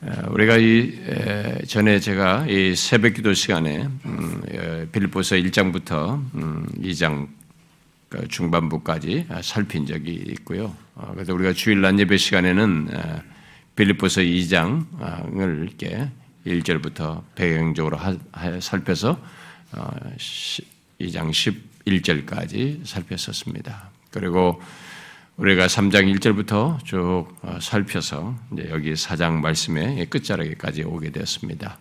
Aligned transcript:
우리가 0.00 0.58
이 0.58 0.92
전에 1.66 1.98
제가 1.98 2.46
이 2.46 2.76
새벽 2.76 3.14
기도 3.14 3.34
시간에 3.34 3.88
음, 4.04 4.88
빌보서 4.92 5.34
1장부터 5.36 6.22
2장 6.80 7.12
음, 7.12 7.28
그 8.08 8.26
중반부까지 8.28 9.26
살핀 9.42 9.86
적이 9.86 10.24
있고요. 10.28 10.74
어, 10.94 11.10
그래서 11.14 11.34
우리가 11.34 11.52
주일 11.52 11.80
낮 11.80 11.98
예배 11.98 12.16
시간에는 12.16 12.88
빌립보서 13.74 14.20
2장을 14.20 15.62
이렇게 15.62 16.08
1절부터 16.46 17.22
배경적으로 17.34 17.98
살펴서 18.60 19.20
2장 21.00 21.26
어, 21.26 21.30
11절까지 21.30 22.86
살폈었습니다. 22.86 23.90
그리고 24.12 24.62
우리가 25.38 25.68
3장 25.68 26.12
1절부터 26.16 26.84
쭉 26.84 27.28
어, 27.42 27.58
살펴서 27.60 28.34
여기 28.70 28.92
4장 28.94 29.34
말씀의 29.34 30.06
끝자락에까지 30.06 30.82
오게 30.82 31.10
되었습니다. 31.10 31.78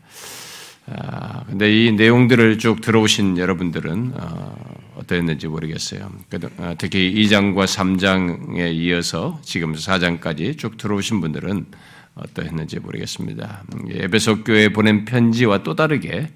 아, 0.86 1.44
근데 1.46 1.86
이 1.86 1.92
내용들을 1.92 2.60
쭉 2.60 2.82
들어오신 2.82 3.40
여러분들은 3.40 4.14
어, 4.16 4.56
어떠했는지 4.98 5.48
모르겠어요. 5.48 6.12
어, 6.58 6.76
특히 6.78 7.12
2장과 7.16 7.66
3장에 7.66 8.76
이어서 8.76 9.40
지금 9.44 9.74
4장까지 9.74 10.56
쭉 10.60 10.78
들어오신 10.78 11.20
분들은 11.20 11.66
어떠했는지 12.14 12.80
모르겠습니다. 12.80 13.64
에베소 13.90 14.44
교회에 14.44 14.70
보낸 14.70 15.04
편지와 15.04 15.64
또 15.64 15.74
다르게 15.74 16.30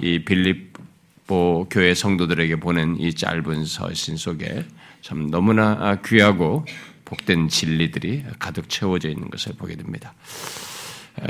이 0.00 0.24
빌립보 0.24 1.66
교회 1.70 1.92
성도들에게 1.92 2.56
보낸 2.56 2.96
이 2.98 3.12
짧은 3.12 3.66
서신 3.66 4.16
속에 4.16 4.64
참 5.02 5.30
너무나 5.30 5.96
귀하고 6.04 6.64
복된 7.04 7.48
진리들이 7.48 8.24
가득 8.38 8.68
채워져 8.68 9.10
있는 9.10 9.28
것을 9.28 9.54
보게 9.58 9.76
됩니다. 9.76 10.14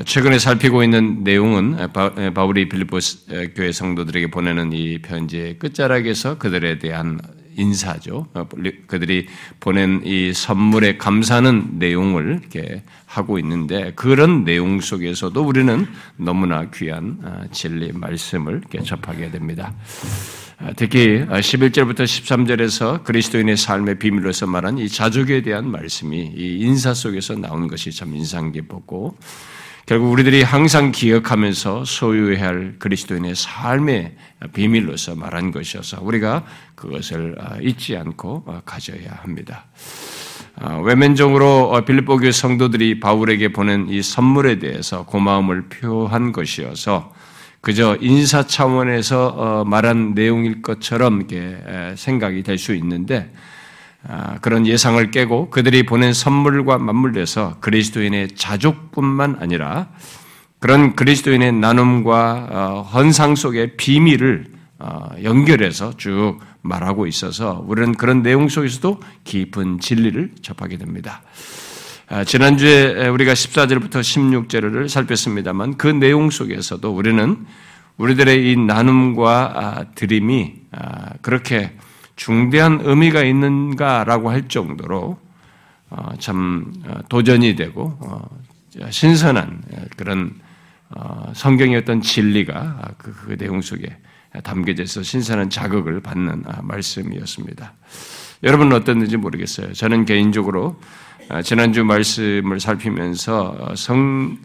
최근에 0.05 0.39
살피고 0.39 0.85
있는 0.85 1.25
내용은 1.25 1.77
바울이 2.35 2.69
빌립보 2.69 2.99
교회 3.57 3.73
성도들에게 3.73 4.31
보내는 4.31 4.73
이 4.73 4.99
편지의 5.03 5.59
끝자락에서 5.59 6.39
그들에 6.39 6.79
대한 6.79 7.19
인사죠. 7.57 8.29
어, 8.33 8.49
그들이 8.87 9.27
보낸 9.61 10.01
이 10.05 10.33
선물에 10.33 10.97
감사하는 10.97 11.79
내용을 11.79 12.41
이렇게 12.41 12.83
하고 13.07 13.39
있는데 13.39 13.93
그런 13.95 14.45
내용 14.45 14.81
속에서도 14.81 15.39
우리는 15.43 15.87
너무나 16.17 16.71
귀한 16.71 17.19
아, 17.23 17.45
진리 17.53 17.93
말씀을 17.93 18.59
이렇게 18.59 18.83
접하게 18.83 19.31
됩니다. 19.31 19.75
아, 20.65 20.73
특히 20.77 21.27
11절부터 21.27 22.05
13절에서 22.05 23.03
그리스도인의 23.03 23.57
삶의 23.57 23.99
비밀로서 23.99 24.47
말한 24.47 24.79
이 24.79 24.89
자족에 24.89 25.43
대한 25.43 25.69
말씀이 25.69 26.35
이 26.37 26.59
인사 26.61 26.95
속에서 26.95 27.35
나온 27.35 27.67
것이 27.67 27.91
참 27.91 28.15
인상 28.15 28.53
깊었고 28.53 29.17
결국 29.87 30.13
우리들이 30.13 30.45
항상 30.45 30.93
기억하면서 30.93 31.85
소유해야 31.85 32.47
할 32.47 32.77
그리스도인의 32.79 33.35
삶의 33.35 34.15
비밀로서 34.53 35.17
말한 35.17 35.51
것이어서 35.51 36.01
우리가 36.01 36.45
그것을 36.77 37.35
아, 37.41 37.57
잊지 37.61 37.97
않고 37.97 38.45
아, 38.47 38.63
가져야 38.65 39.19
합니다. 39.21 39.65
아, 40.55 40.77
외면적으로 40.77 41.71
어, 41.73 41.85
빌립보 41.85 42.19
교회 42.19 42.31
성도들이 42.31 43.01
바울에게 43.01 43.53
보낸 43.53 43.89
이 43.89 44.01
선물에 44.01 44.61
대해서 44.61 45.05
고마움을 45.07 45.63
표한 45.71 46.31
것이어서 46.31 47.13
그저 47.63 47.97
인사 48.01 48.45
차원에서 48.45 49.29
어, 49.29 49.65
말한 49.65 50.15
내용일 50.15 50.63
것처럼 50.63 51.27
생각이 51.97 52.43
될 52.43 52.59
수 52.59 52.75
있는데 52.75 53.33
아, 54.07 54.39
그런 54.41 54.67
예상을 54.67 55.11
깨고 55.13 55.51
그들이 55.51 55.85
보낸 55.85 56.13
선물과 56.13 56.79
맞물려서 56.79 57.59
그리스도인의 57.61 58.31
자족뿐만 58.35 59.37
아니라 59.41 59.91
그런 60.59 60.97
그리스도인의 60.97 61.53
나눔과 61.53 62.49
어, 62.51 62.83
헌상 62.83 63.37
속의 63.37 63.77
비밀을 63.77 64.47
어, 64.81 65.11
연결해서 65.23 65.97
쭉 65.97 66.41
말하고 66.63 67.07
있어서 67.07 67.65
우리는 67.69 67.95
그런 67.95 68.23
내용 68.23 68.49
속에서도 68.49 69.01
깊은 69.23 69.79
진리를 69.79 70.33
접하게 70.43 70.79
됩니다. 70.79 71.23
아, 72.15 72.25
지난주에 72.25 73.09
우리가 73.09 73.33
14절부터 73.33 74.03
16절을 74.03 74.87
살폈습니다만 74.87 75.79
그 75.79 75.87
내용 75.87 76.29
속에서도 76.29 76.95
우리는 76.95 77.47
우리들의 77.97 78.53
이 78.53 78.57
나눔과 78.59 79.53
아, 79.55 79.85
드림이 79.95 80.57
그렇게 81.23 81.75
중대한 82.15 82.81
의미가 82.83 83.23
있는가라고 83.23 84.29
할 84.29 84.47
정도로 84.47 85.19
어, 85.89 86.09
참 86.19 86.75
어, 86.85 86.99
도전이 87.09 87.57
되고 87.57 87.97
어, 88.01 88.29
신선한 88.91 89.63
그런 89.97 90.35
성경의 91.33 91.77
어떤 91.79 92.03
진리가 92.03 92.93
그, 92.99 93.15
그 93.15 93.39
내용 93.39 93.63
속에 93.63 93.87
담겨져 94.45 94.83
있어 94.83 95.03
신선한 95.03 95.49
자극을 95.49 96.03
받는 96.03 96.43
아, 96.47 96.61
말씀이었습니다. 96.61 97.73
여러분은 98.43 98.77
어땠는지 98.77 99.17
모르겠어요. 99.17 99.73
저는 99.73 100.05
개인적으로 100.05 100.79
지난주 101.45 101.85
말씀을 101.85 102.61
살피면서 102.61 103.75
성, 103.75 104.37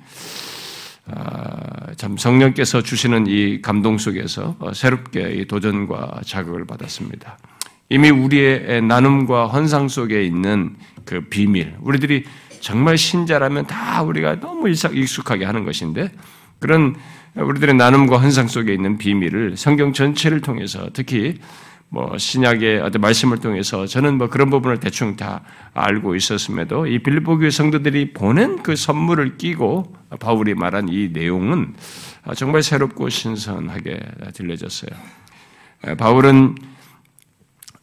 참 1.96 2.18
성령께서 2.18 2.82
주시는 2.82 3.28
이 3.28 3.62
감동 3.62 3.98
속에서 3.98 4.56
새롭게 4.74 5.46
도전과 5.46 6.22
자극을 6.26 6.66
받았습니다. 6.66 7.38
이미 7.90 8.10
우리의 8.10 8.82
나눔과 8.82 9.48
헌상 9.48 9.88
속에 9.88 10.24
있는 10.24 10.76
그 11.06 11.22
비밀, 11.22 11.76
우리들이 11.82 12.26
정말 12.60 12.98
신자라면 12.98 13.68
다 13.68 14.04
우리가 14.04 14.40
너무 14.40 14.70
익숙하게 14.70 15.46
하는 15.46 15.64
것인데 15.64 16.12
그런 16.60 16.96
우리들의 17.36 17.76
나눔과 17.76 18.18
헌상 18.18 18.48
속에 18.48 18.74
있는 18.74 18.98
비밀을 18.98 19.58
성경 19.58 19.94
전체를 19.94 20.42
통해서 20.42 20.90
특히 20.94 21.38
뭐 21.90 22.18
신약의 22.18 22.82
어떤 22.82 23.02
말씀을 23.02 23.40
통해서 23.40 23.86
저는 23.86 24.18
뭐 24.18 24.30
그런 24.30 24.50
부분을 24.50 24.80
대충 24.80 25.16
다 25.16 25.42
알고 25.74 26.16
있었음에도 26.16 26.86
이 26.86 27.00
빌립보 27.00 27.38
교회 27.38 27.50
성도들이 27.50 28.14
보낸 28.14 28.62
그 28.62 28.76
선물을 28.76 29.38
끼고 29.38 29.96
바울이 30.20 30.54
말한 30.54 30.90
이 30.90 31.10
내용은 31.10 31.76
정말 32.36 32.62
새롭고 32.62 33.10
신선하게 33.10 34.00
들려졌어요. 34.34 34.90
바울은 35.98 36.56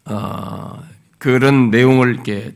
어, 0.06 0.82
그런 1.18 1.70
내용을 1.70 2.14
이렇게 2.14 2.52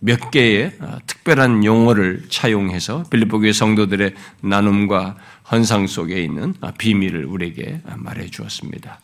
몇 0.00 0.30
개의 0.30 0.72
어, 0.80 0.98
특별한 1.06 1.64
용어를 1.64 2.24
차용해서 2.28 3.04
빌립보 3.10 3.40
교회 3.40 3.52
성도들의 3.52 4.14
나눔과 4.40 5.16
헌상 5.50 5.86
속에 5.86 6.22
있는 6.22 6.54
어, 6.60 6.72
비밀을 6.76 7.26
우리에게 7.26 7.82
말해 7.96 8.26
주었습니다. 8.26 9.00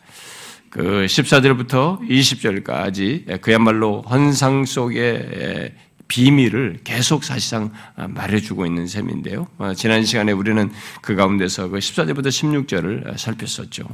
그 0.75 1.05
14절부터 1.05 2.01
20절까지 2.01 3.39
그야말로 3.39 4.01
헌상 4.01 4.65
속의 4.65 5.71
비밀을 6.09 6.79
계속 6.83 7.23
사실상 7.23 7.71
말해주고 7.95 8.65
있는 8.65 8.85
셈인데요. 8.85 9.47
지난 9.77 10.03
시간에 10.03 10.33
우리는 10.33 10.69
그 11.01 11.15
가운데서 11.15 11.69
그 11.69 11.77
14절부터 11.77 12.27
16절을 12.27 13.17
살폈었죠. 13.17 13.85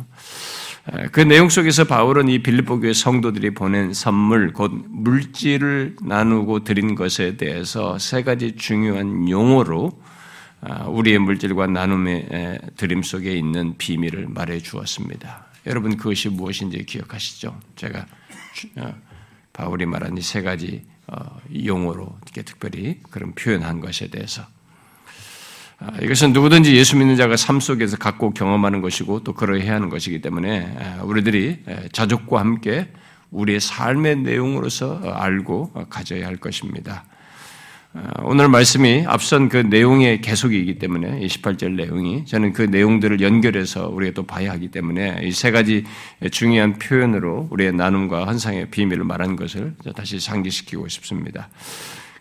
그 1.12 1.20
내용 1.20 1.50
속에서 1.50 1.84
바울은 1.84 2.30
이 2.30 2.42
빌립보 2.42 2.80
교회 2.80 2.94
성도들이 2.94 3.54
보낸 3.54 3.94
선물, 3.94 4.52
곧 4.52 4.72
물질을 4.90 5.98
나누고 6.02 6.64
드린 6.64 6.96
것에 6.96 7.38
대해서 7.38 8.00
세 8.00 8.24
가지 8.24 8.56
중요한 8.56 9.30
용어로 9.30 9.92
아, 10.62 10.86
우리의 10.86 11.20
물질과 11.20 11.68
나눔의 11.68 12.60
드림 12.76 13.04
속에 13.04 13.36
있는 13.36 13.76
비밀을 13.78 14.30
말해 14.30 14.58
주었습니다. 14.58 15.51
여러분 15.66 15.98
그것이 15.98 16.30
무엇인지 16.30 16.86
기억하시죠? 16.86 17.60
제가 17.76 18.06
어, 18.78 18.94
바울이 19.54 19.86
말한 19.86 20.18
이 20.18 20.22
세 20.22 20.42
가지 20.42 20.84
어, 21.08 21.40
용어로 21.66 22.18
이렇게 22.24 22.42
특별히 22.44 23.00
그런 23.10 23.34
표현한 23.34 23.80
것에 23.82 24.08
대해서 24.08 24.44
아, 25.80 25.92
이것은 26.02 26.32
누구든지 26.34 26.76
예수 26.76 26.96
믿는 26.96 27.16
자가 27.16 27.36
삶 27.38 27.60
속에서 27.60 27.98
갖고 27.98 28.34
경험하는 28.34 28.82
것이고 28.82 29.24
또 29.24 29.34
그러해야 29.34 29.74
하는 29.76 29.90
것이기 29.90 30.22
때문에 30.22 31.00
우리들이 31.04 31.64
자족과 31.92 32.40
함께 32.40 32.92
우리의 33.32 33.60
삶의 33.60 34.18
내용으로서 34.18 35.00
알고 35.00 35.88
가져야 35.90 36.28
할 36.28 36.38
것입니다. 36.38 37.06
아, 37.94 38.10
오늘 38.24 38.48
말씀이 38.48 39.04
앞선 39.06 39.50
그 39.50 39.58
내용의 39.58 40.22
계속이기 40.22 40.80
때문에 40.80 41.20
28절 41.28 41.72
내용이 41.74 42.26
저는 42.26 42.54
그 42.54 42.62
내용들을 42.62 43.20
연결해서 43.20 43.90
우리가 43.90 44.14
또 44.14 44.24
봐야 44.24 44.52
하기 44.52 44.70
때문에 44.70 45.20
이 45.24 45.32
세 45.34 45.52
가지 45.52 45.84
중요한 46.32 46.80
표현으로 46.80 47.48
우리의 47.52 47.74
나눔과 47.74 48.28
환상의 48.28 48.70
비밀을 48.70 49.04
말한 49.04 49.36
것을 49.36 49.74
다시 49.96 50.20
상기시키고 50.22 50.88
싶습니다. 50.88 51.50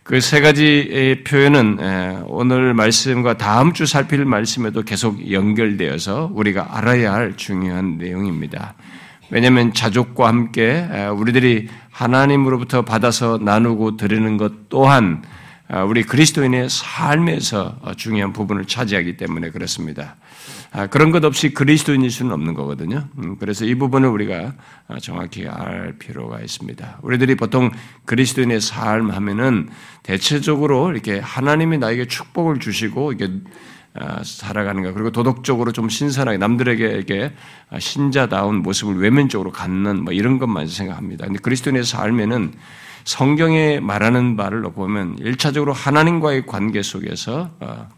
그 0.02 0.20
세 0.20 0.40
가지 0.40 1.22
표현은 1.24 2.24
오늘 2.26 2.74
말씀과 2.74 3.36
다음 3.36 3.72
주 3.72 3.86
살필 3.86 4.24
말씀에도 4.24 4.82
계속 4.82 5.30
연결되어서 5.30 6.32
우리가 6.34 6.78
알아야 6.78 7.12
할 7.12 7.36
중요한 7.36 7.96
내용입니다. 7.98 8.74
왜냐하면 9.30 9.72
자족과 9.72 10.26
함께 10.26 10.88
우리들이 11.14 11.68
하나님으로부터 11.90 12.82
받아서 12.82 13.38
나누고 13.40 13.96
드리는 13.96 14.36
것 14.36 14.68
또한 14.68 15.22
아, 15.22 15.39
우리 15.86 16.02
그리스도인의 16.02 16.68
삶에서 16.68 17.78
중요한 17.96 18.32
부분을 18.32 18.64
차지하기 18.64 19.16
때문에 19.16 19.50
그렇습니다. 19.50 20.16
아, 20.72 20.86
그런 20.86 21.10
것 21.10 21.24
없이 21.24 21.52
그리스도인일 21.52 22.10
수는 22.10 22.32
없는 22.32 22.54
거거든요. 22.54 23.08
음, 23.18 23.36
그래서 23.38 23.64
이 23.64 23.74
부분을 23.76 24.08
우리가 24.08 24.54
정확히 25.00 25.46
알 25.48 25.96
필요가 25.98 26.40
있습니다. 26.40 26.98
우리들이 27.02 27.36
보통 27.36 27.70
그리스도인의 28.04 28.60
삶 28.60 29.10
하면은 29.10 29.68
대체적으로 30.02 30.90
이렇게 30.90 31.18
하나님이 31.18 31.78
나에게 31.78 32.06
축복을 32.06 32.58
주시고 32.58 33.12
이게 33.12 33.30
살아가는 34.22 34.82
것 34.82 34.94
그리고 34.94 35.10
도덕적으로 35.10 35.72
좀 35.72 35.88
신선하게 35.88 36.38
남들에게 36.38 36.86
이렇게 36.86 37.32
신자다운 37.78 38.62
모습을 38.62 38.96
외면적으로 38.96 39.50
갖는 39.50 40.04
뭐 40.04 40.12
이런 40.12 40.38
것만 40.38 40.68
생각합니다. 40.68 41.26
근데 41.26 41.40
그리스도인의 41.40 41.84
삶에는 41.84 42.52
성경에 43.04 43.80
말하는 43.80 44.36
바를 44.36 44.62
보면 44.62 45.16
일차적으로 45.18 45.72
하나님과의 45.72 46.46
관계 46.46 46.82
속에서 46.82 47.50
어, 47.58 47.88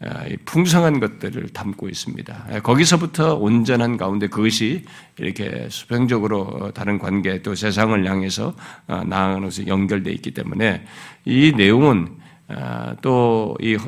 어, 0.00 0.08
풍성한 0.44 1.00
것들을 1.00 1.48
담고 1.48 1.88
있습니다. 1.88 2.60
거기서부터 2.62 3.34
온전한 3.34 3.96
가운데 3.96 4.28
그것이 4.28 4.84
이렇게 5.18 5.66
수평적으로 5.70 6.70
다른 6.74 6.98
관계 6.98 7.42
또 7.42 7.54
세상을 7.54 8.08
향해서 8.08 8.54
어, 8.86 9.02
나아가는 9.04 9.42
것에 9.42 9.66
연결되어 9.66 10.12
있기 10.12 10.32
때문에 10.32 10.84
이 11.24 11.52
내용은 11.56 12.18
또 13.02 13.56
이 13.60 13.78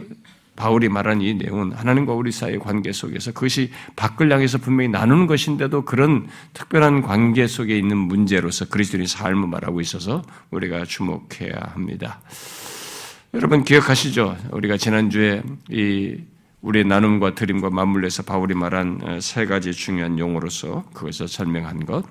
바울이 0.56 0.88
말한 0.88 1.20
이 1.20 1.34
내용은 1.34 1.72
하나님과 1.72 2.14
우리 2.14 2.32
사이의 2.32 2.58
관계 2.58 2.92
속에서 2.92 3.32
그것이 3.32 3.70
밖을 3.94 4.32
향해서 4.32 4.58
분명히 4.58 4.88
나누는 4.88 5.26
것인데도 5.26 5.84
그런 5.84 6.26
특별한 6.54 7.02
관계 7.02 7.46
속에 7.46 7.76
있는 7.76 7.96
문제로서 7.96 8.68
그리스도인의 8.68 9.06
삶을 9.06 9.48
말하고 9.48 9.80
있어서 9.80 10.22
우리가 10.50 10.84
주목해야 10.84 11.52
합니다. 11.74 12.20
여러분 13.34 13.64
기억하시죠? 13.64 14.36
우리가 14.52 14.76
지난주에 14.76 15.42
이 15.70 16.16
우리의 16.62 16.84
나눔과 16.86 17.34
드림과 17.34 17.70
맞물려서 17.70 18.24
바울이 18.24 18.54
말한 18.54 19.00
어, 19.02 19.20
세 19.20 19.46
가지 19.46 19.72
중요한 19.72 20.18
용어로서 20.18 20.84
그것을 20.94 21.28
설명한 21.28 21.86
것. 21.86 22.04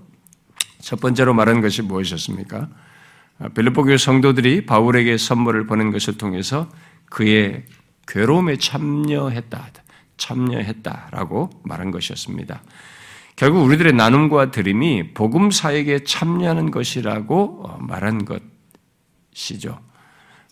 첫 0.80 1.02
번째로 1.02 1.34
말한 1.34 1.62
것이 1.62 1.82
무엇이었습니까? 1.82 2.70
어, 3.40 3.50
빌립보 3.50 3.84
교회 3.84 3.98
성도들이 3.98 4.66
바울에게 4.66 5.18
선물을 5.18 5.66
보낸 5.66 5.92
것을 5.92 6.18
통해서 6.18 6.70
그의 7.10 7.66
괴로움에 8.08 8.58
참여했다. 8.58 9.68
참여했다라고 10.18 11.50
말한 11.64 11.92
것이었습니다. 11.92 12.62
결국 13.36 13.64
우리들의 13.66 13.94
나눔과 13.94 14.52
드림이 14.52 15.14
복음 15.14 15.52
사역에 15.52 16.06
참여하는 16.06 16.72
것이라고 16.72 17.64
어, 17.66 17.78
말한 17.82 18.26
것이죠. 19.34 19.80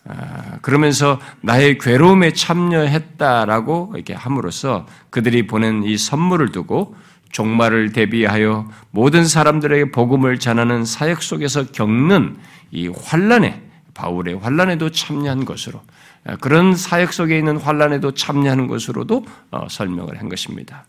아, 0.05 0.57
그러면서 0.61 1.19
나의 1.41 1.77
괴로움에 1.77 2.33
참여했다라고 2.33 3.93
이렇게 3.95 4.13
함으로써 4.13 4.85
그들이 5.09 5.47
보낸 5.47 5.83
이 5.83 5.97
선물을 5.97 6.51
두고 6.51 6.95
종말을 7.31 7.93
대비하여 7.93 8.69
모든 8.91 9.25
사람들에게 9.25 9.91
복음을 9.91 10.37
전하는 10.39 10.83
사역 10.83 11.23
속에서 11.23 11.65
겪는 11.67 12.37
이 12.71 12.89
환란에 12.89 13.61
바울의 13.93 14.39
환란에도 14.39 14.89
참여한 14.89 15.45
것으로 15.45 15.79
아, 15.79 16.02
그런 16.39 16.75
사역 16.75 17.11
속에 17.13 17.37
있는 17.37 17.57
환란에도 17.57 18.11
참여하는 18.11 18.67
것으로도 18.67 19.25
어, 19.51 19.67
설명을 19.69 20.19
한 20.19 20.29
것입니다. 20.29 20.85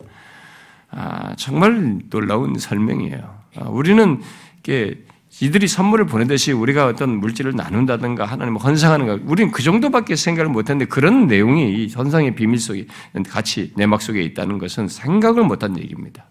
아, 0.91 1.35
정말 1.37 1.99
놀라운 2.09 2.57
설명이에요. 2.59 3.39
아, 3.57 3.69
우리는 3.69 4.21
이들이 5.41 5.67
선물을 5.67 6.07
보내듯이 6.07 6.53
우리가 6.53 6.87
어떤 6.87 7.19
물질을 7.19 7.57
나눈다든가 7.57 8.25
하나님을 8.25 8.61
헌상하는 8.61 9.07
것, 9.07 9.21
우리는 9.25 9.51
그 9.51 9.63
정도밖에 9.63 10.15
생각을 10.15 10.51
못했는데 10.51 10.89
그런 10.89 11.27
내용이 11.27 11.75
이 11.75 11.93
헌상의 11.93 12.37
비밀 12.37 12.61
속에 12.61 12.87
같이 13.29 13.73
내막 13.77 14.01
속에 14.01 14.23
있다는 14.23 14.59
것은 14.59 14.87
생각을 14.87 15.43
못한 15.43 15.77
얘기입니다. 15.77 16.27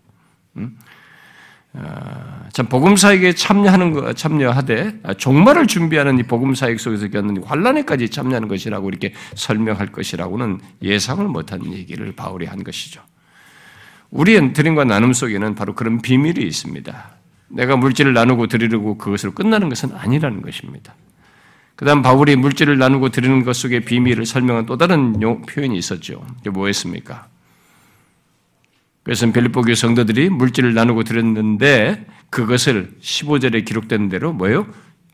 음? 0.56 0.78
아, 1.76 2.44
참 2.54 2.68
복음 2.68 2.96
사역에 2.96 3.34
참여하는 3.34 3.94
거 3.94 4.14
참여하되 4.14 5.00
아, 5.04 5.14
종말을 5.16 5.66
준비하는 5.66 6.20
이 6.20 6.24
복음 6.24 6.54
사역 6.54 6.80
속에서 6.80 7.08
겪는 7.08 7.44
환란에까지 7.44 8.10
참여하는 8.10 8.48
것이라고 8.48 8.90
이렇게 8.90 9.14
설명할 9.34 9.88
것이라고는 9.88 10.60
예상을 10.84 11.28
못한 11.28 11.74
얘기를 11.74 12.12
바울이 12.16 12.46
한 12.46 12.64
것이죠. 12.64 13.02
우리의 14.12 14.54
드림과 14.54 14.84
나눔 14.84 15.14
속에는 15.14 15.56
바로 15.56 15.74
그런 15.74 16.00
비밀이 16.02 16.46
있습니다. 16.46 17.12
내가 17.50 17.76
물질을 17.76 18.14
나누고 18.14 18.48
드리고 18.48 18.98
그것으로 19.00 19.34
끝나는 19.34 19.70
것은 19.70 19.94
아니라는 19.96 20.44
것입니다. 20.44 20.94
그다음 21.76 22.04
바울이 22.04 22.36
물질을 22.36 22.78
나누고 22.78 23.10
드리는 23.10 23.44
것 23.44 23.56
속의 23.56 23.82
비밀을 23.82 24.28
설명한 24.28 24.68
또 24.68 24.78
다른 24.78 25.20
표현이 25.20 25.76
있었죠. 25.76 26.24
이게 26.42 26.52
뭐였습니까? 26.52 27.28
그래서 29.04 29.30
빌립보 29.32 29.62
교회 29.64 29.76
성도들이 29.76 30.30
물질을 30.30 30.74
나누고 30.74 31.04
드렸는데 31.04 32.06
그것을 32.30 32.92
15절에 33.02 33.66
기록된 33.66 34.10
대로 34.10 34.34
뭐예요? 34.34 34.66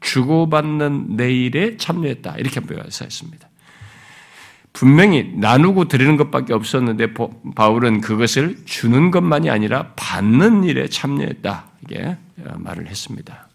주고받는 0.02 1.16
내일에 1.16 1.76
참여했다. 1.78 2.36
이렇게 2.38 2.60
묘해서 2.60 3.06
했습니다. 3.06 3.50
분명히 4.72 5.34
나누고 5.36 5.88
드리는 5.88 6.16
것밖에 6.16 6.54
없었는데 6.54 7.14
바울은 7.56 8.02
그것을 8.02 8.58
주는 8.66 9.12
것만이 9.12 9.50
아니라 9.50 9.92
받는 9.96 10.64
일에 10.64 10.88
참여했다. 10.88 11.66
이게 11.84 12.16
말을 12.56 12.88
했습니다. 12.88 13.50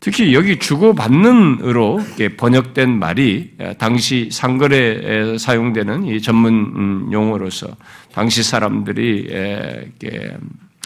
특히 0.00 0.32
여기 0.34 0.58
주고받는으로 0.58 2.00
번역된 2.36 2.98
말이 2.98 3.54
당시 3.78 4.28
상거래에 4.30 5.38
사용되는 5.38 6.04
이 6.04 6.20
전문 6.20 6.54
음, 6.54 7.08
용어로서 7.10 7.66
당시 8.12 8.42
사람들이 8.42 9.28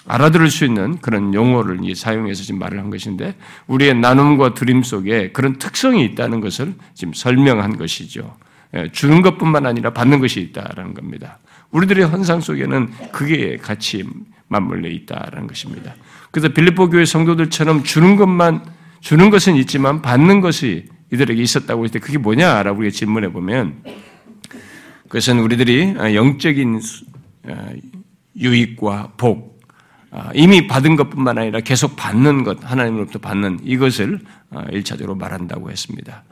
알아들을 0.06 0.50
수 0.50 0.64
있는 0.64 0.98
그런 0.98 1.32
용어를 1.32 1.78
사용해서 1.94 2.42
지금 2.42 2.58
말을 2.60 2.78
한 2.78 2.90
것인데 2.90 3.34
우리의 3.66 3.94
나눔과 3.94 4.54
드림 4.54 4.82
속에 4.82 5.30
그런 5.32 5.58
특성이 5.58 6.04
있다는 6.06 6.40
것을 6.40 6.74
지금 6.94 7.14
설명한 7.14 7.78
것이죠. 7.78 8.36
주는 8.92 9.22
것뿐만 9.22 9.66
아니라 9.66 9.90
받는 9.90 10.20
것이 10.20 10.40
있다라는 10.40 10.94
겁니다. 10.94 11.38
우리들의 11.70 12.04
헌상 12.06 12.40
속에는 12.40 12.90
그게 13.12 13.56
같이 13.56 14.04
맞물려 14.48 14.88
있다라는 14.90 15.46
것입니다. 15.46 15.94
그래서 16.30 16.48
빌립보 16.48 16.90
교회 16.90 17.04
성도들처럼 17.04 17.84
주는 17.84 18.16
것만 18.16 18.64
주는 19.00 19.30
것은 19.30 19.56
있지만 19.56 20.00
받는 20.00 20.40
것이 20.40 20.86
이들에게 21.12 21.40
있었다고 21.42 21.84
했을 21.84 21.94
때 21.94 21.98
그게 21.98 22.18
뭐냐라고 22.18 22.88
질문해 22.88 23.32
보면 23.32 23.82
그것은 25.08 25.40
우리들이 25.40 25.94
영적인 26.14 26.76
어, 26.76 26.80
유익과 28.36 29.12
복, 29.16 29.60
어, 30.10 30.28
이미 30.34 30.66
받은 30.66 30.96
것뿐만 30.96 31.38
아니라 31.38 31.60
계속 31.60 31.96
받는 31.96 32.44
것, 32.44 32.58
하나님으로부터 32.62 33.18
받는 33.18 33.60
이것을 33.64 34.20
어, 34.50 34.62
일차적으로 34.70 35.14
말한다고 35.14 35.70
했습니다. 35.70 36.24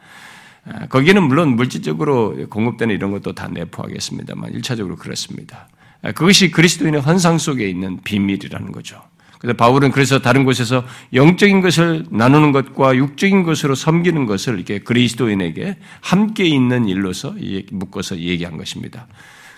거기는 0.91 1.23
물론 1.23 1.57
물질적으로 1.57 2.37
공급되는 2.51 2.95
이런 2.95 3.11
것도 3.13 3.33
다 3.33 3.49
내포하겠습니다만 3.49 4.53
일차적으로 4.53 4.95
그렇습니다. 4.95 5.69
그것이 6.03 6.51
그리스도인의 6.51 7.01
헌상 7.01 7.39
속에 7.39 7.67
있는 7.67 7.99
비밀이라는 8.03 8.71
거죠. 8.71 9.03
그래서 9.41 9.57
바울은 9.57 9.91
그래서 9.91 10.19
다른 10.19 10.45
곳에서 10.45 10.85
영적인 11.15 11.63
것을 11.63 12.05
나누는 12.11 12.53
것과 12.53 12.95
육적인 12.95 13.43
것으로 13.43 13.75
섬기는 13.75 14.27
것을 14.27 14.57
이렇게 14.57 14.81
그리스도인에게 14.81 15.79
함께 16.03 16.45
있는 16.45 16.87
일로서 16.87 17.35
묶어서 17.73 18.19
얘기한 18.19 18.59
것입니다. 18.59 19.07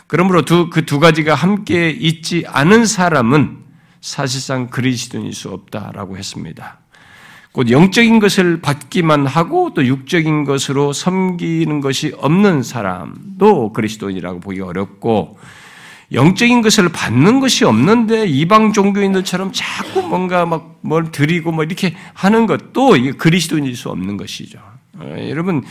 그러므로 0.06 0.42
두, 0.42 0.70
그두 0.70 1.00
가지가 1.00 1.34
함께 1.34 1.90
있지 1.90 2.44
않은 2.46 2.86
사람은 2.86 3.58
사실상 4.00 4.68
그리스도인일 4.68 5.32
수 5.32 5.48
없다라고 5.48 6.16
했습니다. 6.16 6.78
곧 7.50 7.68
영적인 7.68 8.20
것을 8.20 8.60
받기만 8.60 9.26
하고 9.26 9.74
또 9.74 9.84
육적인 9.84 10.44
것으로 10.44 10.92
섬기는 10.92 11.80
것이 11.80 12.14
없는 12.16 12.62
사람도 12.62 13.72
그리스도인이라고 13.72 14.38
보기 14.40 14.60
어렵고 14.60 15.38
영적인 16.12 16.62
것을 16.62 16.90
받는 16.90 17.40
것이 17.40 17.64
없는데 17.64 18.26
이방 18.26 18.72
종교인들처럼 18.72 19.52
자꾸 19.52 20.02
뭔가 20.02 20.46
막 20.46 20.72
뭘 20.82 21.10
드리고 21.10 21.52
뭐 21.52 21.64
이렇게 21.64 21.94
하는 22.12 22.46
것도 22.46 22.96
그리스도인일 23.16 23.74
수 23.76 23.88
없는 23.88 24.16
것이죠. 24.16 24.58
어, 24.98 25.16
여러분 25.28 25.64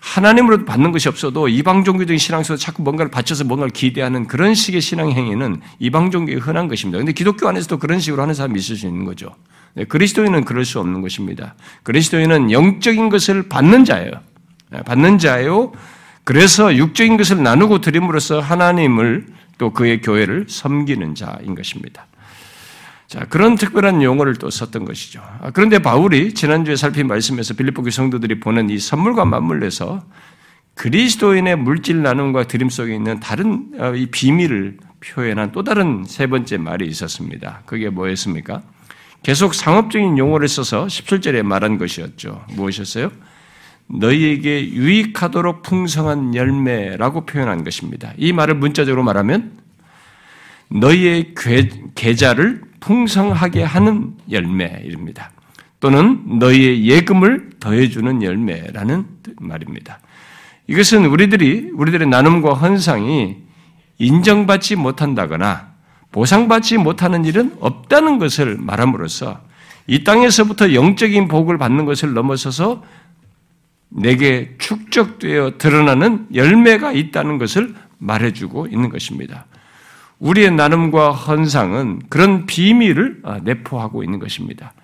하나님으로 0.00 0.64
받는 0.64 0.90
것이 0.90 1.08
없어도 1.08 1.48
이방 1.48 1.84
종교적인 1.84 2.18
신앙 2.18 2.42
속에서 2.42 2.60
자꾸 2.60 2.82
뭔가를 2.82 3.10
바쳐서 3.10 3.44
뭔가를 3.44 3.70
기대하는 3.70 4.26
그런 4.26 4.54
식의 4.54 4.80
신앙 4.80 5.10
행위는 5.10 5.60
이방 5.78 6.10
종교에 6.10 6.36
흔한 6.36 6.68
것입니다. 6.68 6.98
근데 6.98 7.12
기독교 7.12 7.48
안에서도 7.48 7.78
그런 7.78 8.00
식으로 8.00 8.20
하는 8.20 8.34
사람이 8.34 8.58
있을 8.58 8.76
수 8.76 8.86
있는 8.86 9.04
거죠. 9.04 9.34
네, 9.74 9.84
그리스도인은 9.84 10.44
그럴 10.44 10.64
수 10.64 10.80
없는 10.80 11.00
것입니다. 11.02 11.54
그리스도인은 11.84 12.50
영적인 12.50 13.08
것을 13.08 13.48
받는 13.48 13.84
자예요. 13.84 14.12
네, 14.70 14.82
받는 14.82 15.18
자예요. 15.18 15.72
그래서 16.24 16.74
육적인 16.74 17.16
것을 17.16 17.42
나누고 17.42 17.80
드림으로써 17.80 18.40
하나님을 18.40 19.26
또 19.58 19.72
그의 19.72 20.00
교회를 20.00 20.46
섬기는 20.48 21.14
자인 21.14 21.54
것입니다. 21.54 22.06
자, 23.06 23.24
그런 23.26 23.54
특별한 23.56 24.02
용어를 24.02 24.34
또 24.36 24.50
썼던 24.50 24.84
것이죠. 24.84 25.22
아, 25.40 25.50
그런데 25.50 25.78
바울이 25.78 26.34
지난주에 26.34 26.74
살핀 26.74 27.06
말씀에서 27.06 27.54
빌립보 27.54 27.82
교 27.82 27.90
성도들이 27.90 28.40
보는 28.40 28.70
이 28.70 28.78
선물과 28.78 29.24
맞물려서 29.24 30.02
그리스도인의 30.74 31.56
물질 31.56 32.02
나눔과 32.02 32.48
드림 32.48 32.68
속에 32.68 32.94
있는 32.94 33.20
다른 33.20 33.68
어, 33.78 33.94
이 33.94 34.06
비밀을 34.06 34.78
표현한 35.00 35.52
또 35.52 35.62
다른 35.62 36.04
세 36.06 36.26
번째 36.26 36.56
말이 36.56 36.86
있었습니다. 36.86 37.62
그게 37.66 37.90
뭐였습니까? 37.90 38.62
계속 39.22 39.54
상업적인 39.54 40.18
용어를 40.18 40.48
써서 40.48 40.86
17절에 40.86 41.42
말한 41.42 41.78
것이었죠. 41.78 42.44
무엇이었어요? 42.54 43.10
너희에게 43.86 44.68
유익하도록 44.70 45.62
풍성한 45.62 46.34
열매라고 46.34 47.26
표현한 47.26 47.64
것입니다. 47.64 48.12
이 48.16 48.32
말을 48.32 48.54
문자적으로 48.54 49.02
말하면 49.02 49.52
너희의 50.68 51.34
계좌를 51.94 52.62
풍성하게 52.80 53.62
하는 53.62 54.14
열매입니다. 54.30 55.30
또는 55.80 56.38
너희의 56.38 56.86
예금을 56.86 57.50
더해주는 57.60 58.22
열매라는 58.22 59.06
말입니다. 59.38 60.00
이것은 60.66 61.04
우리들이 61.04 61.72
우리들의 61.74 62.08
나눔과 62.08 62.54
헌상이 62.54 63.36
인정받지 63.98 64.76
못한다거나 64.76 65.74
보상받지 66.10 66.78
못하는 66.78 67.24
일은 67.24 67.56
없다는 67.60 68.18
것을 68.18 68.56
말함으로써 68.58 69.40
이 69.86 70.04
땅에서부터 70.04 70.72
영적인 70.72 71.28
복을 71.28 71.58
받는 71.58 71.84
것을 71.84 72.14
넘어서서 72.14 72.82
내게 73.94 74.54
축적되어 74.58 75.56
드러나는 75.56 76.26
열매가 76.34 76.92
있다는 76.92 77.38
것을 77.38 77.74
말해주고 77.98 78.66
있는 78.66 78.90
것입니다. 78.90 79.46
우리의 80.18 80.52
나눔과 80.52 81.12
헌상은 81.12 82.00
그런 82.08 82.46
비밀을 82.46 83.20
아, 83.22 83.38
내포하고 83.42 84.02
있는 84.02 84.18
것입니다. 84.18 84.74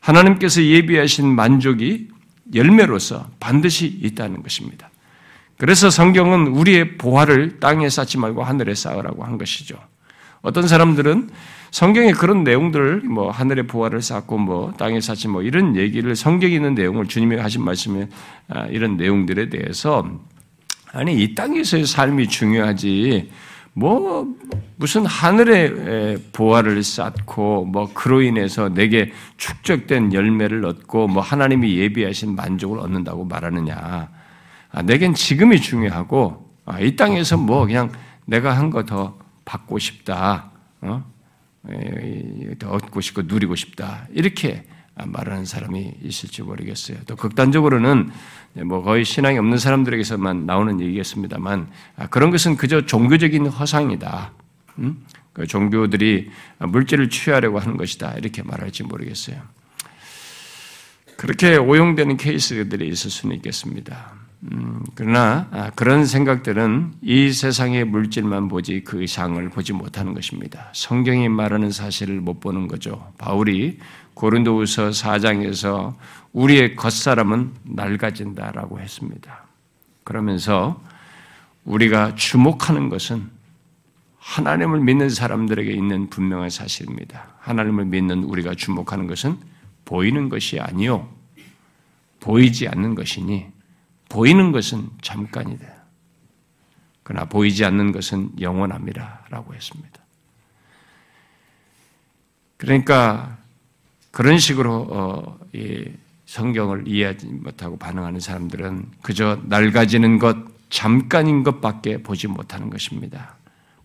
하나님께서 0.00 0.62
예비하신 0.62 1.34
만족이 1.34 2.08
열매로서 2.54 3.30
반드시 3.40 3.86
있다는 3.86 4.42
것입니다. 4.42 4.90
그래서 5.58 5.90
성경은 5.90 6.48
우리의 6.48 6.98
보화를 6.98 7.60
땅에 7.60 7.88
쌓지 7.88 8.18
말고 8.18 8.42
하늘에 8.42 8.74
쌓으라고 8.74 9.24
한 9.24 9.38
것이죠. 9.38 9.76
어떤 10.42 10.66
사람들은 10.66 11.30
성경에 11.70 12.12
그런 12.12 12.44
내용들을 12.44 13.02
뭐 13.02 13.30
하늘의 13.30 13.66
보화를 13.66 14.02
쌓고 14.02 14.38
뭐 14.38 14.72
땅에 14.76 15.00
쌓지 15.00 15.28
뭐 15.28 15.42
이런 15.42 15.76
얘기를 15.76 16.14
성경에 16.14 16.54
있는 16.54 16.74
내용을 16.74 17.06
주님이 17.06 17.36
하신 17.36 17.64
말씀에 17.64 18.08
아, 18.48 18.66
이런 18.66 18.96
내용들에 18.96 19.48
대해서 19.48 20.06
아니 20.92 21.22
이 21.22 21.34
땅에서의 21.34 21.86
삶이 21.86 22.28
중요하지 22.28 23.30
뭐 23.74 24.26
무슨 24.76 25.06
하늘의 25.06 26.18
보화를 26.32 26.82
쌓고 26.82 27.64
뭐 27.64 27.90
그로 27.94 28.20
인해서 28.20 28.68
내게 28.68 29.12
축적된 29.38 30.12
열매를 30.12 30.66
얻고 30.66 31.08
뭐 31.08 31.22
하나님이 31.22 31.78
예비하신 31.78 32.34
만족을 32.36 32.80
얻는다고 32.80 33.24
말하느냐? 33.24 34.10
아, 34.72 34.82
내겐 34.82 35.14
지금이 35.14 35.60
중요하고 35.60 36.50
아, 36.66 36.80
이 36.80 36.96
땅에서 36.96 37.38
뭐 37.38 37.64
그냥 37.64 37.90
내가 38.26 38.56
한 38.58 38.68
거 38.70 38.84
더 38.84 39.21
받고 39.52 39.78
싶다, 39.78 40.50
어? 40.80 41.04
더 42.58 42.70
얻고 42.70 43.00
싶고 43.02 43.22
누리고 43.22 43.54
싶다 43.54 44.08
이렇게 44.12 44.64
말하는 44.94 45.44
사람이 45.44 45.98
있을지 46.02 46.42
모르겠어요. 46.42 46.98
또 47.06 47.16
극단적으로는 47.16 48.10
뭐 48.64 48.82
거의 48.82 49.04
신앙이 49.04 49.38
없는 49.38 49.58
사람들에게서만 49.58 50.46
나오는 50.46 50.80
얘기겠습니다만 50.80 51.68
아, 51.96 52.06
그런 52.08 52.30
것은 52.30 52.56
그저 52.56 52.86
종교적인 52.86 53.46
허상이다. 53.46 54.32
음? 54.78 55.04
그 55.34 55.46
종교들이 55.46 56.30
물질을 56.58 57.10
취하려고 57.10 57.58
하는 57.58 57.76
것이다. 57.76 58.14
이렇게 58.14 58.42
말할지 58.42 58.82
모르겠어요. 58.82 59.36
그렇게 61.16 61.56
오용되는 61.56 62.16
케이스들이 62.16 62.88
있을 62.88 63.10
수는 63.10 63.36
있겠습니다. 63.36 64.21
음, 64.50 64.82
그러나 64.94 65.46
아, 65.52 65.70
그런 65.70 66.04
생각들은 66.04 66.94
이 67.00 67.30
세상의 67.30 67.84
물질만 67.84 68.48
보지 68.48 68.82
그 68.82 69.02
이상을 69.02 69.48
보지 69.50 69.72
못하는 69.72 70.14
것입니다. 70.14 70.68
성경이 70.72 71.28
말하는 71.28 71.70
사실을 71.70 72.20
못 72.20 72.40
보는 72.40 72.66
거죠. 72.66 73.12
바울이 73.18 73.78
고린도후서 74.14 74.90
4장에서 74.90 75.94
우리의 76.32 76.74
겉사람은 76.74 77.52
낡아진다라고 77.64 78.80
했습니다. 78.80 79.44
그러면서 80.02 80.82
우리가 81.64 82.16
주목하는 82.16 82.88
것은 82.88 83.30
하나님을 84.18 84.80
믿는 84.80 85.08
사람들에게 85.08 85.70
있는 85.70 86.10
분명한 86.10 86.50
사실입니다. 86.50 87.28
하나님을 87.40 87.84
믿는 87.86 88.24
우리가 88.24 88.54
주목하는 88.54 89.06
것은 89.06 89.36
보이는 89.84 90.28
것이 90.28 90.58
아니요. 90.58 91.08
보이지 92.20 92.68
않는 92.68 92.94
것이니 92.94 93.51
보이는 94.12 94.52
것은 94.52 94.90
잠깐이다. 95.00 95.66
그러나 97.02 97.24
보이지 97.24 97.64
않는 97.64 97.92
것은 97.92 98.32
영원합니다. 98.38 99.24
라고 99.30 99.54
했습니다. 99.54 99.88
그러니까 102.58 103.38
그런 104.10 104.38
식으로 104.38 104.86
어, 104.90 105.38
성경을 106.26 106.86
이해하지 106.86 107.26
못하고 107.26 107.78
반응하는 107.78 108.20
사람들은 108.20 108.90
그저 109.00 109.40
낡아지는 109.44 110.18
것, 110.18 110.36
잠깐인 110.68 111.42
것밖에 111.42 112.02
보지 112.02 112.28
못하는 112.28 112.68
것입니다. 112.68 113.36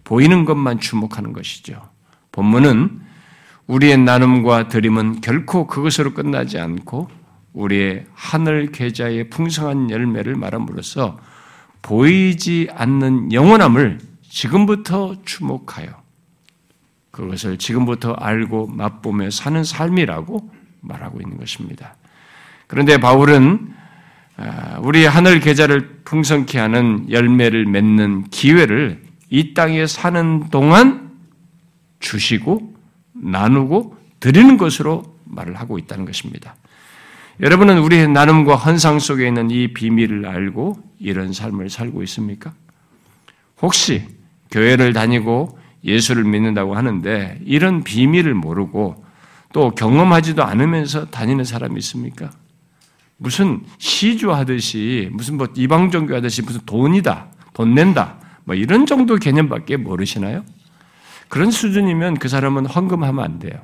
보이는 0.03 0.43
것만 0.43 0.81
주목하는 0.81 1.31
것이죠. 1.31 1.89
본문은 2.33 2.99
우리의 3.67 3.97
나눔과 3.99 4.67
드림은 4.67 5.21
결코 5.21 5.67
그것으로 5.67 6.13
끝나지 6.13 6.59
않고 6.59 7.16
우리의 7.57 8.05
하늘 8.13 8.71
계좌의 8.71 9.29
풍성한 9.29 9.89
열매를 9.89 10.35
말함으로써 10.35 11.19
보이지 11.81 12.69
않는 12.71 13.33
영원함을 13.33 13.99
지금부터 14.29 15.15
주목하여 15.25 15.87
그것을 17.09 17.57
지금부터 17.57 18.13
알고 18.13 18.67
맛보며 18.67 19.31
사는 19.31 19.63
삶이라고 19.63 20.51
말하고 20.81 21.19
있는 21.19 21.37
것입니다. 21.37 21.95
그런데 22.67 22.97
바울은 22.97 23.73
아, 24.37 24.77
우리 24.83 25.05
하늘 25.05 25.39
계좌를 25.39 26.01
풍성케 26.05 26.59
하는 26.59 27.09
열매를 27.09 27.65
맺는 27.65 28.25
기회를 28.29 29.01
이 29.31 29.55
땅에 29.55 29.87
사는 29.87 30.49
동안 30.51 31.09
주시고 31.99 32.75
나누고 33.13 33.97
드리는 34.19 34.57
것으로 34.57 35.17
말을 35.25 35.55
하고 35.55 35.79
있다는 35.79 36.05
것입니다. 36.05 36.55
여러분은 37.39 37.77
우리의 37.79 38.07
나눔과 38.07 38.55
헌상 38.55 38.97
속에 38.97 39.27
있는 39.27 39.51
이 39.51 39.71
비밀을 39.71 40.25
알고 40.25 40.77
이런 40.99 41.33
삶을 41.33 41.69
살고 41.69 42.01
있습니까? 42.03 42.51
혹시 43.61 44.07
교회를 44.49 44.93
다니고 44.93 45.59
예수를 45.83 46.23
믿는다고 46.23 46.75
하는데 46.75 47.39
이런 47.45 47.83
비밀을 47.83 48.33
모르고 48.33 49.05
또 49.53 49.69
경험하지도 49.71 50.43
않으면서 50.43 51.05
다니는 51.05 51.43
사람이 51.43 51.77
있습니까? 51.77 52.31
무슨 53.17 53.63
시주하듯이 53.77 55.09
무슨 55.11 55.37
뭐 55.37 55.47
이방 55.55 55.91
종교 55.91 56.15
하듯이 56.15 56.41
무슨 56.41 56.61
돈이다, 56.65 57.27
돈 57.53 57.75
낸다, 57.75 58.17
뭐 58.45 58.55
이런 58.55 58.87
정도 58.87 59.15
개념밖에 59.15 59.77
모르시나요? 59.77 60.43
그런 61.27 61.51
수준이면 61.51 62.17
그 62.17 62.29
사람은 62.29 62.65
헌금하면 62.65 63.23
안 63.23 63.39
돼요. 63.39 63.59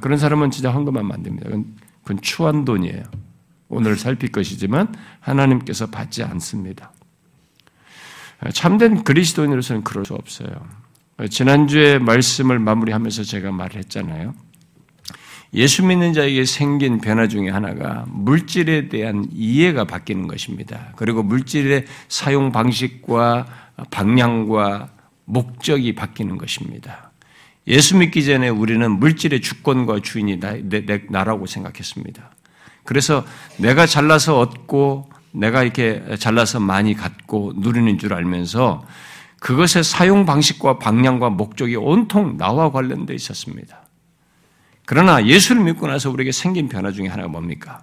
그런 0.00 0.18
사람은 0.18 0.50
진짜 0.50 0.70
헌금하면 0.70 1.12
안 1.12 1.22
됩니다. 1.22 1.48
그건 2.02 2.20
추한 2.20 2.64
돈이에요. 2.64 3.02
오늘 3.68 3.96
살필 3.96 4.32
것이지만 4.32 4.94
하나님께서 5.20 5.86
받지 5.86 6.22
않습니다. 6.22 6.92
참된 8.52 9.02
그리스도인으로서는 9.04 9.82
그럴 9.82 10.04
수 10.04 10.14
없어요. 10.14 10.50
지난주에 11.30 11.98
말씀을 11.98 12.58
마무리하면서 12.58 13.22
제가 13.22 13.52
말을 13.52 13.76
했잖아요. 13.76 14.34
예수 15.54 15.84
믿는 15.84 16.12
자에게 16.12 16.44
생긴 16.44 16.98
변화 16.98 17.28
중에 17.28 17.50
하나가 17.50 18.04
물질에 18.08 18.88
대한 18.88 19.26
이해가 19.30 19.84
바뀌는 19.84 20.26
것입니다. 20.26 20.92
그리고 20.96 21.22
물질의 21.22 21.84
사용 22.08 22.52
방식과 22.52 23.46
방향과 23.90 24.90
목적이 25.24 25.94
바뀌는 25.94 26.38
것입니다. 26.38 27.01
예수 27.66 27.96
믿기 27.96 28.24
전에 28.24 28.48
우리는 28.48 28.90
물질의 28.90 29.40
주권과 29.40 30.00
주인이 30.00 30.40
나, 30.40 30.54
내, 30.62 30.84
내, 30.84 31.02
나라고 31.08 31.46
생각했습니다. 31.46 32.30
그래서 32.84 33.24
내가 33.58 33.86
잘나서 33.86 34.38
얻고 34.38 35.10
내가 35.32 35.62
이렇게 35.62 36.02
잘나서 36.18 36.60
많이 36.60 36.94
갖고 36.94 37.52
누리는 37.56 37.98
줄 37.98 38.14
알면서 38.14 38.84
그것의 39.40 39.82
사용 39.84 40.26
방식과 40.26 40.78
방향과 40.78 41.30
목적이 41.30 41.76
온통 41.76 42.36
나와 42.36 42.70
관련되어 42.70 43.14
있었습니다. 43.14 43.82
그러나 44.84 45.24
예수를 45.26 45.62
믿고 45.62 45.86
나서 45.86 46.10
우리에게 46.10 46.32
생긴 46.32 46.68
변화 46.68 46.90
중에 46.92 47.06
하나가 47.06 47.28
뭡니까? 47.28 47.82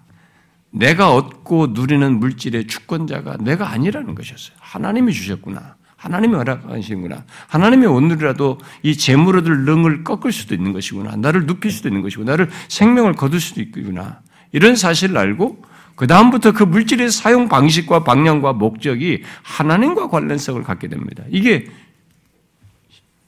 내가 0.72 1.14
얻고 1.14 1.68
누리는 1.68 2.20
물질의 2.20 2.68
주권자가 2.68 3.38
내가 3.38 3.72
아니라는 3.72 4.14
것이었어요. 4.16 4.56
하나님이 4.60 5.14
주셨구나. 5.14 5.76
하나님이 6.00 6.36
허락하시는구나. 6.36 7.24
하나님이 7.48 7.86
오늘이라도 7.86 8.58
이 8.84 8.96
재물 8.96 9.38
얻을 9.38 9.66
능을 9.66 10.06
꺾을 10.06 10.32
수도 10.32 10.56
있는 10.56 10.72
것이구나. 10.72 11.18
나를 11.18 11.46
눕힐 11.46 11.72
수도 11.72 11.90
있는 11.90 12.02
것이고, 12.02 12.24
나를 12.24 12.50
생명을 12.70 13.14
거둘 13.14 13.42
수도 13.42 13.62
있구나. 13.62 14.22
이런 14.54 14.76
사실을 14.76 15.18
알고 15.18 15.62
그 15.96 16.08
다음부터 16.08 16.54
그 16.54 16.64
물질의 16.64 17.12
사용 17.12 17.50
방식과 17.50 18.06
방향과 18.06 18.54
목적이 18.54 19.24
하나님과 19.44 20.08
관련성을 20.10 20.64
갖게 20.64 20.88
됩니다. 20.88 21.24
이게 21.30 21.68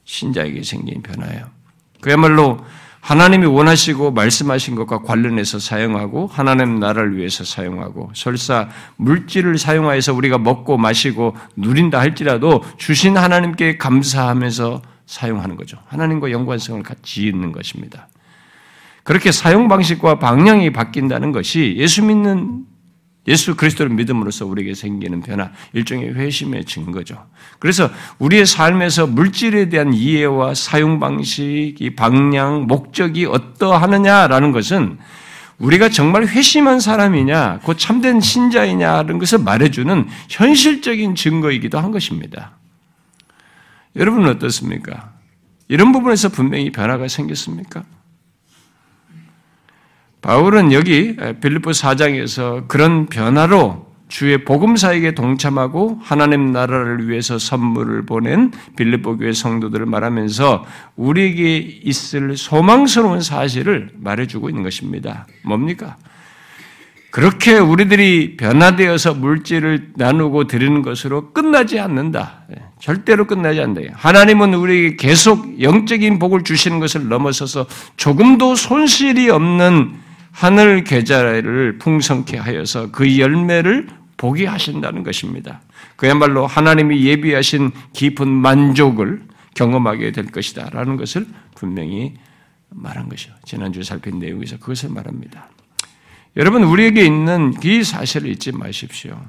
신자에게 0.04 0.62
생긴 0.62 1.02
변화예요. 1.02 1.44
그야말로 2.00 2.64
하나님이 3.02 3.46
원하시고 3.46 4.12
말씀하신 4.12 4.76
것과 4.76 5.02
관련해서 5.02 5.58
사용하고 5.58 6.28
하나님 6.28 6.78
나라를 6.78 7.16
위해서 7.16 7.44
사용하고 7.44 8.12
설사 8.14 8.68
물질을 8.96 9.58
사용하여서 9.58 10.14
우리가 10.14 10.38
먹고 10.38 10.78
마시고 10.78 11.36
누린다 11.56 11.98
할지라도 11.98 12.62
주신 12.76 13.16
하나님께 13.16 13.76
감사하면서 13.76 14.82
사용하는 15.06 15.56
거죠. 15.56 15.78
하나님과 15.88 16.30
연관성을 16.30 16.80
같이 16.84 17.26
있는 17.26 17.50
것입니다. 17.50 18.06
그렇게 19.02 19.32
사용 19.32 19.66
방식과 19.66 20.20
방향이 20.20 20.70
바뀐다는 20.70 21.32
것이 21.32 21.74
예수 21.78 22.04
믿는 22.04 22.66
예수 23.28 23.54
그리스도를 23.54 23.94
믿음으로써 23.94 24.46
우리에게 24.46 24.74
생기는 24.74 25.20
변화, 25.20 25.50
일종의 25.72 26.14
회심의 26.14 26.64
증거죠. 26.64 27.26
그래서 27.60 27.88
우리의 28.18 28.46
삶에서 28.46 29.06
물질에 29.06 29.68
대한 29.68 29.94
이해와 29.94 30.54
사용 30.54 30.98
방식, 30.98 31.76
이 31.78 31.94
방향, 31.94 32.66
목적이 32.66 33.26
어떠하느냐라는 33.26 34.50
것은 34.50 34.98
우리가 35.58 35.88
정말 35.90 36.26
회심한 36.26 36.80
사람이냐, 36.80 37.60
곧 37.62 37.78
참된 37.78 38.20
신자이냐라는 38.20 39.20
것을 39.20 39.38
말해주는 39.38 40.08
현실적인 40.28 41.14
증거이기도 41.14 41.78
한 41.78 41.92
것입니다. 41.92 42.56
여러분은 43.94 44.28
어떻습니까? 44.30 45.12
이런 45.68 45.92
부분에서 45.92 46.30
분명히 46.30 46.72
변화가 46.72 47.06
생겼습니까? 47.06 47.84
바울은 50.22 50.72
여기 50.72 51.16
빌립보 51.40 51.72
4장에서 51.72 52.68
그런 52.68 53.06
변화로 53.06 53.92
주의 54.08 54.44
복음사에게 54.44 55.14
동참하고 55.14 55.98
하나님 56.02 56.52
나라를 56.52 57.08
위해서 57.08 57.38
선물을 57.38 58.06
보낸 58.06 58.52
빌립보 58.76 59.16
교회 59.16 59.32
성도들을 59.32 59.86
말하면서 59.86 60.64
우리에게 60.96 61.56
있을 61.56 62.36
소망스러운 62.36 63.20
사실을 63.20 63.90
말해주고 63.96 64.48
있는 64.48 64.62
것입니다. 64.62 65.26
뭡니까? 65.44 65.96
그렇게 67.10 67.58
우리들이 67.58 68.36
변화되어서 68.36 69.14
물질을 69.14 69.92
나누고 69.96 70.46
드리는 70.46 70.82
것으로 70.82 71.32
끝나지 71.32 71.80
않는다. 71.80 72.44
절대로 72.80 73.26
끝나지 73.26 73.60
않는다. 73.60 73.94
하나님은 73.96 74.54
우리에게 74.54 74.96
계속 74.96 75.60
영적인 75.60 76.18
복을 76.18 76.44
주시는 76.44 76.80
것을 76.80 77.08
넘어서서 77.08 77.66
조금도 77.96 78.54
손실이 78.54 79.28
없는 79.28 80.01
하늘 80.32 80.82
계좌를 80.82 81.78
풍성케 81.78 82.38
하여서 82.38 82.90
그 82.90 83.18
열매를 83.18 83.88
보게 84.16 84.46
하신다는 84.46 85.02
것입니다. 85.02 85.60
그야말로 85.96 86.46
하나님이 86.46 87.04
예비하신 87.04 87.70
깊은 87.92 88.28
만족을 88.28 89.22
경험하게 89.54 90.12
될 90.12 90.26
것이다. 90.26 90.70
라는 90.70 90.96
것을 90.96 91.26
분명히 91.54 92.14
말한 92.70 93.08
것이요. 93.08 93.34
지난주에 93.44 93.82
살핀 93.82 94.18
내용에서 94.18 94.58
그것을 94.58 94.88
말합니다. 94.90 95.50
여러분, 96.36 96.62
우리에게 96.62 97.04
있는 97.04 97.52
이 97.62 97.84
사실을 97.84 98.30
잊지 98.30 98.52
마십시오. 98.52 99.20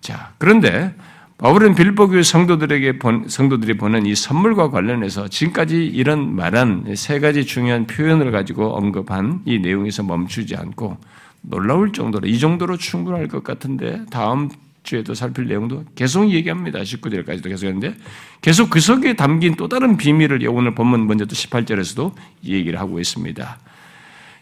자, 0.00 0.32
그런데 0.38 0.94
바울은 1.40 1.74
빌보 1.74 2.08
교회 2.08 2.22
성도들에게 2.22 2.98
본, 2.98 3.24
성도들이 3.26 3.78
보는 3.78 4.04
이 4.04 4.14
선물과 4.14 4.68
관련해서 4.68 5.28
지금까지 5.28 5.86
이런 5.86 6.36
말한 6.36 6.94
세 6.96 7.18
가지 7.18 7.46
중요한 7.46 7.86
표현을 7.86 8.30
가지고 8.30 8.76
언급한 8.76 9.40
이 9.46 9.58
내용에서 9.58 10.02
멈추지 10.02 10.54
않고 10.54 10.98
놀라울 11.40 11.94
정도로 11.94 12.28
이 12.28 12.38
정도로 12.38 12.76
충분할 12.76 13.26
것 13.26 13.42
같은데 13.42 14.02
다음 14.10 14.50
주에도 14.82 15.14
살필 15.14 15.46
내용도 15.46 15.84
계속 15.94 16.30
얘기합니다. 16.30 16.80
19절까지도 16.80 17.44
계속 17.44 17.66
했는데 17.68 17.94
계속 18.42 18.68
그 18.68 18.78
속에 18.78 19.14
담긴 19.16 19.54
또 19.56 19.66
다른 19.66 19.96
비밀을 19.96 20.46
오늘 20.46 20.74
본문 20.74 21.06
먼저 21.06 21.24
또 21.24 21.34
18절에서도 21.34 22.12
얘기를 22.44 22.78
하고 22.78 23.00
있습니다. 23.00 23.58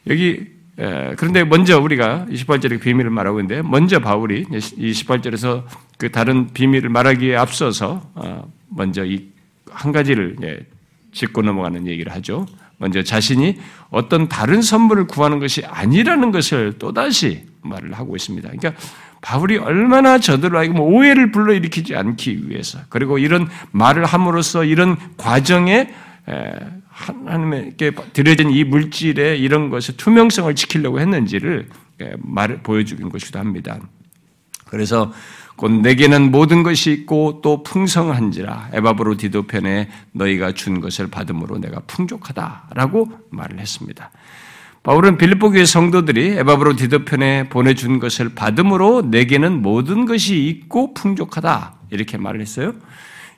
여기 0.09 0.47
예, 0.81 1.15
그런데 1.17 1.45
먼저 1.45 1.81
우리가 1.81 2.27
28절의 2.31 2.81
비밀을 2.81 3.11
말하고 3.11 3.41
있는데 3.41 3.63
먼저 3.63 4.01
바울이 4.01 4.47
이 4.51 4.93
18절에서 4.93 5.65
그 5.99 6.11
다른 6.11 6.49
비밀을 6.55 6.89
말하기에 6.89 7.37
앞서서 7.37 8.11
어, 8.15 8.51
먼저 8.71 9.05
이 9.05 9.39
한 9.71 9.93
가지를 9.93 10.37
짚고 11.13 11.43
넘어가는 11.43 11.87
얘기를 11.87 12.13
하죠. 12.15 12.47
먼저 12.79 13.03
자신이 13.03 13.59
어떤 13.91 14.29
다른 14.29 14.63
선물을 14.63 15.07
구하는 15.07 15.39
것이 15.41 15.65
아니라는 15.65 16.31
것을 16.31 16.75
또다시 16.79 17.47
말을 17.63 17.93
하고 17.95 18.15
있습니다. 18.15 18.49
그러니까 18.49 18.81
바울이 19.21 19.59
얼마나 19.59 20.19
저들로 20.19 20.59
하여금 20.59 20.79
오해를 20.81 21.33
불러일으키지 21.33 21.97
않기 21.97 22.49
위해서 22.49 22.79
그리고 22.89 23.19
이런 23.19 23.49
말을 23.73 24.05
함으로써 24.05 24.65
이런 24.65 24.97
과정에 25.17 25.93
하나님께 26.89 27.93
드려진 28.13 28.51
이 28.51 28.63
물질의 28.63 29.41
이런 29.41 29.71
것의 29.71 29.97
투명성을 29.97 30.55
지키려고 30.55 31.01
했는지를 31.01 31.69
말 32.19 32.59
보여주는 32.63 33.09
것이기도 33.09 33.41
합니다. 33.41 33.81
그래서 34.67 35.13
곧 35.59 35.73
내게는 35.83 36.31
모든 36.31 36.63
것이 36.63 36.93
있고 36.93 37.41
또 37.43 37.63
풍성한지라 37.65 38.71
에바브로 38.73 39.17
디도편에 39.17 39.89
너희가 40.13 40.53
준 40.53 40.81
것을 40.81 41.09
받음으로 41.09 41.59
내가 41.59 41.81
풍족하다라고 41.87 43.11
말을 43.31 43.59
했습니다. 43.59 44.11
바울은 44.85 45.19
빌립보 45.19 45.51
교회 45.51 45.65
성도들이 45.67 46.39
에바브로 46.39 46.77
디도편에 46.77 47.49
보내준 47.51 47.99
것을 47.99 48.31
받음으로 48.31 49.03
내게는 49.11 49.61
모든 49.61 50.07
것이 50.07 50.47
있고 50.47 50.95
풍족하다 50.95 51.75
이렇게 51.91 52.17
말을 52.17 52.41
했어요. 52.41 52.73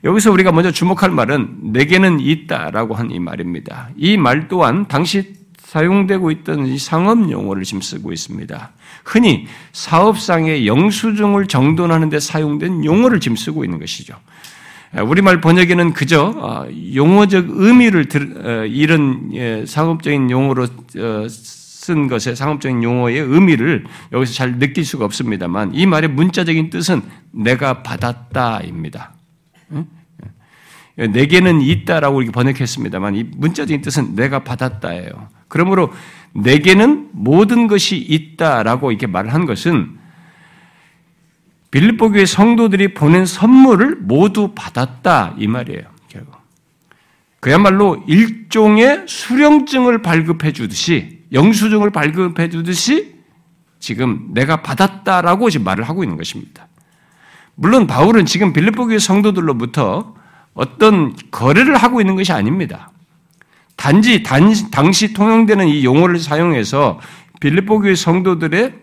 여기서 0.03 0.31
우리가 0.31 0.51
먼저 0.51 0.71
주목할 0.71 1.09
말은 1.11 1.73
내게는 1.73 2.19
있다라고 2.19 2.95
한 2.95 3.11
이 3.11 3.19
말입니다. 3.19 3.89
이 3.97 4.15
말 4.17 4.47
또한 4.47 4.87
당시 4.87 5.33
사용되고 5.71 6.31
있던 6.31 6.65
이 6.67 6.77
상업 6.77 7.31
용어를 7.31 7.63
지금 7.63 7.79
쓰고 7.79 8.11
있습니다. 8.11 8.71
흔히 9.05 9.47
사업상의 9.71 10.67
영수증을 10.67 11.47
정돈하는 11.47 12.09
데 12.09 12.19
사용된 12.19 12.83
용어를 12.83 13.21
지금 13.21 13.37
쓰고 13.37 13.63
있는 13.63 13.79
것이죠. 13.79 14.15
우리말 15.01 15.39
번역에는 15.39 15.93
그저 15.93 16.25
어, 16.25 16.67
용어적 16.93 17.45
의미를 17.47 18.05
어, 18.43 18.65
이런 18.65 19.29
예, 19.33 19.63
상업적인 19.65 20.29
용어로 20.29 20.63
어, 20.63 21.27
쓴 21.29 22.09
것의 22.09 22.35
상업적인 22.35 22.83
용어의 22.83 23.19
의미를 23.19 23.85
여기서 24.11 24.33
잘 24.33 24.59
느낄 24.59 24.83
수가 24.83 25.05
없습니다만 25.05 25.73
이 25.73 25.85
말의 25.85 26.09
문자적인 26.09 26.69
뜻은 26.69 27.01
내가 27.31 27.81
받았다입니다. 27.81 29.13
내게는 30.95 31.61
있다라고 31.61 32.21
이렇게 32.21 32.33
번역했습니다만 32.33 33.15
이 33.15 33.23
문자적인 33.23 33.81
뜻은 33.81 34.15
내가 34.15 34.43
받았다예요. 34.43 35.29
그러므로 35.47 35.91
내게는 36.33 37.09
모든 37.11 37.67
것이 37.67 37.97
있다라고 37.97 38.91
이렇게 38.91 39.07
말한 39.07 39.45
것은 39.45 39.99
빌립보 41.71 42.11
교회 42.11 42.25
성도들이 42.25 42.93
보낸 42.93 43.25
선물을 43.25 43.97
모두 44.01 44.51
받았다 44.53 45.35
이 45.37 45.47
말이에요. 45.47 45.83
결국 46.09 46.35
그야말로 47.39 48.03
일종의 48.07 49.05
수령증을 49.07 50.01
발급해 50.01 50.51
주듯이 50.51 51.21
영수증을 51.31 51.91
발급해 51.91 52.49
주듯이 52.49 53.15
지금 53.79 54.29
내가 54.33 54.61
받았다라고 54.61 55.49
지금 55.49 55.65
말을 55.65 55.85
하고 55.85 56.03
있는 56.03 56.17
것입니다. 56.17 56.67
물론 57.55 57.87
바울은 57.87 58.25
지금 58.25 58.53
빌립보 58.53 58.87
교회 58.87 58.99
성도들로부터 58.99 60.15
어떤 60.53 61.15
거래를 61.31 61.77
하고 61.77 62.01
있는 62.01 62.15
것이 62.15 62.31
아닙니다. 62.31 62.91
단지 63.75 64.21
단, 64.21 64.53
당시 64.71 65.13
통용되는 65.13 65.67
이 65.67 65.83
용어를 65.83 66.19
사용해서 66.19 66.99
빌립보 67.39 67.79
교회 67.79 67.95
성도들의 67.95 68.73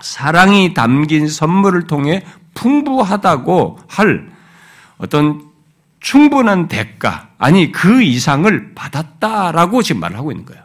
사랑이 0.00 0.74
담긴 0.74 1.28
선물을 1.28 1.86
통해 1.86 2.24
풍부하다고 2.54 3.78
할 3.86 4.28
어떤 4.98 5.42
충분한 6.00 6.68
대가, 6.68 7.28
아니 7.38 7.72
그 7.72 8.02
이상을 8.02 8.74
받았다라고 8.74 9.82
지금 9.82 10.00
말을 10.00 10.16
하고 10.16 10.32
있는 10.32 10.44
거예요. 10.44 10.62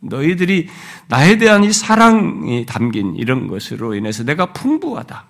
너희들이 0.00 0.68
나에 1.08 1.38
대한 1.38 1.64
이 1.64 1.72
사랑이 1.72 2.66
담긴 2.66 3.14
이런 3.16 3.46
것으로 3.46 3.94
인해서 3.94 4.24
내가 4.24 4.46
풍부하다. 4.52 5.26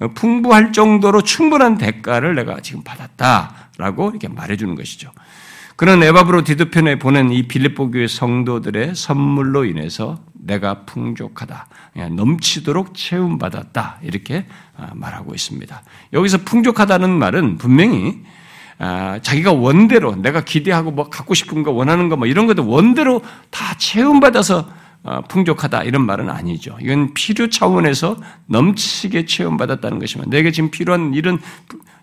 어? 0.00 0.08
풍부할 0.14 0.72
정도로 0.72 1.22
충분한 1.22 1.78
대가를 1.78 2.34
내가 2.34 2.60
지금 2.60 2.82
받았다라고 2.82 4.10
이렇게 4.10 4.28
말해주는 4.28 4.74
것이죠. 4.74 5.10
그런 5.76 6.02
에바브로 6.02 6.44
디드편에 6.44 6.98
보낸 6.98 7.30
이 7.30 7.46
빌립보 7.46 7.90
교회 7.90 8.06
성도들의 8.06 8.94
선물로 8.94 9.66
인해서 9.66 10.18
내가 10.32 10.84
풍족하다, 10.84 11.66
넘치도록 12.12 12.94
채움받았다 12.94 13.98
이렇게 14.02 14.46
아, 14.76 14.90
말하고 14.94 15.34
있습니다. 15.34 15.82
여기서 16.12 16.38
풍족하다는 16.38 17.10
말은 17.10 17.58
분명히 17.58 18.22
아, 18.78 19.18
자기가 19.22 19.52
원대로 19.52 20.14
내가 20.16 20.42
기대하고 20.42 20.90
뭐 20.92 21.08
갖고 21.08 21.34
싶은 21.34 21.62
거 21.62 21.72
원하는 21.72 22.08
거 22.08 22.16
뭐 22.16 22.26
이런 22.26 22.46
것도 22.46 22.66
원대로 22.66 23.22
다 23.50 23.74
채움받아서 23.76 24.58
어, 24.60 24.64
풍족하다 25.28 25.84
이런 25.84 26.04
말은 26.04 26.28
아니죠. 26.28 26.76
이건 26.80 27.14
필요 27.14 27.48
차원에서 27.48 28.16
넘치게 28.46 29.26
체험받았다는 29.26 29.98
것이면 29.98 30.30
내게 30.30 30.50
지금 30.50 30.70
필요한 30.70 31.14
이런 31.14 31.38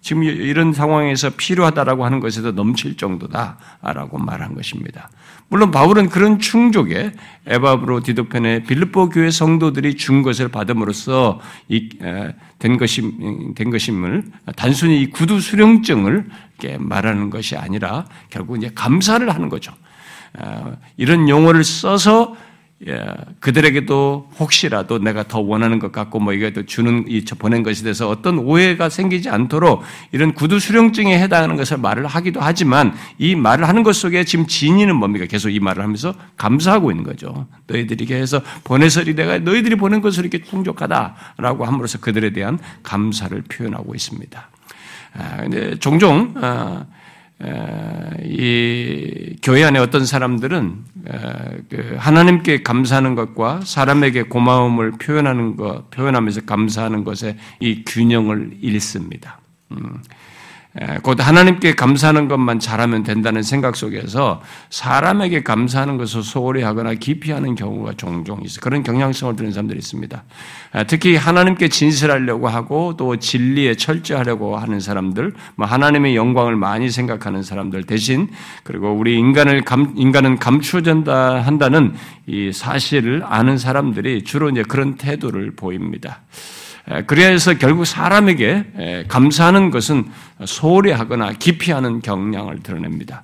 지금 0.01 0.23
이런 0.23 0.73
상황에서 0.73 1.29
필요하다라고 1.31 2.03
하는 2.03 2.19
것에도 2.19 2.51
넘칠 2.51 2.97
정도다라고 2.97 4.17
말한 4.17 4.53
것입니다. 4.53 5.09
물론 5.47 5.71
바울은 5.71 6.09
그런 6.09 6.39
충족에 6.39 7.13
에바브로 7.45 8.01
디도편의 8.01 8.63
빌립보 8.63 9.09
교회 9.09 9.31
성도들이 9.31 9.95
준 9.95 10.21
것을 10.21 10.49
받음으로써 10.49 11.39
된 12.59 12.77
것임 12.77 13.53
된 13.53 13.69
것임을 13.69 14.23
단순히 14.55 15.01
이 15.01 15.09
구두 15.09 15.39
수령증을 15.39 16.25
말하는 16.79 17.29
것이 17.29 17.55
아니라 17.55 18.05
결국 18.29 18.57
이제 18.57 18.71
감사를 18.73 19.29
하는 19.29 19.49
거죠. 19.49 19.73
어, 20.35 20.75
이런 20.97 21.29
용어를 21.29 21.63
써서 21.63 22.35
예, 22.87 23.05
그들에게도 23.39 24.31
혹시라도 24.39 24.99
내가 24.99 25.23
더 25.23 25.39
원하는 25.39 25.79
것 25.79 25.91
같고 25.93 26.19
뭐 26.19 26.33
이게 26.33 26.51
또 26.51 26.65
주는 26.65 27.05
이 27.07 27.23
보낸 27.23 27.63
것에 27.63 27.83
대해서 27.83 28.09
어떤 28.09 28.39
오해가 28.39 28.89
생기지 28.89 29.29
않도록 29.29 29.83
이런 30.11 30.33
구두 30.33 30.59
수령증에 30.59 31.17
해당하는 31.17 31.55
것을 31.55 31.77
말을 31.77 32.07
하기도 32.07 32.41
하지만 32.41 32.93
이 33.17 33.35
말을 33.35 33.67
하는 33.67 33.83
것 33.83 33.95
속에 33.95 34.25
지금 34.25 34.47
진의는 34.47 34.95
뭡니까? 34.97 35.25
계속 35.25 35.49
이 35.49 35.59
말을 35.61 35.81
하면서 35.81 36.13
감사하고 36.35 36.91
있는 36.91 37.05
거죠. 37.05 37.47
너희들에게 37.67 38.15
해서 38.15 38.41
보내서리 38.65 39.15
내가 39.15 39.37
너희들이 39.37 39.75
보낸 39.75 40.01
것으로 40.01 40.27
이렇게 40.27 40.43
풍족하다라고 40.43 41.65
함으로써 41.65 41.99
그들에 41.99 42.31
대한 42.31 42.59
감사를 42.83 43.41
표현하고 43.43 43.95
있습니다. 43.95 44.49
아, 45.15 45.37
근데 45.37 45.77
종종 45.79 46.33
아, 46.41 46.85
이 48.23 49.35
교회 49.41 49.63
안에 49.63 49.79
어떤 49.79 50.05
사람들은 50.05 50.85
그 51.69 51.95
하나님께 51.97 52.63
감사하는 52.63 53.15
것과 53.15 53.61
사람에게 53.63 54.23
고마움을 54.23 54.91
표현하는 54.93 55.55
것, 55.57 55.89
표현하면서 55.89 56.41
감사하는 56.41 57.03
것에 57.03 57.37
이 57.59 57.83
균형을 57.85 58.57
잃습니다. 58.61 59.39
음. 60.81 60.99
곧 61.03 61.19
하나님께 61.19 61.75
감사하는 61.75 62.27
것만 62.27 62.59
잘하면 62.59 63.03
된다는 63.03 63.43
생각 63.43 63.75
속에서 63.75 64.41
사람에게 64.69 65.43
감사하는 65.43 65.97
것을 65.97 66.23
소홀히 66.23 66.63
하거나 66.63 66.93
깊이 66.95 67.31
하는 67.31 67.55
경우가 67.55 67.93
종종 67.97 68.41
있어요. 68.43 68.59
그런 68.61 68.83
경향성을 68.83 69.35
드는 69.35 69.51
사람들이 69.51 69.77
있습니다. 69.77 70.23
특히 70.87 71.15
하나님께 71.15 71.67
진실하려고 71.67 72.47
하고 72.47 72.95
또 72.97 73.17
진리에 73.17 73.75
철저하려고 73.75 74.57
하는 74.57 74.79
사람들, 74.79 75.33
뭐 75.55 75.67
하나님의 75.67 76.15
영광을 76.15 76.55
많이 76.55 76.89
생각하는 76.89 77.43
사람들 77.43 77.83
대신 77.83 78.29
그리고 78.63 78.91
우리 78.93 79.17
인간을 79.17 79.63
감, 79.63 79.93
인간은 79.95 80.39
감추어진다 80.39 81.41
한다는 81.41 81.93
이 82.25 82.51
사실을 82.51 83.23
아는 83.25 83.57
사람들이 83.57 84.23
주로 84.23 84.49
이제 84.49 84.63
그런 84.63 84.95
태도를 84.95 85.51
보입니다. 85.55 86.21
그래서 87.07 87.53
결국 87.57 87.85
사람에게 87.85 89.05
감사하는 89.07 89.71
것은 89.71 90.05
소홀히 90.45 90.91
하거나 90.91 91.31
깊이 91.31 91.71
하는 91.71 92.01
경향을 92.01 92.59
드러냅니다. 92.61 93.23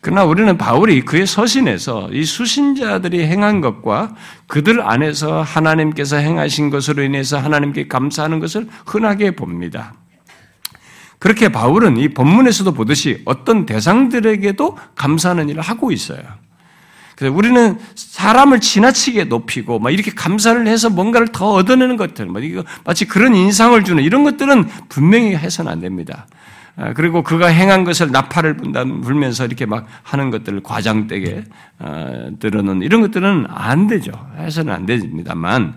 그러나 0.00 0.24
우리는 0.24 0.56
바울이 0.58 1.02
그의 1.02 1.26
서신에서 1.26 2.10
이 2.12 2.24
수신자들이 2.24 3.26
행한 3.26 3.60
것과 3.60 4.14
그들 4.46 4.80
안에서 4.80 5.42
하나님께서 5.42 6.16
행하신 6.16 6.70
것으로 6.70 7.02
인해서 7.02 7.38
하나님께 7.38 7.88
감사하는 7.88 8.40
것을 8.40 8.68
흔하게 8.86 9.32
봅니다. 9.32 9.94
그렇게 11.18 11.48
바울은 11.48 11.96
이 11.96 12.08
본문에서도 12.08 12.72
보듯이 12.74 13.22
어떤 13.24 13.66
대상들에게도 13.66 14.78
감사하는 14.94 15.48
일을 15.48 15.62
하고 15.62 15.90
있어요. 15.90 16.20
그래서 17.18 17.34
우리는 17.34 17.76
사람을 17.96 18.60
지나치게 18.60 19.24
높이고 19.24 19.80
막 19.80 19.90
이렇게 19.90 20.12
감사를 20.12 20.68
해서 20.68 20.88
뭔가를 20.88 21.26
더 21.32 21.50
얻어내는 21.50 21.96
것들, 21.96 22.26
뭐 22.26 22.40
이거 22.40 22.62
마치 22.84 23.06
그런 23.06 23.34
인상을 23.34 23.82
주는 23.82 24.04
이런 24.04 24.22
것들은 24.22 24.68
분명히 24.88 25.34
해서는 25.34 25.72
안 25.72 25.80
됩니다. 25.80 26.28
아, 26.76 26.92
그리고 26.92 27.24
그가 27.24 27.48
행한 27.48 27.82
것을 27.82 28.12
나팔을 28.12 28.58
불면서 29.02 29.46
이렇게 29.46 29.66
막 29.66 29.88
하는 30.04 30.30
것들을 30.30 30.62
과장되게 30.62 31.42
아, 31.80 32.30
이런 32.40 33.00
것들은 33.00 33.46
안 33.48 33.88
되죠. 33.88 34.12
해서는 34.38 34.72
안 34.72 34.86
됩니다만 34.86 35.74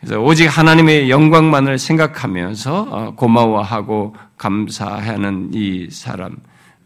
그래서 0.00 0.20
오직 0.20 0.46
하나님의 0.46 1.10
영광만을 1.10 1.78
생각하면서 1.78 2.88
어, 2.88 3.14
고마워하고 3.16 4.14
감사하는 4.36 5.50
이 5.54 5.88
사람 5.90 6.36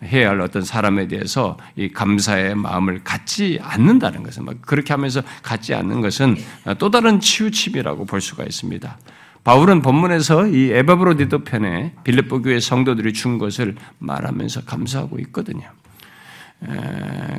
해야 0.04 0.30
할 0.30 0.40
어떤 0.40 0.62
사람에 0.62 1.08
대해서 1.08 1.56
이 1.76 1.88
감사의 1.88 2.54
마음을 2.54 3.04
갖지 3.04 3.58
않는다는 3.62 4.22
것은 4.22 4.46
그렇게 4.62 4.92
하면서 4.92 5.22
갖지 5.42 5.74
않는 5.74 6.00
것은 6.00 6.36
또 6.78 6.90
다른 6.90 7.20
치우침이라고 7.20 8.06
볼 8.06 8.20
수가 8.20 8.44
있습니다. 8.44 8.98
바울은 9.44 9.82
본문에서 9.82 10.48
이 10.48 10.70
에바브로디도 10.70 11.44
편에 11.44 11.94
빌립보 12.04 12.42
교회 12.42 12.60
성도들이 12.60 13.12
준 13.12 13.38
것을 13.38 13.76
말하면서 13.98 14.64
감사하고 14.64 15.18
있거든요. 15.20 15.68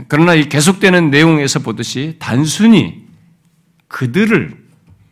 그러나 0.10 0.34
이 0.34 0.50
계속되는 0.50 1.12
내용에서 1.12 1.60
보듯이 1.60 2.18
단순히 2.20 3.08
그들을 3.88 4.64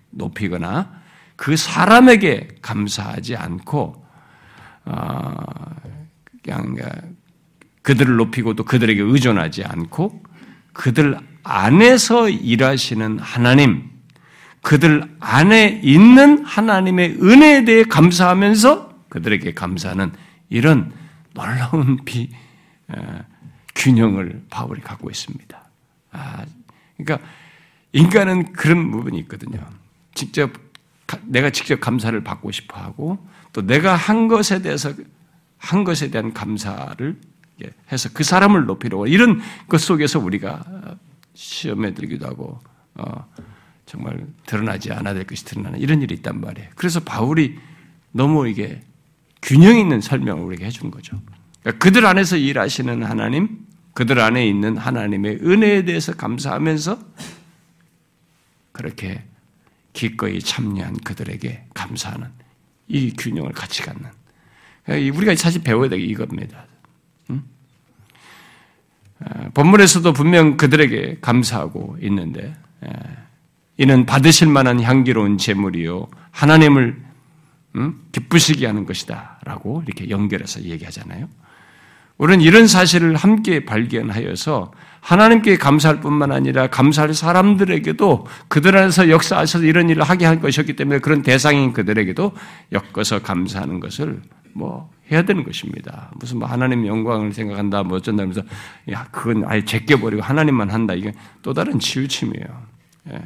높이거나 0.09 1.01
그 1.37 1.55
사람에게 1.55 2.49
감사하지 2.61 3.35
않고 3.35 4.05
어, 4.85 5.33
그냥 6.43 6.75
그들을 7.81 8.15
높이고 8.15 8.53
또 8.55 8.63
그들에게 8.63 9.01
의존하지 9.01 9.63
않고 9.63 10.23
그들 10.73 11.17
안에서 11.43 12.29
일하시는 12.29 13.19
하나님, 13.19 13.89
그들 14.61 15.15
안에 15.19 15.81
있는 15.83 16.45
하나님의 16.45 17.17
은혜에 17.21 17.65
대해 17.65 17.83
감사하면서 17.83 19.05
그들에게 19.09 19.53
감사하는 19.53 20.11
이런 20.49 20.93
놀라운 21.33 22.03
비, 22.05 22.29
어, 22.87 23.19
균형을 23.75 24.43
바울이 24.49 24.81
갖고 24.81 25.09
있습니다. 25.09 25.69
아, 26.11 26.45
그러니까 26.97 27.27
인간은 27.93 28.53
그런 28.53 28.91
부분이 28.91 29.17
있거든요. 29.19 29.59
직접 30.13 30.51
내가 31.23 31.49
직접 31.49 31.79
감사를 31.81 32.23
받고 32.23 32.51
싶어 32.51 32.79
하고 32.79 33.17
또 33.51 33.65
내가 33.65 33.95
한 33.95 34.27
것에 34.27 34.61
대해서 34.61 34.93
한 35.57 35.83
것에 35.83 36.09
대한 36.09 36.33
감사를 36.33 37.19
해서 37.91 38.09
그 38.13 38.23
사람을 38.23 38.65
높이려고 38.65 39.07
이런 39.07 39.41
것 39.67 39.79
속에서 39.81 40.19
우리가 40.19 40.63
시험에 41.33 41.93
들기도 41.93 42.27
하고 42.27 42.59
어, 42.95 43.25
정말 43.85 44.25
드러나지 44.45 44.91
않아야 44.91 45.13
될 45.13 45.25
것이 45.25 45.43
드러나는 45.45 45.79
이런 45.79 46.01
일이 46.01 46.15
있단 46.15 46.39
말이에요. 46.39 46.69
그래서 46.75 46.99
바울이 47.01 47.57
너무 48.11 48.47
이게 48.47 48.81
균형 49.41 49.77
있는 49.77 50.01
설명을 50.01 50.43
우리에게 50.43 50.65
해준 50.65 50.91
거죠. 50.91 51.19
그러니까 51.61 51.83
그들 51.83 52.05
안에서 52.05 52.37
일하시는 52.37 53.03
하나님, 53.03 53.65
그들 53.93 54.19
안에 54.19 54.47
있는 54.47 54.77
하나님의 54.77 55.39
은혜에 55.41 55.85
대해서 55.85 56.13
감사하면서 56.13 56.99
그렇게 58.71 59.23
기꺼이 59.93 60.39
참여한 60.39 60.95
그들에게 61.03 61.65
감사하는 61.73 62.29
이 62.87 63.13
균형을 63.13 63.51
같이 63.51 63.81
갖는. 63.83 64.09
그러니까 64.85 65.17
우리가 65.17 65.35
사실 65.35 65.61
배워야 65.61 65.89
될게 65.89 66.05
이겁니다. 66.05 66.65
본문에서도 69.53 70.13
분명 70.13 70.57
그들에게 70.57 71.17
감사하고 71.21 71.97
있는데 72.01 72.53
이는 73.77 74.05
받으실 74.05 74.47
만한 74.47 74.81
향기로운 74.81 75.37
제물이요 75.37 76.07
하나님을 76.31 77.01
기쁘시게 78.11 78.65
하는 78.65 78.85
것이다라고 78.85 79.83
이렇게 79.85 80.09
연결해서 80.09 80.61
얘기하잖아요. 80.63 81.27
우리는 82.17 82.43
이런 82.43 82.67
사실을 82.67 83.15
함께 83.15 83.65
발견하여서 83.65 84.71
하나님께 84.99 85.57
감사할 85.57 86.01
뿐만 86.01 86.31
아니라 86.31 86.67
감사할 86.67 87.15
사람들에게도 87.15 88.27
그들 88.47 88.77
안에서 88.77 89.09
역사하셔서 89.09 89.65
이런 89.65 89.89
일을 89.89 90.03
하게 90.03 90.25
할 90.25 90.39
것이었기 90.39 90.75
때문에 90.75 90.99
그런 90.99 91.23
대상인 91.23 91.73
그들에게도 91.73 92.33
엮어서 92.73 93.23
감사하는 93.23 93.79
것을 93.79 94.21
뭐 94.53 94.91
해야 95.11 95.23
되는 95.23 95.43
것입니다. 95.43 96.11
무슨 96.19 96.39
뭐 96.39 96.47
하나님 96.47 96.87
영광을 96.87 97.33
생각한다, 97.33 97.83
뭐 97.83 97.97
어쩐다 97.97 98.23
면서 98.23 98.41
야, 98.91 99.07
그건 99.11 99.43
아예 99.45 99.63
제껴버리고 99.63 100.21
하나님만 100.21 100.69
한다. 100.69 100.93
이게 100.93 101.11
또 101.41 101.53
다른 101.53 101.79
치우침이에요. 101.79 102.47
예. 103.11 103.21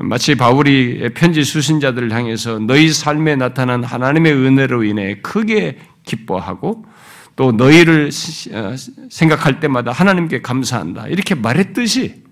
마치 0.00 0.36
바울이 0.36 1.10
편지 1.14 1.42
수신자들을 1.42 2.12
향해서 2.12 2.60
너희 2.60 2.90
삶에 2.90 3.34
나타난 3.34 3.82
하나님의 3.82 4.32
은혜로 4.32 4.84
인해 4.84 5.16
크게 5.20 5.78
기뻐하고 6.04 6.84
또 7.34 7.52
너희를 7.52 8.10
어, 8.52 8.74
생각할 9.10 9.60
때마다 9.60 9.90
하나님께 9.92 10.42
감사한다. 10.42 11.08
이렇게 11.08 11.34
말했듯이 11.34 12.22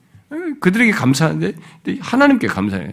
그들에게 0.61 0.93
감사하는데 0.93 1.55
하나님께 2.01 2.47
감사해요. 2.47 2.91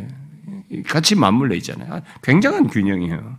같이 0.88 1.16
맞물려 1.16 1.56
있잖아요. 1.56 2.02
굉장한 2.24 2.68
균형이에요. 2.68 3.38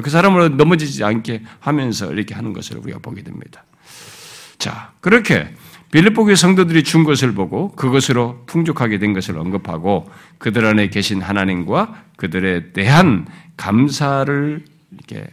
그 0.00 0.10
사람으로 0.10 0.50
넘어지지 0.50 1.04
않게 1.04 1.42
하면서 1.60 2.12
이렇게 2.12 2.34
하는 2.34 2.52
것을 2.52 2.78
우리가 2.78 2.98
보게 3.00 3.22
됩니다. 3.22 3.64
자, 4.58 4.92
그렇게 5.00 5.54
빌립보 5.90 6.24
교회 6.24 6.34
성도들이 6.34 6.84
준 6.84 7.04
것을 7.04 7.34
보고 7.34 7.72
그것으로 7.72 8.44
풍족하게 8.46 8.98
된 8.98 9.12
것을 9.12 9.38
언급하고 9.38 10.10
그들 10.38 10.64
안에 10.64 10.88
계신 10.88 11.20
하나님과 11.20 12.04
그들에 12.16 12.72
대한 12.72 13.26
감사를 13.58 14.64
이렇게 14.92 15.26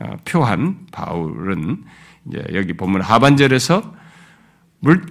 어, 0.00 0.16
표한 0.24 0.86
바울은 0.90 1.84
이제 2.28 2.44
여기 2.54 2.72
보면 2.72 3.02
하반절에서 3.02 3.94
물, 4.80 5.06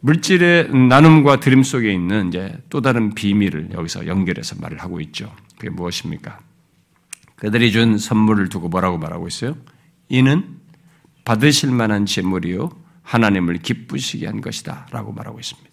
물질의 0.00 0.70
나눔과 0.88 1.40
드림 1.40 1.62
속에 1.62 1.92
있는 1.92 2.28
이제 2.28 2.56
또 2.68 2.80
다른 2.80 3.14
비밀을 3.14 3.70
여기서 3.72 4.06
연결해서 4.06 4.56
말을 4.60 4.78
하고 4.78 5.00
있죠. 5.00 5.32
그게 5.56 5.70
무엇입니까? 5.70 6.38
그들이 7.38 7.72
준 7.72 7.98
선물을 7.98 8.48
두고 8.48 8.68
뭐라고 8.68 8.98
말하고 8.98 9.28
있어요? 9.28 9.56
이는 10.08 10.58
받으실 11.24 11.70
만한 11.70 12.06
재물이요 12.06 12.70
하나님을 13.02 13.58
기쁘시게 13.58 14.26
한 14.26 14.40
것이다. 14.40 14.88
라고 14.90 15.12
말하고 15.12 15.38
있습니다. 15.38 15.70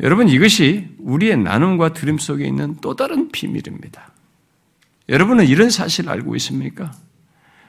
여러분, 0.00 0.28
이것이 0.28 0.88
우리의 0.98 1.38
나눔과 1.38 1.94
드림 1.94 2.18
속에 2.18 2.46
있는 2.46 2.76
또 2.82 2.94
다른 2.94 3.30
비밀입니다. 3.30 4.12
여러분은 5.08 5.46
이런 5.46 5.70
사실을 5.70 6.10
알고 6.10 6.36
있습니까? 6.36 6.92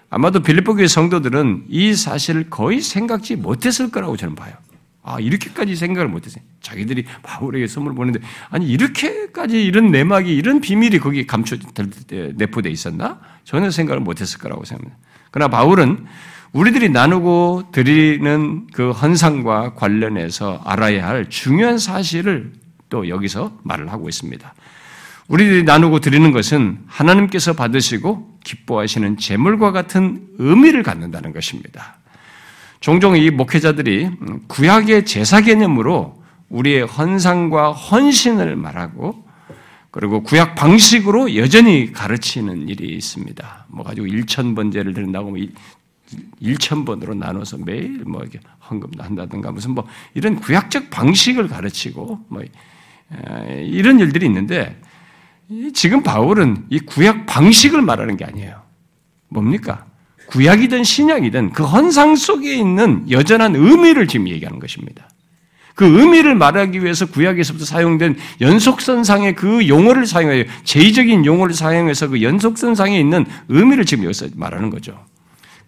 아마도 0.09 0.41
빌립보 0.41 0.75
교회 0.75 0.87
성도들은 0.87 1.65
이 1.69 1.93
사실을 1.93 2.49
거의 2.49 2.81
생각지 2.81 3.35
못했을 3.35 3.91
거라고 3.91 4.17
저는 4.17 4.35
봐요. 4.35 4.55
아, 5.07 5.21
이렇게까지 5.21 5.77
생각을 5.77 6.09
못했어요. 6.09 6.43
자기들이 6.61 7.05
바울에게 7.23 7.67
선물 7.67 7.95
보는데, 7.95 8.19
아니, 8.49 8.67
이렇게까지 8.67 9.63
이런 9.63 9.89
내막이, 9.89 10.35
이런 10.35 10.59
비밀이 10.59 10.99
거기 10.99 11.25
감춰, 11.25 11.55
내포되어 12.35 12.69
있었나? 12.69 13.21
저는 13.45 13.71
생각을 13.71 14.01
못했을 14.01 14.37
거라고 14.37 14.65
생각합니다. 14.65 14.97
그러나 15.31 15.49
바울은 15.49 16.05
우리들이 16.51 16.89
나누고 16.89 17.69
드리는 17.71 18.67
그 18.73 18.91
헌상과 18.91 19.75
관련해서 19.75 20.61
알아야 20.65 21.07
할 21.07 21.29
중요한 21.29 21.77
사실을 21.77 22.51
또 22.89 23.07
여기서 23.07 23.59
말을 23.63 23.89
하고 23.91 24.09
있습니다. 24.09 24.53
우리들이 25.29 25.63
나누고 25.63 25.99
드리는 25.99 26.31
것은 26.31 26.79
하나님께서 26.87 27.53
받으시고 27.53 28.39
기뻐하시는 28.43 29.17
재물과 29.17 29.71
같은 29.71 30.27
의미를 30.37 30.83
갖는다는 30.83 31.31
것입니다. 31.31 31.97
종종 32.79 33.17
이 33.17 33.29
목회자들이 33.31 34.09
구약의 34.47 35.05
제사 35.05 35.41
개념으로 35.41 36.21
우리의 36.49 36.85
헌상과 36.85 37.71
헌신을 37.73 38.55
말하고 38.55 39.25
그리고 39.91 40.21
구약 40.21 40.55
방식으로 40.55 41.35
여전히 41.35 41.91
가르치는 41.91 42.69
일이 42.69 42.95
있습니다. 42.95 43.65
뭐 43.69 43.83
가지고 43.83 44.05
1천번제를 44.05 44.93
드린다고 44.93 45.31
뭐 45.31 45.39
1천번으로 46.41 47.17
나눠서 47.17 47.57
매일 47.57 48.03
뭐 48.05 48.21
이렇게 48.21 48.39
헌금 48.69 48.91
한다든가 48.99 49.51
무슨 49.51 49.71
뭐 49.71 49.87
이런 50.13 50.35
구약적 50.35 50.91
방식을 50.91 51.47
가르치고 51.47 52.25
뭐 52.27 52.43
이런 53.63 53.99
일들이 53.99 54.27
있는데 54.27 54.79
지금 55.73 56.03
바울은 56.03 56.67
이 56.69 56.79
구약 56.79 57.25
방식을 57.25 57.81
말하는 57.81 58.17
게 58.17 58.25
아니에요. 58.25 58.61
뭡니까? 59.29 59.86
구약이든 60.27 60.83
신약이든 60.83 61.51
그 61.51 61.63
헌상 61.63 62.15
속에 62.15 62.55
있는 62.55 63.09
여전한 63.09 63.55
의미를 63.55 64.07
지금 64.07 64.27
얘기하는 64.27 64.59
것입니다. 64.59 65.09
그 65.75 65.85
의미를 65.85 66.33
말하기 66.33 66.83
위해서 66.83 67.05
구약에서부터 67.05 67.63
사용된 67.63 68.17
연속선상의 68.41 69.35
그 69.35 69.67
용어를 69.67 70.07
사용해요. 70.07 70.45
제의적인 70.63 71.23
용어를 71.25 71.53
사용해서 71.53 72.07
그 72.07 72.23
연속선상에 72.23 72.99
있는 72.99 73.25
의미를 73.47 73.85
지금 73.85 74.05
여기서 74.05 74.27
말하는 74.35 74.71
거죠. 74.71 74.97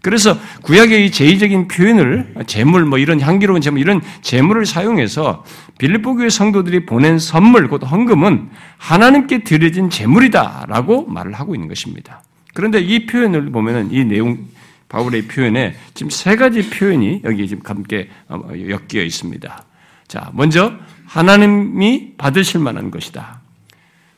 그래서 0.02 0.38
구약의 0.64 1.06
이 1.06 1.12
제의적인 1.12 1.68
표현을 1.68 2.34
재물 2.48 2.86
뭐 2.86 2.98
이런 2.98 3.20
향기로운 3.20 3.62
재물 3.62 3.82
이런 3.82 4.02
재물을 4.22 4.66
사용해서 4.66 5.44
빌립보 5.78 6.16
교회 6.16 6.30
성도들이 6.30 6.86
보낸 6.86 7.20
선물 7.20 7.68
곧 7.68 7.84
헌금은 7.84 8.50
하나님께 8.78 9.44
드려진 9.44 9.90
재물이다라고 9.90 11.06
말을 11.08 11.34
하고 11.34 11.54
있는 11.54 11.68
것입니다. 11.68 12.24
그런데 12.54 12.80
이 12.80 13.06
표현을 13.06 13.52
보면은 13.52 13.92
이 13.92 14.04
내용 14.04 14.48
바울의 14.90 15.24
표현에 15.28 15.76
지금 15.94 16.10
세 16.10 16.36
가지 16.36 16.70
표현이 16.70 17.22
여기 17.24 17.48
지금 17.48 17.64
함께 17.66 18.10
어, 18.28 18.42
엮여 18.52 19.04
있습니다. 19.04 19.66
자, 20.08 20.32
먼저 20.34 20.74
하나님이 21.06 22.14
받으실 22.18 22.60
만한 22.60 22.90
것이다. 22.90 23.42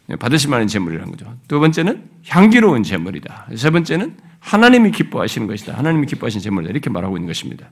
네, 0.07 0.15
받으실 0.15 0.49
만한 0.49 0.67
재물이라는 0.67 1.11
거죠. 1.11 1.33
두 1.47 1.59
번째는 1.59 2.03
향기로운 2.27 2.83
재물이다. 2.83 3.47
세 3.55 3.69
번째는 3.69 4.17
하나님이 4.39 4.91
기뻐하시는 4.91 5.47
것이다. 5.47 5.77
하나님이 5.77 6.07
기뻐하시는 6.07 6.41
재물이다. 6.41 6.71
이렇게 6.71 6.89
말하고 6.89 7.17
있는 7.17 7.27
것입니다. 7.27 7.67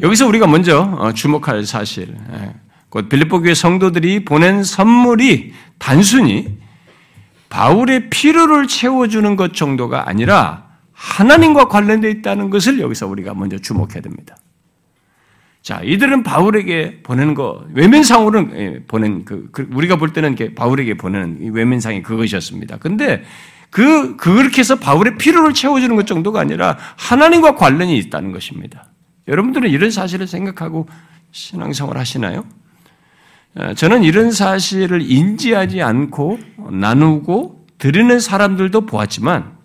여기서 0.00 0.26
우리가 0.26 0.46
먼저 0.46 0.80
어, 0.80 1.12
주목할 1.12 1.64
사실, 1.64 2.16
예, 2.32 2.54
곧 2.88 3.08
교회 3.08 3.54
성도들이 3.54 4.24
보낸 4.24 4.64
선물이 4.64 5.52
단순히 5.78 6.56
바울의 7.56 8.10
필요를 8.10 8.68
채워주는 8.68 9.34
것 9.34 9.54
정도가 9.54 10.10
아니라 10.10 10.66
하나님과 10.92 11.68
관련되어 11.68 12.10
있다는 12.10 12.50
것을 12.50 12.80
여기서 12.80 13.06
우리가 13.06 13.32
먼저 13.32 13.56
주목해야 13.56 14.02
됩니다. 14.02 14.36
자, 15.62 15.80
이들은 15.82 16.22
바울에게 16.22 17.00
보내는 17.02 17.32
거, 17.32 17.64
외면상으로는 17.72 18.58
예, 18.58 18.82
보낸 18.86 19.24
그, 19.24 19.48
그 19.52 19.66
우리가 19.72 19.96
볼 19.96 20.12
때는 20.12 20.36
바울에게 20.54 20.98
보내는 20.98 21.50
외면상이 21.54 22.02
그것이었습니다. 22.02 22.76
근데 22.76 23.24
그, 23.70 24.16
그렇게 24.16 24.58
해서 24.58 24.76
바울의 24.76 25.16
필요를 25.16 25.54
채워주는 25.54 25.96
것 25.96 26.06
정도가 26.06 26.38
아니라 26.38 26.76
하나님과 26.98 27.54
관련이 27.54 27.96
있다는 27.96 28.32
것입니다. 28.32 28.90
여러분들은 29.28 29.70
이런 29.70 29.90
사실을 29.90 30.26
생각하고 30.26 30.86
신앙생활 31.32 31.96
하시나요? 31.96 32.44
어, 33.58 33.74
저는 33.74 34.04
이런 34.04 34.30
사실을 34.30 35.00
인지하지 35.10 35.82
않고 35.82 36.38
나누고 36.70 37.66
드리는 37.78 38.20
사람들도 38.20 38.82
보았지만 38.82 39.56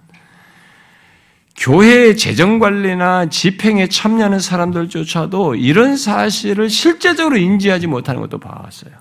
교회의 1.58 2.18
재정 2.18 2.60
관리나 2.60 3.28
집행에 3.28 3.88
참여하는 3.88 4.40
사람들조차도 4.40 5.56
이런 5.56 5.98
사실을 5.98 6.70
실제적으로 6.70 7.38
인지하지 7.38 7.88
못하는 7.88 8.22
것도 8.22 8.40
봐왔어요. 8.40 8.94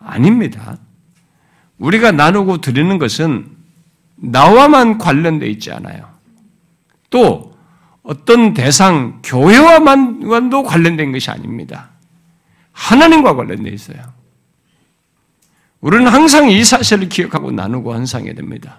아닙니다. 0.00 0.76
우리가 1.78 2.12
나누고 2.12 2.60
드리는 2.60 2.98
것은 2.98 3.46
나와만 4.16 4.98
관련되어 4.98 5.48
있지 5.48 5.70
않아요. 5.72 6.08
또 7.10 7.56
어떤 8.02 8.52
대상, 8.52 9.20
교회와만도 9.22 10.64
관련된 10.64 11.12
것이 11.12 11.30
아닙니다. 11.30 11.90
하나님과 12.78 13.34
관련되어 13.34 13.72
있어요. 13.72 13.98
우리는 15.80 16.06
항상 16.06 16.50
이 16.50 16.64
사실을 16.64 17.08
기억하고 17.08 17.50
나누고 17.50 17.92
헌상해야 17.92 18.34
됩니다. 18.34 18.78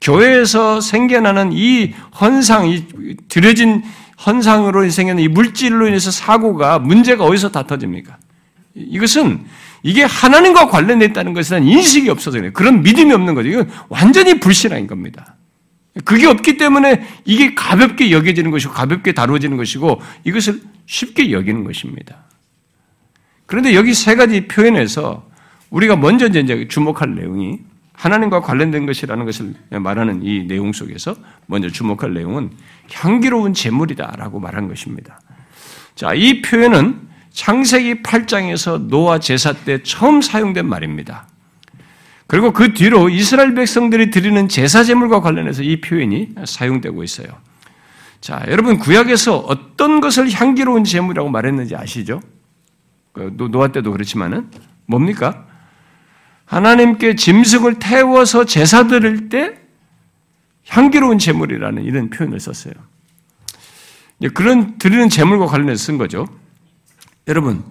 교회에서 0.00 0.80
생겨나는 0.80 1.52
이 1.52 1.94
헌상, 2.20 2.68
이 2.68 2.84
들여진 3.28 3.82
헌상으로 4.26 4.88
생기는 4.90 5.22
이 5.22 5.28
물질로 5.28 5.86
인해서 5.86 6.10
사고가 6.10 6.78
문제가 6.78 7.24
어디서 7.24 7.50
다 7.50 7.66
터집니까? 7.66 8.16
이것은 8.74 9.44
이게 9.82 10.02
하나님과 10.02 10.68
관련되어 10.68 11.08
있다는 11.08 11.34
것에 11.34 11.50
대한 11.50 11.64
인식이 11.64 12.08
없어서 12.10 12.38
그래요. 12.38 12.52
그런 12.52 12.82
믿음이 12.82 13.12
없는 13.12 13.34
거죠. 13.34 13.48
이건 13.50 13.70
완전히 13.88 14.40
불신앙인 14.40 14.86
겁니다. 14.86 15.36
그게 16.04 16.26
없기 16.26 16.56
때문에 16.56 17.06
이게 17.24 17.54
가볍게 17.54 18.10
여겨지는 18.10 18.50
것이고 18.50 18.72
가볍게 18.72 19.12
다루어지는 19.12 19.56
것이고 19.56 20.00
이것을 20.24 20.60
쉽게 20.86 21.30
여기는 21.30 21.64
것입니다. 21.64 22.24
그런데 23.54 23.76
여기 23.76 23.94
세 23.94 24.16
가지 24.16 24.48
표현에서 24.48 25.24
우리가 25.70 25.94
먼저 25.94 26.26
이제 26.26 26.66
주목할 26.66 27.14
내용이 27.14 27.60
하나님과 27.92 28.40
관련된 28.40 28.84
것이라는 28.84 29.24
것을 29.24 29.54
말하는 29.70 30.24
이 30.24 30.44
내용 30.48 30.72
속에서 30.72 31.14
먼저 31.46 31.68
주목할 31.68 32.14
내용은 32.14 32.50
향기로운 32.90 33.54
제물이다라고 33.54 34.40
말한 34.40 34.66
것입니다. 34.66 35.20
자, 35.94 36.14
이 36.14 36.42
표현은 36.42 36.98
창세기 37.30 38.02
8장에서 38.02 38.88
노아 38.88 39.20
제사 39.20 39.52
때 39.52 39.84
처음 39.84 40.20
사용된 40.20 40.66
말입니다. 40.66 41.28
그리고 42.26 42.52
그 42.52 42.74
뒤로 42.74 43.08
이스라엘 43.08 43.54
백성들이 43.54 44.10
드리는 44.10 44.48
제사 44.48 44.82
제물과 44.82 45.20
관련해서 45.20 45.62
이 45.62 45.80
표현이 45.80 46.30
사용되고 46.44 47.04
있어요. 47.04 47.28
자, 48.20 48.44
여러분 48.48 48.78
구약에서 48.78 49.38
어떤 49.38 50.00
것을 50.00 50.28
향기로운 50.32 50.82
제물이라고 50.82 51.28
말했는지 51.28 51.76
아시죠? 51.76 52.20
그 53.14 53.32
노아 53.36 53.68
때도 53.68 53.92
그렇지만은 53.92 54.50
뭡니까? 54.86 55.46
하나님께 56.44 57.14
짐승을 57.14 57.78
태워서 57.78 58.44
제사 58.44 58.86
드릴 58.86 59.30
때 59.30 59.58
향기로운 60.68 61.18
제물이라는 61.18 61.84
이런 61.84 62.10
표현을 62.10 62.38
썼어요. 62.40 62.74
그런 64.34 64.78
드리는 64.78 65.08
제물과 65.08 65.46
관련해서 65.46 65.84
쓴 65.84 65.96
거죠. 65.96 66.26
여러분, 67.28 67.64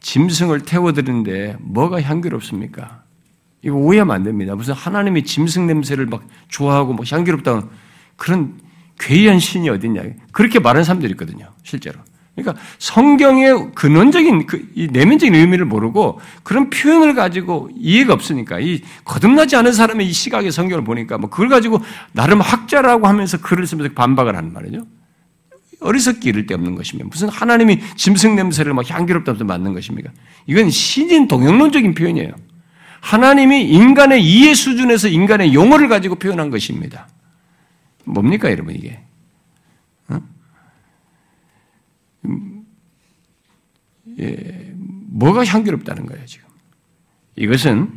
짐승을 0.00 0.62
태워 0.62 0.92
드리는데 0.92 1.56
뭐가 1.60 2.02
향기롭습니까? 2.02 3.02
이거 3.62 3.76
오해하면 3.76 4.14
안 4.14 4.22
됩니다. 4.24 4.54
무슨 4.54 4.74
하나님이 4.74 5.24
짐승 5.24 5.66
냄새를 5.66 6.06
막 6.06 6.26
좋아하고 6.48 6.92
막 6.94 7.10
향기롭다 7.10 7.66
그런 8.16 8.60
괴이한 8.98 9.38
신이 9.38 9.68
어딨냐. 9.68 10.02
그렇게 10.32 10.58
말하는 10.58 10.84
사람들이 10.84 11.12
있거든요. 11.12 11.52
실제로. 11.62 12.00
그러니까 12.42 12.62
성경의 12.78 13.72
근원적인 13.74 14.46
그, 14.46 14.68
이 14.74 14.88
내면적인 14.90 15.34
의미를 15.34 15.64
모르고 15.64 16.20
그런 16.42 16.70
표현을 16.70 17.14
가지고 17.14 17.68
이해가 17.76 18.12
없으니까 18.12 18.60
이 18.60 18.82
거듭나지 19.04 19.56
않은 19.56 19.72
사람의 19.72 20.06
이 20.06 20.12
시각의 20.12 20.52
성경을 20.52 20.84
보니까 20.84 21.18
뭐 21.18 21.30
그걸 21.30 21.48
가지고 21.48 21.80
나름 22.12 22.40
학자라고 22.40 23.06
하면서 23.06 23.38
글을 23.38 23.66
쓰면서 23.66 23.92
반박을 23.94 24.36
하는 24.36 24.52
말이죠. 24.52 24.86
어리석기 25.80 26.28
이를 26.28 26.46
데 26.46 26.54
없는 26.54 26.74
것입니다. 26.74 27.08
무슨 27.08 27.28
하나님이 27.28 27.80
짐승 27.96 28.34
냄새를 28.34 28.74
막 28.74 28.88
향기롭다면서 28.88 29.44
만든 29.44 29.74
것입니까? 29.74 30.10
이건 30.46 30.70
신인 30.70 31.28
동영론적인 31.28 31.94
표현이에요. 31.94 32.32
하나님이 33.00 33.62
인간의 33.62 34.24
이해 34.24 34.54
수준에서 34.54 35.08
인간의 35.08 35.54
용어를 35.54 35.88
가지고 35.88 36.16
표현한 36.16 36.50
것입니다. 36.50 37.08
뭡니까, 38.04 38.50
여러분, 38.50 38.74
이게? 38.74 38.98
예, 44.18 44.72
뭐가 44.74 45.44
향기롭다는 45.44 46.06
거예요, 46.06 46.24
지금. 46.26 46.48
이것은 47.36 47.92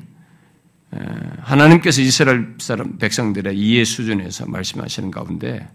하나님께서 1.40 2.02
이스라엘 2.02 2.56
사람 2.60 2.98
백성들의 2.98 3.58
이해 3.58 3.86
수준에서 3.86 4.46
말씀하시는 4.48 5.10
가운데 5.10 5.68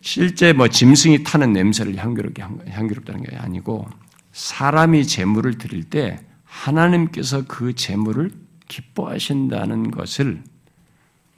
실제 0.00 0.52
뭐 0.52 0.68
짐승이 0.68 1.24
타는 1.24 1.52
냄새를 1.52 1.96
향기롭게 1.96 2.42
향기롭다는 2.42 3.22
게 3.22 3.36
아니고 3.36 3.88
사람이 4.32 5.06
재물을 5.06 5.58
드릴 5.58 5.84
때 5.84 6.18
하나님께서 6.44 7.44
그 7.46 7.74
재물을 7.74 8.30
기뻐하신다는 8.68 9.90
것을 9.90 10.42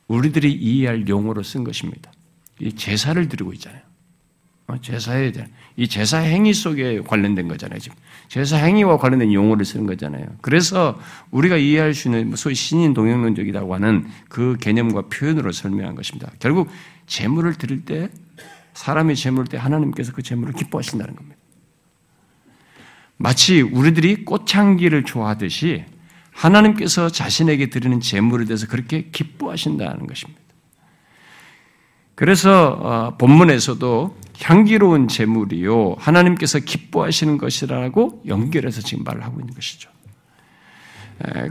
우리들이 0.09 0.53
이해할 0.53 1.09
용어로 1.09 1.43
쓴 1.43 1.65
것입니다. 1.65 2.12
이 2.59 2.75
제사를 2.75 3.29
드리고 3.29 3.53
있잖아요. 3.55 3.83
어, 4.68 4.77
제사에 4.81 5.33
대한 5.33 5.51
이 5.77 5.88
제사 5.88 6.18
행위 6.18 6.55
속에 6.55 7.01
관련된 7.01 7.48
거잖아요. 7.48 7.79
지금 7.79 7.96
제사 8.29 8.57
행위와 8.57 8.98
관련된 8.98 9.33
용어를 9.33 9.64
쓰는 9.64 9.87
거잖아요. 9.87 10.25
그래서 10.40 10.98
우리가 11.31 11.57
이해할 11.57 11.94
수 11.94 12.09
있는 12.09 12.29
뭐 12.29 12.37
소위 12.37 12.55
신인 12.55 12.94
동영론적이라고 12.94 13.75
하는 13.75 14.07
그 14.29 14.57
개념과 14.61 15.03
표현으로 15.12 15.53
설명한 15.53 15.94
것입니다. 15.94 16.31
결국 16.38 16.68
제물을 17.07 17.55
드릴 17.55 17.85
때 17.85 18.09
사람이 18.75 19.16
제물을 19.16 19.48
때 19.48 19.57
하나님께서 19.57 20.12
그 20.12 20.22
제물을 20.22 20.55
기뻐하신다는 20.55 21.14
겁니다. 21.14 21.37
마치 23.16 23.61
우리들이 23.61 24.25
꽃향기를 24.25 25.05
좋아하듯이 25.05 25.85
하나님께서 26.31 27.09
자신에게 27.09 27.70
드리는 27.70 28.01
제물에 28.01 28.46
대해서 28.46 28.66
그렇게 28.66 29.11
기뻐하신다는 29.12 30.07
것입니다. 30.07 30.41
그래서 32.23 32.79
어, 32.81 33.17
본문에서도 33.19 34.17
향기로운 34.43 35.09
제물이요 35.09 35.97
하나님께서 35.99 36.61
기뻐하시는 36.61 37.37
것이라고 37.37 38.23
연결해서 38.29 38.81
지금 38.81 39.03
말을 39.03 39.25
하고 39.25 39.41
있는 39.41 39.53
것이죠. 39.53 39.91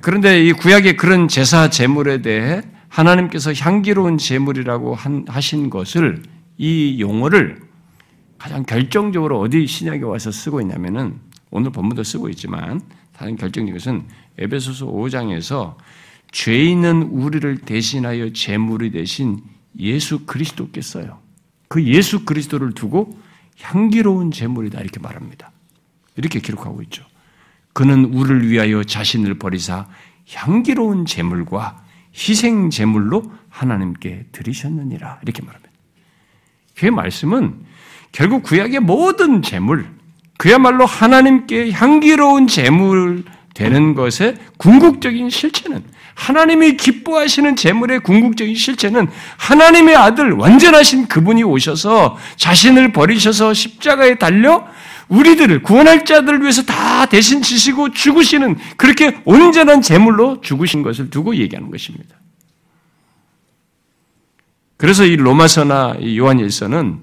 그런데 0.02 0.42
이 0.42 0.54
구약의 0.54 0.96
그런 0.96 1.28
제사 1.28 1.70
제물에 1.70 2.22
대해 2.22 2.62
하나님께서 2.88 3.52
향기로운 3.52 4.18
제물이라고 4.18 4.96
하신 5.28 5.70
것을 5.70 6.24
이 6.58 7.02
용어를 7.02 7.60
가장 8.38 8.64
결정적으로 8.64 9.42
어디 9.42 9.68
신약에 9.68 10.04
와서 10.04 10.32
쓰고 10.32 10.62
있냐면은 10.62 11.20
오늘 11.50 11.72
본문도 11.74 12.06
쓰고 12.06 12.30
있지만 12.30 12.80
다른 13.12 13.36
결정적인 13.36 13.74
것은 13.74 14.06
에베소서 14.38 14.86
5장에서 14.86 15.76
죄 16.32 16.64
있는 16.64 17.02
우리를 17.02 17.58
대신하여 17.58 18.32
제물이 18.32 18.92
되신 18.92 19.42
예수 19.80 20.26
그리스도께 20.26 20.82
써요. 20.82 21.20
그 21.68 21.84
예수 21.84 22.26
그리스도를 22.26 22.74
두고 22.74 23.18
향기로운 23.60 24.32
제물이다 24.32 24.80
이렇게 24.80 25.00
말합니다. 25.00 25.52
이렇게 26.18 26.40
기록하고 26.40 26.82
있죠. 26.84 27.06
그는 27.74 28.06
우리를 28.06 28.50
위하여 28.50 28.84
자신을 28.84 29.36
버리사 29.36 29.88
향기로운 30.34 31.06
제물과 31.06 31.84
희생 32.14 32.70
제물로 32.70 33.32
하나님께 33.50 34.28
드리셨느니라 34.32 35.20
이렇게 35.24 35.42
말합니다. 35.42 35.72
그 36.76 36.86
말씀은 36.88 37.66
결국 38.12 38.44
구약의 38.44 38.82
모든 38.82 39.42
제물, 39.42 39.88
그야말로 40.38 40.86
하나님께 40.86 41.72
향기로운 41.72 42.48
제물 42.48 43.24
되는 43.54 43.94
것의 43.94 44.38
궁극적인 44.58 45.30
실체는 45.30 45.84
하나님이 46.22 46.78
기뻐하시는 46.78 47.56
제물의 47.56 48.02
궁극적인 48.02 48.54
실체는 48.54 49.08
하나님의 49.38 49.96
아들 49.96 50.34
완전하신 50.34 51.08
그분이 51.08 51.44
오셔서 51.44 52.16
자신을 52.36 52.92
버리셔서 52.92 53.56
십자가에 53.56 54.20
달려 54.20 54.68
우리들을 55.08 55.64
구원할 55.64 56.06
자들을 56.06 56.42
위해서 56.42 56.62
다 56.62 57.08
대신 57.08 57.42
지시고 57.42 57.90
죽으시는 57.90 58.56
그렇게 58.78 59.20
온전한 59.26 59.82
제물로 59.82 60.42
죽으신 60.42 60.84
것을 60.84 61.10
두고 61.10 61.36
얘기하는 61.38 61.72
것입니다. 61.72 62.16
그래서 64.78 65.06
이 65.06 65.16
로마서나 65.16 65.96
요한일서는 66.16 67.00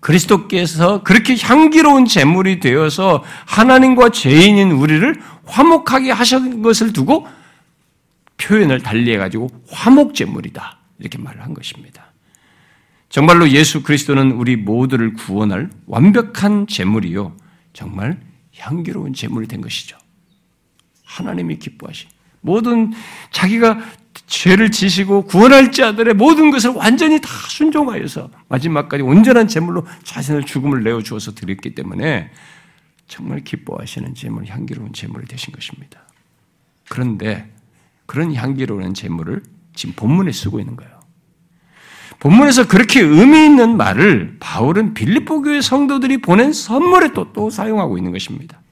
그리스도께서 0.00 1.04
그렇게 1.04 1.36
향기로운 1.40 2.04
제물이 2.04 2.58
되어서 2.58 3.22
하나님과 3.46 4.08
죄인인 4.08 4.72
우리를 4.72 5.14
화목하게 5.46 6.10
하신 6.10 6.62
것을 6.62 6.92
두고 6.92 7.28
표현을 8.40 8.80
달리해가지고 8.80 9.48
화목제물이다. 9.70 10.78
이렇게 10.98 11.18
말을 11.18 11.42
한 11.42 11.54
것입니다. 11.54 12.12
정말로 13.08 13.48
예수 13.50 13.82
그리스도는 13.82 14.32
우리 14.32 14.56
모두를 14.56 15.14
구원할 15.14 15.68
완벽한 15.86 16.66
제물이요. 16.66 17.36
정말 17.72 18.20
향기로운 18.56 19.14
제물이 19.14 19.48
된 19.48 19.60
것이죠. 19.60 19.98
하나님이 21.04 21.58
기뻐하신 21.58 22.08
모든 22.40 22.92
자기가 23.32 23.80
죄를 24.26 24.70
지시고 24.70 25.22
구원할 25.22 25.72
자들의 25.72 26.14
모든 26.14 26.50
것을 26.50 26.70
완전히 26.70 27.20
다 27.20 27.28
순종하여서 27.28 28.30
마지막까지 28.48 29.02
온전한 29.02 29.48
제물로 29.48 29.86
자신을 30.04 30.44
죽음을 30.44 30.82
내어 30.82 31.02
주어서 31.02 31.34
드렸기 31.34 31.74
때문에 31.74 32.30
정말 33.08 33.40
기뻐하시는 33.40 34.14
제물, 34.14 34.46
향기로운 34.46 34.92
제물이 34.92 35.26
되신 35.26 35.52
것입니다. 35.52 36.00
그런데 36.88 37.52
그런 38.10 38.34
향기로운 38.34 38.92
제물을 38.92 39.40
지금 39.72 39.94
본문에 39.94 40.32
쓰고 40.32 40.58
있는 40.58 40.74
거예요. 40.74 40.98
본문에서 42.18 42.66
그렇게 42.66 43.00
의미 43.00 43.44
있는 43.44 43.76
말을 43.76 44.38
바울은 44.40 44.94
빌립보 44.94 45.42
교회 45.42 45.60
성도들이 45.60 46.18
보낸 46.18 46.52
선물에 46.52 47.12
또, 47.12 47.32
또 47.32 47.50
사용하고 47.50 47.98
있는 47.98 48.10
것입니다. 48.10 48.62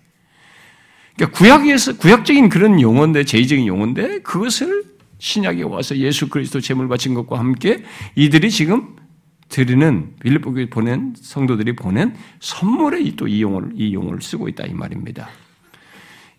그러니까 1.14 1.38
구약에서 1.38 1.98
구약적인 1.98 2.48
그런 2.48 2.80
용어인데 2.80 3.22
제의적인 3.22 3.64
용어인데 3.68 4.22
그것을 4.22 4.82
신약에 5.18 5.62
와서 5.62 5.96
예수 5.98 6.28
그리스도 6.28 6.60
제물 6.60 6.88
바친 6.88 7.14
것과 7.14 7.38
함께 7.38 7.84
이들이 8.16 8.50
지금 8.50 8.96
드리는 9.48 10.16
빌립보 10.20 10.52
교회 10.52 10.68
보낸 10.68 11.14
성도들이 11.16 11.76
보낸 11.76 12.16
선물에 12.40 13.14
또 13.14 13.28
이 13.28 13.40
용어를 13.40 13.70
이 13.76 13.94
용어를 13.94 14.20
쓰고 14.20 14.48
있다 14.48 14.64
이 14.64 14.74
말입니다. 14.74 15.28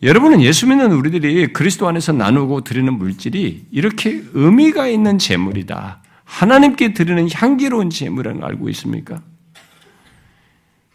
여러분은 0.01 0.41
예수 0.41 0.65
믿는 0.65 0.93
우리들이 0.93 1.51
그리스도 1.51 1.85
안에서 1.88 2.13
나누고 2.13 2.62
드리는 2.62 2.93
물질이 2.93 3.65
이렇게 3.69 4.23
의미가 4.33 4.88
있는 4.88 5.17
제물이다. 5.17 6.01
하나님께 6.23 6.93
드리는 6.93 7.27
향기로운 7.33 7.89
제물이라는 7.89 8.39
걸 8.39 8.49
알고 8.49 8.69
있습니까? 8.69 9.21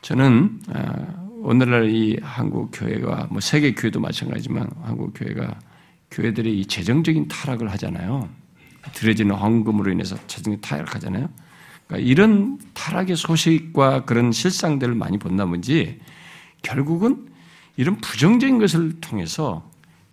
저는 0.01 0.59
아, 0.73 0.95
오늘날 1.43 1.91
이 1.91 2.17
한국 2.23 2.71
교회가 2.73 3.29
뭐 3.31 3.41
세계 3.41 3.75
교회도 3.75 4.01
마찬가지지만 4.01 4.71
한국 4.83 5.13
교회가 5.15 5.59
교회들이 6.11 6.61
이 6.61 6.67
재정적인 6.67 7.29
타락을 7.29 7.71
하잖아요. 7.73 8.31
들여지는 8.95 9.35
헌금으로 9.35 9.93
인해서 9.93 10.17
재정적인 10.27 10.63
타락하잖아요. 10.63 11.29
그러니까 11.87 12.11
이런 12.11 12.59
타락의 12.73 13.17
소식과 13.17 14.07
그런 14.07 14.33
실상들을 14.33 14.95
많이 14.95 15.19
본다 15.19 15.45
보지 15.45 16.01
결국은 16.63 17.34
이런 17.77 17.97
부정적인 17.97 18.59
것을 18.59 19.01
통해서 19.01 19.63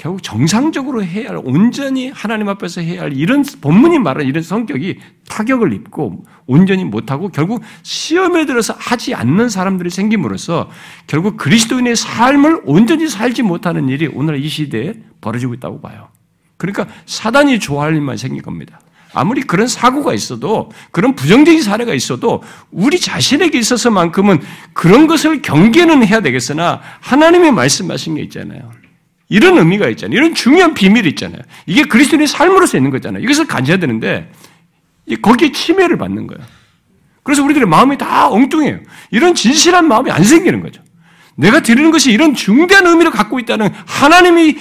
결국 0.02 0.24
정상적으로 0.24 1.04
해야 1.04 1.30
할, 1.30 1.42
온전히 1.44 2.10
하나님 2.10 2.50
앞에서 2.50 2.82
해야 2.82 3.04
할 3.04 3.14
이런 3.14 3.44
본문이 3.62 4.00
말하는 4.00 4.28
이런 4.28 4.42
성격이 4.42 4.98
타격을 5.30 5.74
입고 5.74 6.24
온전히 6.48 6.84
못하고 6.84 7.30
결국 7.30 7.62
시험에 7.84 8.48
들어서 8.48 8.74
하지 8.80 9.14
않는 9.14 9.50
사람들이 9.50 9.92
생김으로써 9.92 10.72
결국 11.06 11.38
그리스도인의 11.38 11.96
삶을 11.96 12.64
온전히 12.66 13.08
살지 13.08 13.44
못하는 13.44 13.90
일이 13.90 14.10
오늘 14.12 14.44
이 14.44 14.50
시대에 14.50 14.96
벌어지고 15.22 15.54
있다고 15.54 15.82
봐요. 15.82 16.08
그러니까 16.58 16.88
사단이 17.06 17.60
좋아할 17.60 17.94
일만 17.94 18.18
생긴 18.18 18.42
겁니다. 18.42 18.80
아무리 19.14 19.42
그런 19.42 19.68
사고가 19.68 20.14
있어도 20.14 20.72
그런 20.92 21.16
부정적인 21.16 21.62
사례가 21.62 21.94
있어도 21.94 22.44
우리 22.72 23.00
자신에게 23.00 23.58
있어서만큼은 23.60 24.42
그런 24.74 25.08
것을 25.08 25.42
경계는 25.42 26.06
해야 26.06 26.22
되겠으나 26.22 26.82
하나님이 27.02 27.52
말씀하신 27.52 28.16
게 28.16 28.22
있잖아요. 28.24 28.72
이런 29.28 29.58
의미가 29.58 29.88
있잖아요. 29.90 30.18
이런 30.18 30.36
중요한 30.36 30.74
비밀이 30.74 31.08
있잖아요. 31.10 31.42
이게 31.66 31.84
그리스도인의 31.84 32.28
삶으로서 32.28 32.78
있는 32.78 32.92
거잖아요. 32.92 33.24
이것을 33.24 33.48
간지해야 33.48 33.80
되는데 33.80 34.32
거기에 35.22 35.52
침해를 35.52 35.98
받는 35.98 36.28
거예요. 36.28 36.42
그래서 37.24 37.44
우리들의 37.44 37.68
마음이 37.68 37.98
다 37.98 38.30
엉뚱해요. 38.30 38.80
이런 39.12 39.36
진실한 39.36 39.88
마음이 39.88 40.12
안 40.12 40.24
생기는 40.24 40.62
거죠. 40.62 40.82
내가 41.36 41.62
드리는 41.62 41.92
것이 41.92 42.12
이런 42.12 42.34
중대한 42.34 42.86
의미를 42.88 43.12
갖고 43.12 43.40
있다는 43.40 43.70
하나님이 43.86 44.58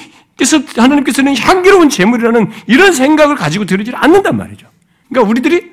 하나님께서는 0.77 1.37
향기로운 1.37 1.89
재물이라는 1.89 2.51
이런 2.67 2.93
생각을 2.93 3.37
가지고 3.37 3.65
드리지 3.65 3.93
않는단 3.95 4.37
말이죠. 4.37 4.67
그러니까 5.09 5.31
우리들이 5.31 5.71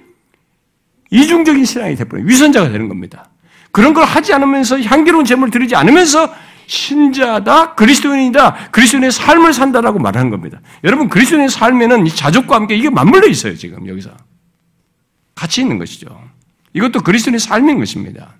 이중적인 1.09 1.65
신앙이 1.65 1.95
되버려 1.95 2.23
위선자가 2.23 2.69
되는 2.69 2.87
겁니다. 2.87 3.29
그런 3.71 3.93
걸 3.93 4.05
하지 4.05 4.33
않으면서 4.33 4.81
향기로운 4.81 5.25
재물을 5.25 5.51
드리지 5.51 5.75
않으면서 5.75 6.33
신자다, 6.67 7.75
그리스도인이다, 7.75 8.69
그리스도인의 8.71 9.11
삶을 9.11 9.53
산다라고 9.53 9.99
말하는 9.99 10.29
겁니다. 10.29 10.59
여러분, 10.83 11.07
그리스도인의 11.07 11.49
삶에는 11.49 12.05
자족과 12.07 12.55
함께 12.57 12.75
이게 12.75 12.89
맞물려 12.89 13.27
있어요, 13.27 13.55
지금 13.55 13.87
여기서. 13.87 14.11
같이 15.33 15.61
있는 15.61 15.77
것이죠. 15.77 16.07
이것도 16.73 17.01
그리스도인의 17.01 17.39
삶인 17.39 17.79
것입니다. 17.79 18.33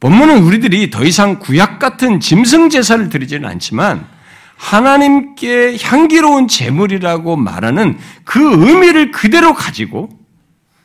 본문은 0.00 0.42
우리들이 0.42 0.90
더 0.90 1.04
이상 1.04 1.38
구약 1.38 1.78
같은 1.78 2.20
짐승 2.20 2.68
제사를 2.68 3.08
드리지는 3.08 3.48
않지만 3.48 4.06
하나님께 4.56 5.76
향기로운 5.80 6.48
제물이라고 6.48 7.36
말하는 7.36 7.98
그 8.24 8.40
의미를 8.40 9.10
그대로 9.10 9.54
가지고 9.54 10.08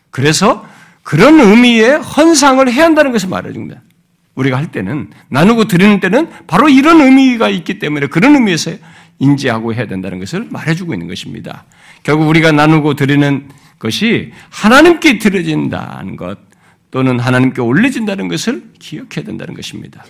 그래서 0.09 0.65
그런 1.03 1.39
의미의 1.39 1.99
헌상을 1.99 2.71
해야 2.71 2.85
한다는 2.85 3.11
것을 3.11 3.29
말해줍니다. 3.29 3.81
우리가 4.35 4.57
할 4.57 4.71
때는 4.71 5.09
나누고 5.29 5.65
드리는 5.65 5.99
때는 5.99 6.29
바로 6.47 6.69
이런 6.69 7.01
의미가 7.01 7.49
있기 7.49 7.79
때문에 7.79 8.07
그런 8.07 8.35
의미에서 8.35 8.71
인지하고 9.19 9.73
해야 9.73 9.87
된다는 9.87 10.19
것을 10.19 10.47
말해주고 10.49 10.93
있는 10.93 11.07
것입니다. 11.07 11.65
결국 12.03 12.27
우리가 12.27 12.51
나누고 12.51 12.95
드리는 12.95 13.49
것이 13.77 14.31
하나님께 14.49 15.19
드려진다는 15.19 16.15
것 16.15 16.37
또는 16.91 17.19
하나님께 17.19 17.61
올려진다는 17.61 18.27
것을 18.27 18.71
기억해야 18.79 19.25
된다는 19.25 19.53
것입니다. 19.53 20.05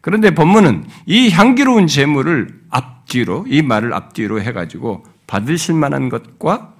그런데 0.00 0.34
본문은 0.34 0.86
이 1.06 1.28
향기로운 1.28 1.86
제물을 1.86 2.60
앞뒤로 2.70 3.44
이 3.48 3.60
말을 3.62 3.92
앞뒤로 3.92 4.40
해가지고 4.40 5.04
받으실 5.26 5.74
만한 5.74 6.08
것과 6.08 6.74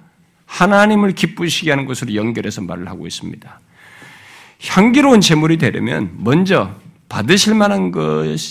하나님을 0.45 1.13
기쁘시게 1.13 1.69
하는 1.69 1.85
것으로 1.85 2.15
연결해서 2.15 2.61
말을 2.61 2.89
하고 2.89 3.05
있습니다. 3.05 3.59
향기로운 4.67 5.21
제물이 5.21 5.57
되려면 5.57 6.11
먼저 6.17 6.75
받으실 7.09 7.55
만한 7.55 7.91
것이어야 7.91 8.41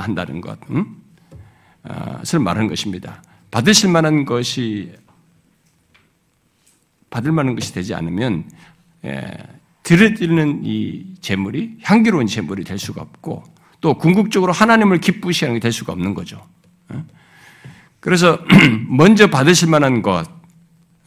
한다는 0.00 0.40
것을 0.40 0.58
음? 0.70 0.96
아, 1.82 2.22
말하는 2.38 2.68
것입니다. 2.68 3.22
받으실 3.50 3.90
만한 3.90 4.24
것이 4.24 4.92
받을 7.10 7.32
만한 7.32 7.54
것이 7.54 7.74
되지 7.74 7.94
않으면 7.94 8.44
예, 9.04 9.20
드려지는 9.82 10.62
이 10.64 11.14
제물이 11.20 11.78
향기로운 11.82 12.26
제물이 12.26 12.64
될 12.64 12.78
수가 12.78 13.02
없고 13.02 13.44
또 13.80 13.94
궁극적으로 13.94 14.52
하나님을 14.52 14.98
기쁘시게 14.98 15.46
하는 15.46 15.58
게 15.58 15.64
될 15.64 15.72
수가 15.72 15.92
없는 15.92 16.14
거죠. 16.14 16.46
예? 16.94 17.02
그래서 17.98 18.38
먼저 18.88 19.28
받으실 19.28 19.68
만한 19.68 20.02
것 20.02 20.26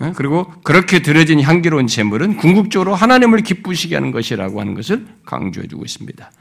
예? 0.02 0.12
그리고 0.16 0.52
그렇게 0.64 1.02
드려진 1.02 1.40
향기로운 1.42 1.88
제물은 1.88 2.38
궁극적으로 2.38 2.96
하나님을 2.96 3.42
기쁘시게 3.42 3.96
하는 3.96 4.12
것이라고 4.12 4.60
하는 4.60 4.74
것을 4.74 5.06
강조해 5.26 5.68
주고 5.68 5.86
있습니다. 5.86 6.32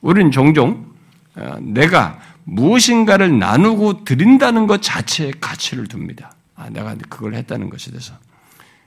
우리는 0.00 0.30
종종 0.30 0.86
어, 1.36 1.56
내가 1.60 2.20
무엇인가를 2.44 3.38
나누고 3.38 4.04
드린다는 4.04 4.66
것 4.66 4.82
자체에 4.82 5.32
가치를 5.40 5.86
둡니다. 5.92 6.32
아, 6.54 6.68
내가 6.70 6.94
그걸 7.08 7.34
했다는 7.34 7.70
것에 7.70 7.90
대해서. 7.90 8.14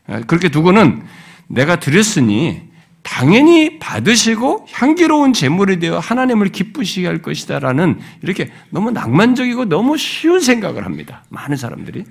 어, 0.08 0.22
그렇게 0.28 0.50
두고는 0.50 1.04
내가 1.48 1.80
드렸으니 1.80 2.72
당연히 3.04 3.80
받으시고 3.80 4.68
향기로운 4.72 5.34
제물이 5.34 5.80
되어 5.80 6.00
하나님을 6.00 6.50
기쁘시게 6.50 7.08
할 7.08 7.22
것이다라는 7.22 8.00
이렇게 8.22 8.52
너무 8.70 8.92
낭만적이고 8.92 9.66
너무 9.66 9.98
쉬운 9.98 10.40
생각을 10.40 10.86
합니다. 10.86 11.24
많은 11.30 11.58
사람들이. 11.58 12.04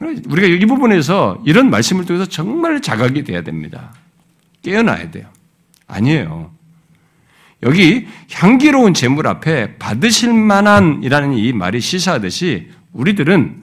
우리가 0.00 0.46
이 0.46 0.64
부분에서 0.64 1.42
이런 1.44 1.70
말씀을 1.70 2.04
통해서 2.04 2.24
정말 2.24 2.80
자각이 2.80 3.24
돼야 3.24 3.42
됩니다. 3.42 3.92
깨어나야 4.62 5.10
돼요. 5.10 5.26
아니에요. 5.88 6.52
여기 7.64 8.06
향기로운 8.30 8.94
제물 8.94 9.26
앞에 9.26 9.76
받으실 9.78 10.32
만한이라는 10.32 11.34
이 11.34 11.52
말이 11.52 11.80
시사하듯이 11.80 12.68
우리들은 12.92 13.62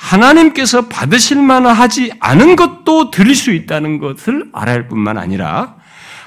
하나님께서 0.00 0.88
받으실 0.88 1.42
만하지 1.42 2.12
않은 2.20 2.56
것도 2.56 3.10
드릴 3.10 3.34
수 3.34 3.52
있다는 3.52 3.98
것을 3.98 4.48
알아야 4.52 4.76
할 4.76 4.88
뿐만 4.88 5.18
아니라 5.18 5.76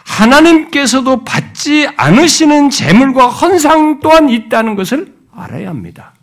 하나님께서도 0.05 1.23
받지 1.23 1.89
않으시는 1.97 2.69
재물과 2.69 3.27
헌상 3.27 3.99
또한 3.99 4.29
있다는 4.29 4.75
것을 4.75 5.13
알아야 5.35 5.69
합니다. 5.69 6.13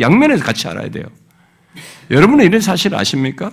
양면에서 0.00 0.44
같이 0.44 0.68
알아야 0.68 0.88
돼요. 0.90 1.04
여러분은 2.10 2.44
이런 2.44 2.60
사실 2.60 2.94
아십니까? 2.94 3.50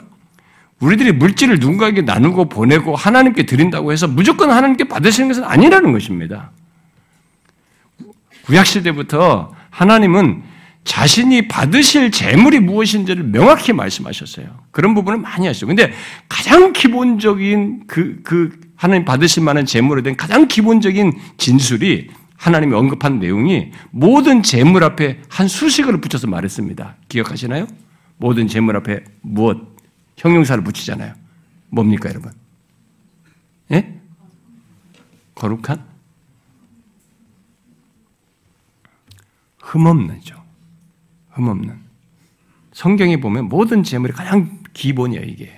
우리들이 0.79 1.13
물질을 1.13 1.59
누군가에게 1.59 2.01
나누고 2.01 2.49
보내고 2.49 2.95
하나님께 2.95 3.43
드린다고 3.45 3.91
해서 3.91 4.07
무조건 4.07 4.51
하나님께 4.51 4.83
받으시는 4.83 5.29
것은 5.29 5.43
아니라는 5.45 5.93
것입니다. 5.93 6.51
구약시대부터 8.45 9.55
하나님은 9.71 10.52
자신이 10.83 11.47
받으실 11.47 12.11
재물이 12.11 12.59
무엇인지를 12.59 13.23
명확히 13.23 13.73
말씀하셨어요. 13.73 14.47
그런 14.71 14.93
부분을 14.93 15.19
많이 15.19 15.47
하시죠. 15.47 15.67
근데 15.67 15.93
가장 16.27 16.73
기본적인 16.73 17.83
그, 17.87 18.21
그, 18.23 18.59
하나님 18.75 19.05
받으실 19.05 19.43
만한 19.43 19.65
재물에 19.65 20.01
대한 20.01 20.17
가장 20.17 20.47
기본적인 20.47 21.13
진술이 21.37 22.09
하나님이 22.35 22.73
언급한 22.73 23.19
내용이 23.19 23.71
모든 23.91 24.43
재물 24.43 24.83
앞에 24.83 25.21
한 25.29 25.47
수식어를 25.47 26.01
붙여서 26.01 26.27
말했습니다. 26.27 26.97
기억하시나요? 27.07 27.67
모든 28.17 28.47
재물 28.47 28.75
앞에 28.75 29.05
무엇? 29.21 29.57
형용사를 30.17 30.61
붙이잖아요. 30.63 31.13
뭡니까, 31.69 32.09
여러분? 32.09 32.31
예? 33.71 33.99
거룩한? 35.35 35.83
흠없는죠. 39.59 40.42
흠없는. 41.33 41.75
성경에 42.71 43.17
보면 43.17 43.49
모든 43.49 43.83
재물이 43.83 44.13
가장 44.13 44.59
기본이에요, 44.73 45.23
이게. 45.23 45.51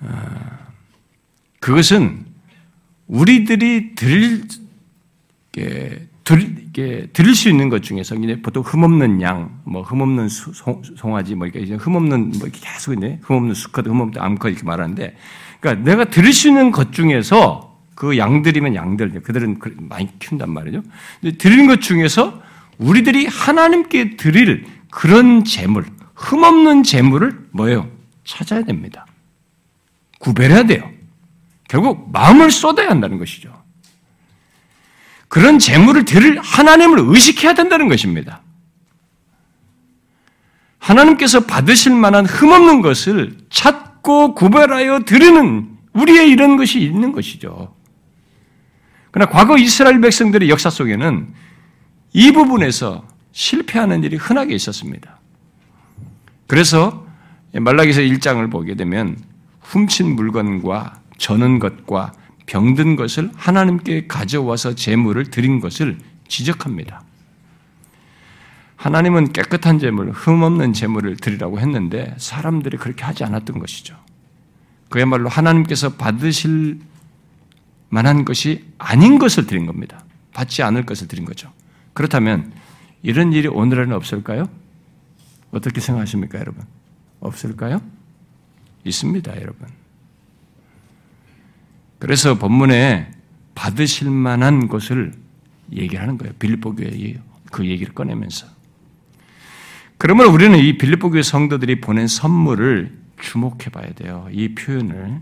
아, 0.00 0.58
그것은 1.60 2.24
우리들이 3.06 3.94
들, 3.94 4.42
들, 5.52 6.08
드릴 7.12 7.34
수 7.34 7.50
있는 7.50 7.68
것 7.68 7.82
중에서 7.82 8.16
보통 8.42 8.62
흠없는 8.62 9.20
양, 9.20 9.60
뭐 9.64 9.82
흠없는 9.82 10.28
수, 10.28 10.52
송, 10.54 10.82
송아지, 10.96 11.34
뭐 11.34 11.46
이렇게 11.46 11.74
흠없는 11.74 12.30
뭐 12.38 12.40
이렇게 12.44 12.60
계속 12.60 12.94
있네, 12.94 13.20
흠없는 13.22 13.54
수컷, 13.54 13.86
흠없는 13.86 14.20
암컷 14.20 14.50
이렇게 14.52 14.64
말하는데, 14.64 15.16
그러니까 15.60 15.84
내가 15.84 16.04
드릴 16.06 16.32
수 16.32 16.48
있는 16.48 16.70
것 16.70 16.92
중에서 16.92 17.78
그 17.94 18.16
양들이면 18.16 18.74
양들, 18.74 19.20
그들은 19.20 19.58
많이 19.76 20.18
키운단 20.18 20.50
말이죠. 20.50 20.82
드리는 21.38 21.66
것 21.66 21.82
중에서 21.82 22.42
우리들이 22.78 23.26
하나님께 23.26 24.16
드릴 24.16 24.66
그런 24.90 25.44
재물, 25.44 25.86
흠없는 26.14 26.82
재물을 26.82 27.48
뭐예요? 27.52 27.90
찾아야 28.24 28.62
됩니다. 28.62 29.06
구별해야 30.18 30.64
돼요. 30.64 30.90
결국 31.68 32.12
마음을 32.12 32.50
쏟아야 32.50 32.90
한다는 32.90 33.18
것이죠. 33.18 33.62
그런 35.28 35.58
재물을 35.58 36.04
드릴 36.04 36.38
하나님을 36.38 36.98
의식해야 37.00 37.54
된다는 37.54 37.88
것입니다. 37.88 38.42
하나님께서 40.78 41.40
받으실 41.46 41.94
만한 41.94 42.26
흠없는 42.26 42.82
것을 42.82 43.38
찾고 43.48 44.34
구별하여 44.34 45.00
드리는 45.00 45.70
우리의 45.94 46.28
이런 46.28 46.56
것이 46.56 46.80
있는 46.80 47.12
것이죠. 47.12 47.74
그러나 49.10 49.30
과거 49.30 49.56
이스라엘 49.56 50.00
백성들의 50.00 50.48
역사 50.48 50.70
속에는 50.70 51.32
이 52.12 52.32
부분에서 52.32 53.06
실패하는 53.32 54.04
일이 54.04 54.16
흔하게 54.16 54.54
있었습니다. 54.54 55.18
그래서 56.46 57.06
말라기서 57.54 58.02
1장을 58.02 58.50
보게 58.50 58.74
되면 58.74 59.16
훔친 59.60 60.14
물건과 60.16 61.00
저는 61.18 61.58
것과 61.58 62.12
병든 62.46 62.96
것을 62.96 63.30
하나님께 63.34 64.06
가져와서 64.06 64.74
제물을 64.74 65.30
드린 65.30 65.60
것을 65.60 65.98
지적합니다. 66.28 67.02
하나님은 68.76 69.32
깨끗한 69.32 69.78
제물, 69.78 70.10
흠없는 70.10 70.72
제물을 70.72 71.16
드리라고 71.16 71.60
했는데 71.60 72.14
사람들이 72.18 72.78
그렇게 72.78 73.04
하지 73.04 73.22
않았던 73.22 73.58
것이죠. 73.60 73.96
그야말로 74.88 75.28
하나님께서 75.28 75.94
받으실 75.94 76.80
만한 77.88 78.24
것이 78.24 78.64
아닌 78.78 79.18
것을 79.18 79.46
드린 79.46 79.66
겁니다. 79.66 80.04
받지 80.34 80.62
않을 80.62 80.84
것을 80.84 81.08
드린 81.08 81.24
거죠. 81.24 81.52
그렇다면 81.92 82.52
이런 83.02 83.32
일이 83.32 83.48
오늘에는 83.48 83.94
없을까요? 83.94 84.48
어떻게 85.50 85.80
생각하십니까, 85.80 86.38
여러분? 86.38 86.64
없을까요? 87.20 87.82
있습니다, 88.84 89.40
여러분. 89.40 89.68
그래서 91.98 92.36
본문에 92.36 93.10
받으실 93.54 94.10
만한 94.10 94.68
것을 94.68 95.12
얘기하는 95.72 96.18
거예요. 96.18 96.34
빌립보 96.38 96.74
교회 96.74 97.16
그 97.50 97.66
얘기를 97.66 97.94
꺼내면서. 97.94 98.46
그러면 99.98 100.26
우리는 100.28 100.58
이 100.58 100.78
빌립보 100.78 101.10
교회 101.10 101.22
성도들이 101.22 101.80
보낸 101.80 102.08
선물을 102.08 102.98
주목해 103.20 103.70
봐야 103.72 103.92
돼요. 103.92 104.28
이 104.32 104.54
표현을. 104.54 105.20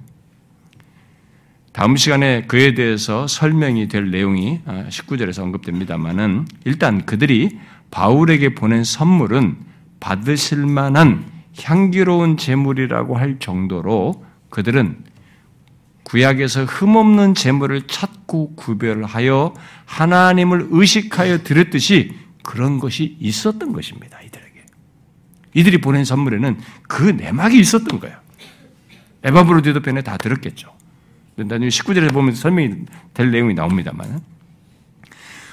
다음 1.72 1.96
시간에 1.96 2.42
그에 2.42 2.74
대해서 2.74 3.26
설명이 3.26 3.88
될 3.88 4.10
내용이 4.10 4.60
19절에서 4.64 5.40
아, 5.40 5.42
언급됩니다만은 5.44 6.46
일단 6.64 7.06
그들이 7.06 7.58
바울에게 7.90 8.54
보낸 8.54 8.82
선물은 8.82 9.56
받으실 10.00 10.66
만한 10.66 11.24
향기로운 11.60 12.36
제물이라고 12.36 13.16
할 13.16 13.38
정도로 13.38 14.24
그들은 14.48 15.04
구약에서 16.02 16.64
흠없는 16.64 17.34
제물을 17.34 17.86
찾고 17.86 18.56
구별하여 18.56 19.54
하나님을 19.84 20.68
의식하여 20.70 21.44
들었듯이 21.44 22.14
그런 22.42 22.80
것이 22.80 23.16
있었던 23.20 23.72
것입니다. 23.72 24.20
이들에게. 24.20 24.66
이들이 25.54 25.78
보낸 25.78 26.04
선물에는 26.04 26.58
그 26.88 27.04
내막이 27.04 27.58
있었던 27.60 28.00
거예요. 28.00 28.16
에바브로디도 29.22 29.82
편에 29.82 30.02
다 30.02 30.16
들었겠죠. 30.16 30.79
나중에 31.44 31.68
19절에 31.68 32.12
보면 32.12 32.34
설명이 32.34 32.74
될 33.14 33.30
내용이 33.30 33.54
나옵니다만. 33.54 34.20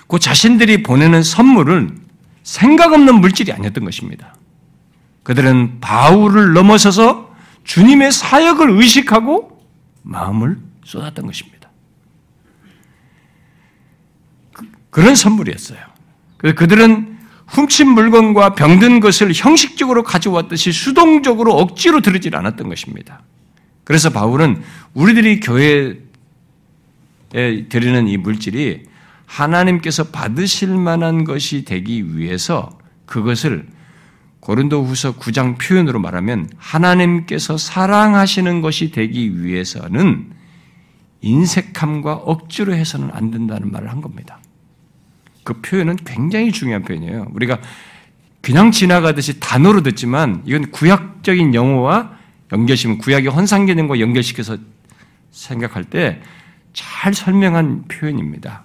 그 0.08 0.20
자신들이 0.20 0.84
보내는 0.84 1.24
선물은 1.24 2.00
생각 2.44 2.94
없는 2.94 3.16
물질이 3.16 3.52
아니었던 3.52 3.84
것입니다. 3.84 4.36
그들은 5.24 5.82
바울을 5.82 6.54
넘어서서 6.54 7.36
주님의 7.66 8.14
사역을 8.14 8.70
의식하고 8.70 9.62
마음을 10.04 10.58
쏟았던 10.86 11.26
것입니다. 11.26 11.70
그, 14.54 14.66
그런 14.90 15.16
선물이었어요. 15.16 15.80
그들은 16.38 17.18
훔친 17.48 17.90
물건과 17.90 18.56
병든 18.56 19.00
것을 19.00 19.34
형식적으로 19.34 20.04
가져왔듯이 20.04 20.72
수동적으로 20.72 21.54
억지로 21.54 22.02
들으질 22.02 22.36
않았던 22.36 22.70
것입니다. 22.70 23.22
그래서 23.88 24.10
바울은 24.10 24.62
우리들이 24.96 25.40
교회에 25.40 25.96
드리는 27.70 28.08
이 28.10 28.18
물질이 28.18 28.84
하나님께서 29.26 30.10
받으실 30.10 30.76
만한 30.76 31.24
것이 31.24 31.64
되기 31.64 32.18
위해서 32.18 32.78
그것을 33.06 33.66
고린도 34.42 34.84
후서 34.84 35.16
9장 35.16 35.58
표현으로 35.58 36.02
말하면 36.02 36.50
하나님께서 36.58 37.58
사랑하시는 37.58 38.60
것이 38.60 38.92
되기 38.92 39.42
위해서는 39.42 40.34
인색함과 41.22 42.14
억지로 42.14 42.74
해서는 42.74 43.12
안 43.14 43.32
된다는 43.32 43.72
말을 43.72 43.90
한 43.90 44.02
겁니다. 44.02 44.42
그 45.46 45.62
표현은 45.62 45.96
굉장히 46.04 46.52
중요한 46.52 46.84
표현이에요. 46.84 47.28
우리가 47.32 47.62
그냥 48.42 48.72
지나가듯이 48.72 49.40
단어로 49.40 49.82
듣지만 49.84 50.44
이건 50.46 50.72
구약적인 50.72 51.54
영어와 51.54 52.16
연결시면 52.52 52.98
구약의 53.00 53.30
헌상 53.30 53.66
개념과 53.66 54.00
연결시켜서 54.00 54.58
생각할 55.32 55.84
때 55.84 56.22
잘 56.78 57.16
설명한 57.16 57.86
표현입니다. 57.88 58.64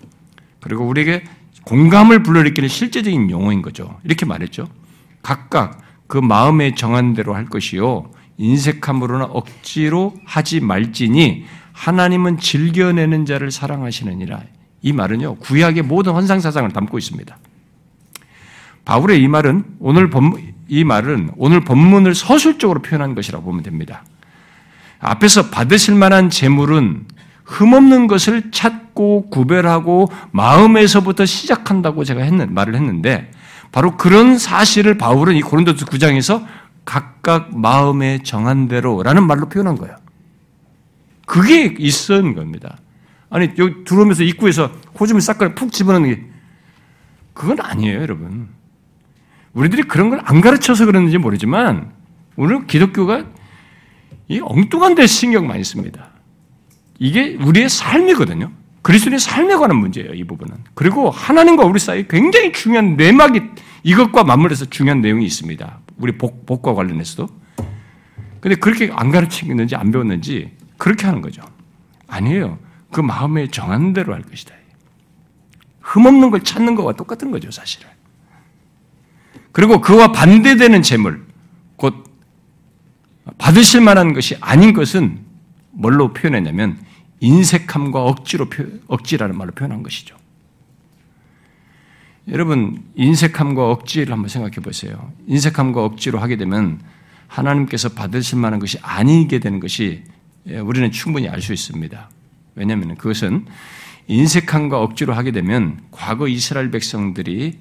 그리고 0.61 0.85
우리에게 0.85 1.25
공감을 1.65 2.23
불러일으키는 2.23 2.69
실제적인 2.69 3.31
용어인 3.31 3.63
거죠. 3.63 3.99
이렇게 4.05 4.27
말했죠. 4.27 4.69
각각 5.23 5.81
그 6.09 6.19
마음에 6.19 6.75
정한 6.75 7.15
대로 7.15 7.35
할 7.35 7.47
것이요. 7.47 8.11
인색함으로나 8.37 9.25
억지로 9.25 10.15
하지 10.27 10.61
말지니 10.61 11.47
하나님은 11.73 12.39
즐겨내는 12.39 13.25
자를 13.25 13.51
사랑하시느니라. 13.51 14.43
이 14.83 14.93
말은요, 14.93 15.37
구약의 15.37 15.85
모든 15.85 16.13
헌상 16.13 16.41
사상을 16.41 16.71
담고 16.71 16.99
있습니다. 16.99 17.39
바울의 18.85 19.23
이 19.23 19.29
말은 19.29 19.77
오늘 19.79 20.11
본, 20.11 20.52
이 20.73 20.85
말은 20.85 21.33
오늘 21.37 21.61
본문을 21.61 22.15
서술적으로 22.15 22.81
표현한 22.81 23.15
것이라고 23.15 23.45
보면 23.45 23.63
됩니다. 23.63 24.05
앞에서 25.01 25.51
받으실 25.51 25.95
만한 25.95 26.31
재물은 26.31 27.05
흠없는 27.45 28.07
것을 28.07 28.51
찾고 28.51 29.29
구별하고 29.29 30.11
마음에서부터 30.31 31.27
시작한다고 31.27 32.05
제가 32.05 32.23
했는, 32.23 32.55
말을 32.55 32.75
했는데 32.75 33.31
바로 33.71 33.99
그런 33.99 34.39
사실을 34.39 34.97
바울은 34.97 35.37
이 35.37 35.43
고린도서 35.43 35.85
9장에서 35.85 36.47
각각 36.87 37.55
마음에 37.55 38.23
정한 38.23 38.67
대로라는 38.67 39.27
말로 39.27 39.51
표현한 39.51 39.77
거예요. 39.77 39.95
그게 41.27 41.75
있었는 41.79 42.35
겁니다. 42.35 42.79
아니 43.29 43.51
여기 43.59 43.85
들어오면서 43.85 44.23
입구에서 44.23 44.73
호주을 44.99 45.21
싹걸 45.21 45.55
푹 45.55 45.71
집어넣는 45.71 46.15
게 46.15 46.23
그건 47.35 47.61
아니에요, 47.61 48.01
여러분. 48.01 48.62
우리들이 49.55 49.83
그런 49.83 50.11
걸 50.11 50.21
안 50.25 50.41
가르쳐서 50.41 50.87
그러는지 50.87 51.19
모르지만 51.19 51.93
오늘 52.37 52.67
기독교가 52.67 53.27
이 54.29 54.41
엉뚱한 54.41 54.95
데 54.95 55.07
신경 55.07 55.47
많이 55.47 55.63
씁니다. 55.65 56.09
이게 56.99 57.37
우리의 57.37 57.69
삶이거든요. 57.69 58.51
그리스도의 58.83 59.19
삶에 59.19 59.55
관한 59.57 59.77
문제예요, 59.77 60.15
이 60.15 60.25
부분은. 60.25 60.57
그리고 60.75 61.11
하나님과 61.11 61.65
우리 61.65 61.79
사이에 61.79 62.07
굉장히 62.09 62.53
중요한 62.53 62.97
내막이 62.97 63.41
이것과 63.83 64.25
맞물려서 64.25 64.67
중요한 64.67 65.01
내용이 65.01 65.25
있습니다. 65.27 65.81
우리 65.99 66.13
복, 66.17 66.47
복과 66.47 66.75
관련해서도. 66.75 67.29
근데 68.41 68.57
그렇게 68.57 68.91
안 68.93 69.11
가르치는지 69.11 69.77
안 69.77 69.93
배웠는지 69.93 70.51
그렇게 70.79 71.07
하는 71.07 71.21
거죠. 71.21 71.43
아니에요. 72.09 72.59
그 72.91 73.01
마음에 73.01 73.47
정한 73.49 73.93
대로 73.93 74.15
할 74.15 74.23
것이다. 74.23 74.55
흠없는 75.81 76.31
걸 76.31 76.41
찾는 76.41 76.75
것과 76.75 76.93
똑같은 76.95 77.31
거죠, 77.31 77.51
사실은. 77.51 77.89
그리고 79.53 79.81
그와 79.81 80.13
반대되는 80.13 80.83
재물, 80.83 81.25
곧 81.77 82.05
받으실 83.39 83.81
만한 83.81 84.13
것이 84.15 84.37
아닌 84.41 84.73
것은 84.73 85.21
뭘로 85.71 86.13
표현했냐면 86.13 86.79
인색함과 87.21 88.03
억지로 88.03 88.49
억지라는 88.89 89.37
말로 89.37 89.53
표현한 89.53 89.83
것이죠. 89.83 90.17
여러분 92.29 92.83
인색함과 92.95 93.71
억지를 93.71 94.13
한번 94.13 94.29
생각해 94.29 94.57
보세요. 94.57 95.13
인색함과 95.27 95.85
억지로 95.85 96.19
하게 96.19 96.37
되면 96.37 96.81
하나님께서 97.27 97.91
받으실 97.91 98.39
만한 98.39 98.61
것이 98.61 98.79
아니게 98.83 99.39
되는 99.39 99.61
것이 99.61 100.05
예, 100.49 100.59
우리는 100.59 100.91
충분히 100.91 101.29
알 101.29 101.41
수 101.41 101.53
있습니다. 101.53 102.11
왜냐하면 102.55 102.97
그것은 102.97 103.47
인색함과 104.09 104.81
억지로 104.81 105.15
하게 105.15 105.31
되면 105.31 105.81
과거 105.91 106.29
이스라엘 106.29 106.71
백성들이 106.71 107.59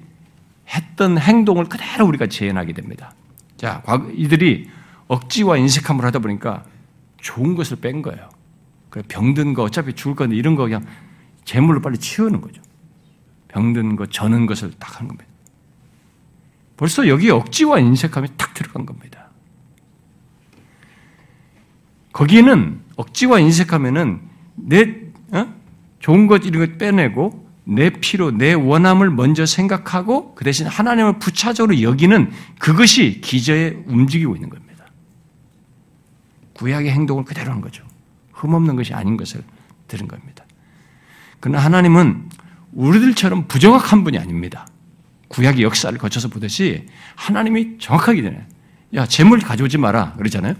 했던 0.68 1.18
행동을 1.18 1.64
그대로 1.64 2.06
우리가 2.06 2.26
재현하게 2.26 2.72
됩니다. 2.72 3.14
자, 3.56 3.82
이들이 4.14 4.70
억지와 5.08 5.56
인색함을 5.56 6.04
하다 6.04 6.20
보니까 6.20 6.64
좋은 7.18 7.54
것을 7.54 7.78
뺀 7.78 8.02
거예요. 8.02 8.28
병든 9.08 9.54
거 9.54 9.62
어차피 9.62 9.94
죽을 9.94 10.14
건데 10.14 10.36
이런 10.36 10.54
거 10.54 10.64
그냥 10.64 10.84
재물로 11.44 11.80
빨리 11.80 11.98
치우는 11.98 12.40
거죠. 12.40 12.62
병든 13.48 13.96
거, 13.96 14.06
저는 14.06 14.46
것을 14.46 14.72
딱 14.78 14.96
하는 14.96 15.08
겁니다. 15.08 15.30
벌써 16.76 17.06
여기 17.06 17.30
억지와 17.30 17.78
인색함이 17.78 18.28
탁 18.36 18.54
들어간 18.54 18.86
겁니다. 18.86 19.28
거기에는 22.12 22.80
억지와 22.96 23.38
인색하면은 23.38 24.20
내 24.54 24.96
어? 25.32 25.54
좋은 26.00 26.26
것 26.26 26.44
이런 26.44 26.66
것 26.66 26.78
빼내고 26.78 27.46
내 27.64 27.90
피로 27.90 28.30
내 28.30 28.54
원함을 28.54 29.10
먼저 29.10 29.46
생각하고 29.46 30.34
그 30.34 30.44
대신 30.44 30.66
하나님을 30.66 31.18
부차적으로 31.18 31.80
여기는 31.80 32.30
그것이 32.58 33.20
기저에 33.20 33.82
움직이고 33.86 34.34
있는 34.34 34.50
겁니다. 34.50 34.86
구약의 36.54 36.90
행동을 36.90 37.24
그대로 37.24 37.52
한 37.52 37.60
거죠. 37.60 37.84
흠없는 38.32 38.76
것이 38.76 38.94
아닌 38.94 39.16
것을 39.16 39.42
들은 39.88 40.08
겁니다. 40.08 40.44
그러나 41.40 41.64
하나님은 41.64 42.28
우리들처럼 42.72 43.46
부정확한 43.48 44.04
분이 44.04 44.18
아닙니다. 44.18 44.66
구약의 45.28 45.62
역사를 45.62 45.96
거쳐서 45.96 46.28
보듯이 46.28 46.86
하나님이 47.14 47.78
정확하게 47.78 48.22
되네. 48.22 48.46
야, 48.94 49.06
재물 49.06 49.40
가져오지 49.40 49.78
마라. 49.78 50.14
그러잖아요. 50.14 50.54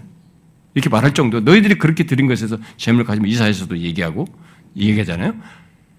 이렇게 0.73 0.89
말할 0.89 1.13
정도. 1.13 1.39
너희들이 1.39 1.75
그렇게 1.75 2.05
드린 2.05 2.27
것에서 2.27 2.57
재물 2.77 3.03
가지면 3.03 3.29
이사에서도 3.29 3.77
얘기하고 3.77 4.25
얘기하잖아요. 4.75 5.35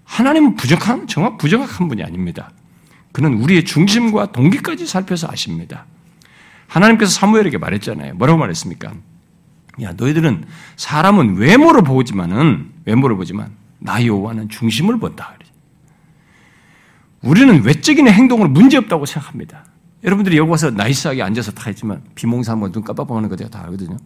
하나님은 0.05 0.55
부정한, 0.55 1.07
정확, 1.07 1.37
부정확한 1.37 1.87
분이 1.87 2.03
아닙니다. 2.03 2.51
그는 3.11 3.35
우리의 3.35 3.65
중심과 3.65 4.31
동기까지 4.31 4.85
살펴서 4.87 5.27
아십니다. 5.29 5.85
하나님께서 6.67 7.11
사무엘에게 7.11 7.57
말했잖아요. 7.57 8.15
뭐라고 8.15 8.39
말했습니까? 8.39 8.93
야, 9.81 9.93
너희들은 9.97 10.45
사람은 10.77 11.35
외모로 11.35 11.83
보지만은, 11.83 12.71
외모를 12.85 13.17
보지만, 13.17 13.51
나 13.79 14.03
여호와는 14.03 14.49
중심을 14.49 14.99
본다. 14.99 15.35
우리는 17.21 17.63
외적인 17.63 18.07
행동으로 18.07 18.49
문제없다고 18.49 19.05
생각합니다. 19.05 19.65
여러분들이 20.03 20.37
여기 20.37 20.49
와서 20.49 20.69
나이스하게 20.69 21.23
앉아서 21.23 21.51
다 21.51 21.63
했지만 21.67 22.03
비몽사 22.13 22.51
한번 22.51 22.71
눈 22.71 22.83
깜빡하는 22.83 23.27
거 23.27 23.35
제가 23.35 23.49
다 23.49 23.63
알거든요. 23.63 23.97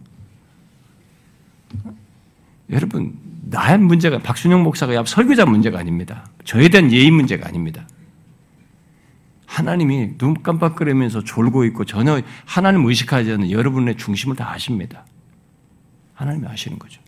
여러분, 2.70 3.18
나의 3.42 3.78
문제가 3.78 4.18
박순영 4.18 4.62
목사가 4.62 5.04
설교자 5.04 5.46
문제가 5.46 5.78
아닙니다. 5.78 6.26
저에 6.44 6.68
대한 6.68 6.92
예의 6.92 7.10
문제가 7.10 7.48
아닙니다. 7.48 7.86
하나님이 9.46 10.16
눈 10.18 10.42
깜빡거리면서 10.42 11.24
졸고 11.24 11.64
있고 11.64 11.84
전혀 11.84 12.22
하나님 12.44 12.86
의식하지 12.86 13.32
않는 13.32 13.50
여러분의 13.50 13.96
중심을 13.96 14.36
다 14.36 14.52
아십니다. 14.52 15.04
하나님이 16.14 16.46
아시는 16.46 16.78
거죠. 16.78 17.00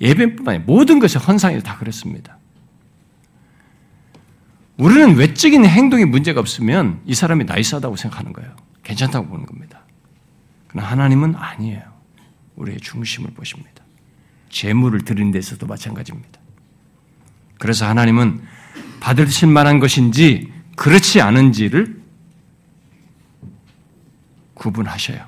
예배뿐만 0.00 0.54
아니라 0.54 0.64
모든 0.66 0.98
것이 0.98 1.18
헌상에서 1.18 1.62
다 1.62 1.76
그렇습니다. 1.76 2.38
우리는 4.78 5.14
외적인 5.14 5.64
행동에 5.66 6.06
문제가 6.06 6.40
없으면 6.40 7.02
이 7.04 7.14
사람이 7.14 7.44
나이스하다고 7.44 7.96
생각하는 7.96 8.32
거예요. 8.32 8.56
괜찮다고 8.82 9.28
보는 9.28 9.44
겁니다. 9.44 9.84
그러나 10.68 10.88
하나님은 10.88 11.34
아니에요. 11.36 11.89
우리의 12.60 12.80
중심을 12.80 13.30
보십니다. 13.30 13.82
재물을 14.50 15.04
드리는 15.04 15.30
데서도 15.30 15.66
마찬가지입니다. 15.66 16.40
그래서 17.58 17.86
하나님은 17.86 18.40
받으실 19.00 19.48
만한 19.48 19.78
것인지 19.78 20.52
그렇지 20.76 21.20
않은지를 21.20 22.00
구분하셔요. 24.54 25.24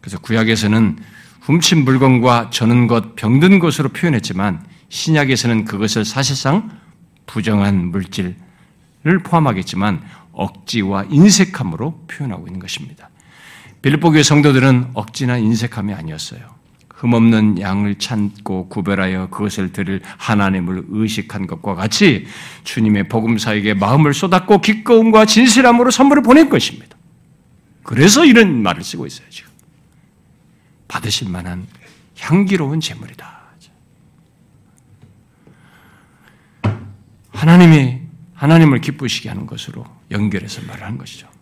그래서 0.00 0.18
구약에서는 0.18 0.98
훔친 1.42 1.84
물건과 1.84 2.50
저는 2.50 2.86
것, 2.86 3.16
병든 3.16 3.58
것으로 3.58 3.88
표현했지만 3.90 4.64
신약에서는 4.88 5.64
그것을 5.64 6.04
사실상 6.04 6.70
부정한 7.26 7.90
물질을 7.90 8.36
포함하겠지만 9.24 10.02
억지와 10.32 11.04
인색함으로 11.10 12.06
표현하고 12.06 12.46
있는 12.46 12.60
것입니다. 12.60 13.10
빌립보 13.84 14.12
교회 14.12 14.22
성도들은 14.22 14.92
억지나 14.94 15.36
인색함이 15.36 15.92
아니었어요. 15.92 16.40
흠없는 16.88 17.60
양을 17.60 17.96
찾고 17.96 18.70
구별하여 18.70 19.28
그것을 19.28 19.72
드릴 19.74 20.00
하나님을 20.16 20.84
의식한 20.88 21.46
것과 21.46 21.74
같이 21.74 22.26
주님의 22.64 23.10
복음사에게 23.10 23.74
마음을 23.74 24.14
쏟았고 24.14 24.62
기꺼움과 24.62 25.26
진실함으로 25.26 25.90
선물을 25.90 26.22
보낼 26.22 26.48
것입니다. 26.48 26.96
그래서 27.82 28.24
이런 28.24 28.62
말을 28.62 28.82
쓰고 28.82 29.06
있어요, 29.06 29.28
지금. 29.28 29.50
받으실 30.88 31.28
만한 31.28 31.66
향기로운 32.18 32.80
제물이다. 32.80 33.34
하나님이 37.32 38.00
하나님을 38.32 38.80
기쁘시게 38.80 39.28
하는 39.28 39.44
것으로 39.44 39.84
연결해서 40.10 40.62
말을 40.62 40.84
한 40.84 40.96
것이죠. 40.96 41.33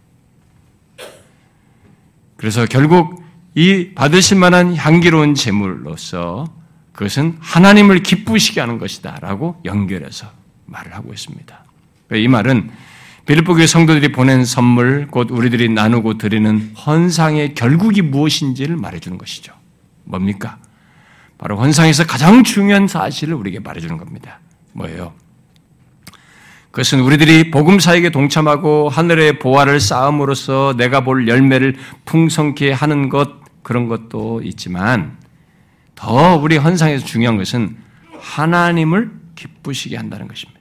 그래서 2.42 2.66
결국 2.66 3.22
이 3.54 3.90
받으실 3.94 4.36
만한 4.36 4.74
향기로운 4.74 5.36
제물로서 5.36 6.52
그것은 6.90 7.36
하나님을 7.38 8.02
기쁘시게 8.02 8.60
하는 8.60 8.78
것이다 8.78 9.18
라고 9.20 9.60
연결해서 9.64 10.26
말을 10.66 10.92
하고 10.92 11.12
있습니다. 11.12 11.64
이 12.14 12.26
말은 12.26 12.72
빌립보 13.26 13.54
교회 13.54 13.68
성도들이 13.68 14.10
보낸 14.10 14.44
선물, 14.44 15.06
곧 15.06 15.30
우리들이 15.30 15.68
나누고 15.68 16.18
드리는 16.18 16.74
헌상의 16.84 17.54
결국이 17.54 18.02
무엇인지를 18.02 18.76
말해주는 18.76 19.18
것이죠. 19.18 19.52
뭡니까? 20.02 20.58
바로 21.38 21.56
헌상에서 21.56 22.06
가장 22.06 22.42
중요한 22.42 22.88
사실을 22.88 23.34
우리에게 23.34 23.60
말해주는 23.60 23.96
겁니다. 23.98 24.40
뭐예요? 24.72 25.12
그것은 26.72 27.00
우리들이 27.00 27.50
복음사에게 27.50 28.10
동참하고 28.10 28.88
하늘의 28.88 29.38
보화를 29.38 29.78
쌓음으로써 29.78 30.74
내가 30.78 31.04
볼 31.04 31.28
열매를 31.28 31.76
풍성케 32.06 32.72
하는 32.72 33.10
것, 33.10 33.42
그런 33.62 33.88
것도 33.88 34.40
있지만 34.42 35.18
더 35.94 36.36
우리 36.36 36.56
헌상에서 36.56 37.04
중요한 37.04 37.36
것은 37.36 37.76
하나님을 38.18 39.12
기쁘시게 39.34 39.98
한다는 39.98 40.26
것입니다. 40.28 40.60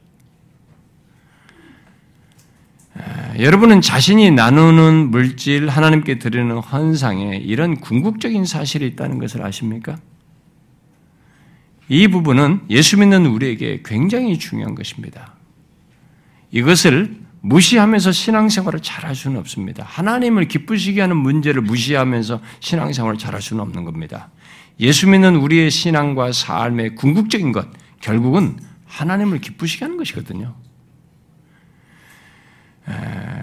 여러분은 3.40 3.80
자신이 3.80 4.32
나누는 4.32 5.12
물질, 5.12 5.70
하나님께 5.70 6.20
드리는 6.20 6.58
헌상에 6.58 7.38
이런 7.38 7.80
궁극적인 7.80 8.46
사실이 8.46 8.86
있다는 8.86 9.18
것을 9.18 9.42
아십니까? 9.44 9.98
이 11.88 12.10
부분은 12.10 12.64
예수 12.70 13.00
믿는 13.00 13.26
우리에게 13.28 13.82
굉장히 13.86 14.38
중요한 14.38 14.76
것입니다. 14.76 15.41
이것을 16.52 17.16
무시하면서 17.42 18.12
신앙생활을 18.12 18.82
잘할 18.82 19.16
수는 19.16 19.40
없습니다. 19.40 19.84
하나님을 19.88 20.48
기쁘시게 20.48 21.02
하는 21.02 21.18
문제를 21.18 21.62
무시하면서 21.62 22.42
신앙생활을 22.60 23.18
잘할 23.18 23.42
수는 23.42 23.64
없는 23.64 23.84
겁니다. 23.84 24.30
예수 24.80 25.08
믿는 25.10 25.38
우리의 25.38 25.72
신앙과 25.72 26.32
삶의 26.32 26.96
궁극적인 26.96 27.52
것, 27.52 27.68
결국은 28.00 28.60
하나님을 28.86 29.40
기쁘시게 29.40 29.86
하는 29.86 29.98
것이거든요. 29.98 30.56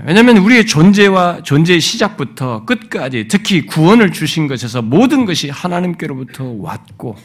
왜냐하면 0.04 0.38
우리의 0.38 0.66
존재와 0.66 1.42
존재의 1.42 1.80
시작부터 1.80 2.64
끝까지 2.64 3.28
특히 3.28 3.66
구원을 3.66 4.12
주신 4.12 4.46
것에서 4.46 4.82
모든 4.82 5.24
것이 5.24 5.48
하나님께로부터 5.48 6.44
왔고 6.44 7.16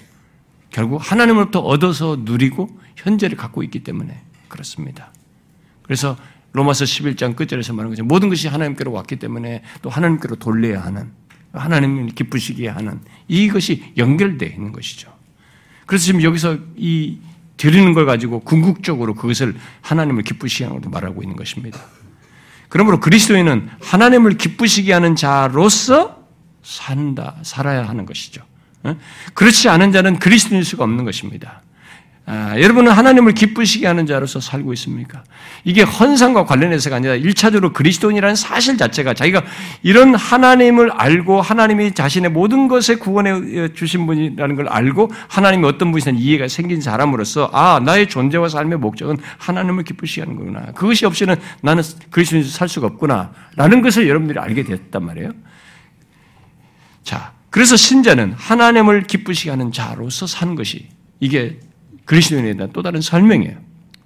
결국 0.69 0.99
하나님으로부터 0.99 1.59
얻어서 1.59 2.17
누리고 2.19 2.79
현재를 2.95 3.35
갖고 3.35 3.63
있기 3.63 3.83
때문에 3.83 4.21
그렇습니다. 4.47 5.11
그래서 5.83 6.17
로마서 6.53 6.85
11장 6.85 7.35
끝절에서 7.35 7.73
말하는 7.73 7.91
것처럼 7.91 8.07
모든 8.07 8.29
것이 8.29 8.47
하나님께로 8.47 8.91
왔기 8.91 9.17
때문에 9.17 9.63
또 9.81 9.89
하나님께로 9.89 10.35
돌려야 10.37 10.83
하는 10.83 11.11
하나님을 11.51 12.07
기쁘시게 12.07 12.67
하는 12.67 12.99
이것이 13.27 13.93
연결되어 13.97 14.49
있는 14.49 14.71
것이죠. 14.71 15.13
그래서 15.85 16.05
지금 16.05 16.21
여기서 16.23 16.57
이 16.75 17.19
드리는 17.57 17.93
걸 17.93 18.05
가지고 18.05 18.39
궁극적으로 18.39 19.13
그것을 19.13 19.55
하나님을 19.81 20.23
기쁘시게 20.23 20.65
하는 20.65 20.79
것도 20.79 20.89
말하고 20.89 21.21
있는 21.21 21.35
것입니다. 21.35 21.79
그러므로 22.69 22.99
그리스도인은 22.99 23.69
하나님을 23.81 24.37
기쁘시게 24.37 24.93
하는 24.93 25.15
자로서 25.15 26.23
산다, 26.63 27.35
살아야 27.43 27.87
하는 27.87 28.05
것이죠. 28.05 28.43
그렇지 29.33 29.69
않은 29.69 29.91
자는 29.91 30.17
그리스도인일 30.17 30.65
수가 30.65 30.83
없는 30.83 31.05
것입니다. 31.05 31.61
아, 32.25 32.57
여러분은 32.57 32.89
하나님을 32.93 33.33
기쁘시게 33.33 33.85
하는 33.85 34.05
자로서 34.05 34.39
살고 34.39 34.71
있습니까? 34.73 35.23
이게 35.65 35.81
헌상과 35.81 36.45
관련해서가 36.45 36.95
아니라 36.95 37.15
1차적으로 37.15 37.73
그리스도인이라는 37.73 38.35
사실 38.35 38.77
자체가 38.77 39.13
자기가 39.13 39.43
이런 39.81 40.15
하나님을 40.15 40.91
알고 40.91 41.41
하나님이 41.41 41.93
자신의 41.93 42.31
모든 42.31 42.69
것에 42.69 42.95
구원해 42.95 43.73
주신 43.73 44.05
분이라는 44.05 44.55
걸 44.55 44.69
알고 44.69 45.11
하나님이 45.27 45.65
어떤 45.67 45.91
분이든 45.91 46.17
이해가 46.17 46.47
생긴 46.47 46.79
사람으로서 46.79 47.49
아, 47.51 47.81
나의 47.83 48.07
존재와 48.07 48.47
삶의 48.47 48.77
목적은 48.77 49.17
하나님을 49.39 49.83
기쁘시게 49.83 50.21
하는 50.21 50.37
거구나. 50.37 50.71
그것이 50.71 51.05
없이는 51.05 51.35
나는 51.61 51.83
그리스도인으로 52.09 52.49
살 52.49 52.69
수가 52.69 52.87
없구나. 52.87 53.31
라는 53.57 53.81
것을 53.81 54.07
여러분들이 54.07 54.39
알게 54.39 54.63
됐단 54.63 55.03
말이에요. 55.03 55.31
자, 57.03 57.33
그래서 57.49 57.75
신자는 57.75 58.33
하나님을 58.37 59.03
기쁘시게 59.03 59.49
하는 59.49 59.73
자로서 59.73 60.25
사는 60.25 60.55
것이 60.55 60.87
이게 61.19 61.59
그리스도인에 62.05 62.53
대한 62.55 62.71
또 62.73 62.81
다른 62.81 63.01
설명이에요. 63.01 63.57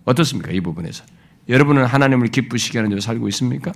어떻습니까? 0.06 0.52
이 0.52 0.62
부분에서. 0.62 1.04
여러분은 1.50 1.86
하나님을 1.86 2.28
기쁘시게 2.28 2.78
하는 2.78 2.92
줄 2.92 3.02
살고 3.02 3.28
있습니까? 3.30 3.72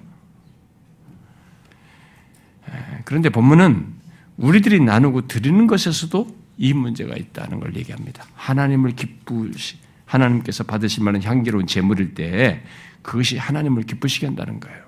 그런데 3.06 3.30
본문은 3.30 3.88
우리들이 4.38 4.80
나누고 4.80 5.28
드리는 5.28 5.68
것에서도 5.68 6.42
이 6.58 6.74
문제가 6.74 7.16
있다는 7.16 7.60
걸 7.60 7.76
얘기합니다. 7.76 8.26
하나님을 8.36 8.92
기쁘시, 8.92 9.78
하나님께서 10.06 10.64
받으실 10.64 11.04
만한 11.04 11.24
향기로운 11.24 11.68
제물일 11.68 12.14
때 12.14 12.64
그것이 13.02 13.38
하나님을 13.38 13.84
기쁘시게 13.84 14.28
한다는 14.28 14.60
거예요. 14.60 14.80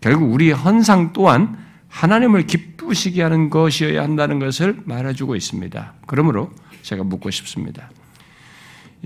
결국 0.00 0.32
우리의 0.32 0.52
헌상 0.52 1.12
또한 1.12 1.58
하나님을 1.88 2.46
기쁘시게 2.46 3.22
하는 3.22 3.50
것이어야 3.50 4.02
한다는 4.02 4.38
것을 4.38 4.80
말해주고 4.84 5.36
있습니다. 5.36 5.94
그러므로 6.06 6.52
제가 6.82 7.04
묻고 7.04 7.30
싶습니다. 7.30 7.90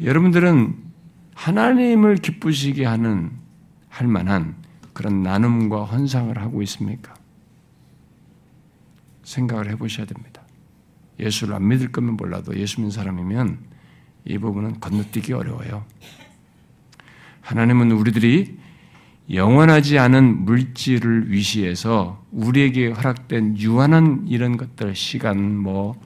여러분들은 0.03 0.77
하나님을 1.35 2.17
기쁘시게 2.17 2.85
하는 2.85 3.31
할 3.89 4.07
만한 4.07 4.57
그런 4.93 5.23
나눔과 5.23 5.85
헌상을 5.85 6.37
하고 6.39 6.63
있습니까? 6.63 7.15
생각을 9.23 9.71
해보셔야 9.71 10.07
됩니다. 10.07 10.43
예수를 11.19 11.55
안 11.55 11.69
믿을 11.69 11.93
거면 11.93 12.17
몰라도 12.17 12.57
예수 12.57 12.81
믿는 12.81 12.91
사람이면 12.91 13.59
이 14.27 14.39
부분은 14.39 14.81
건너뛰기 14.81 15.33
어려워요. 15.33 15.85
하나님은 17.41 17.93
우리들이 17.93 18.59
영원하지 19.33 19.99
않은 19.99 20.45
물질을 20.45 21.31
위시해서 21.31 22.25
우리에게 22.31 22.89
허락된 22.89 23.59
유한한 23.59 24.25
이런 24.29 24.57
것들, 24.57 24.95
시간, 24.95 25.57
뭐, 25.57 26.01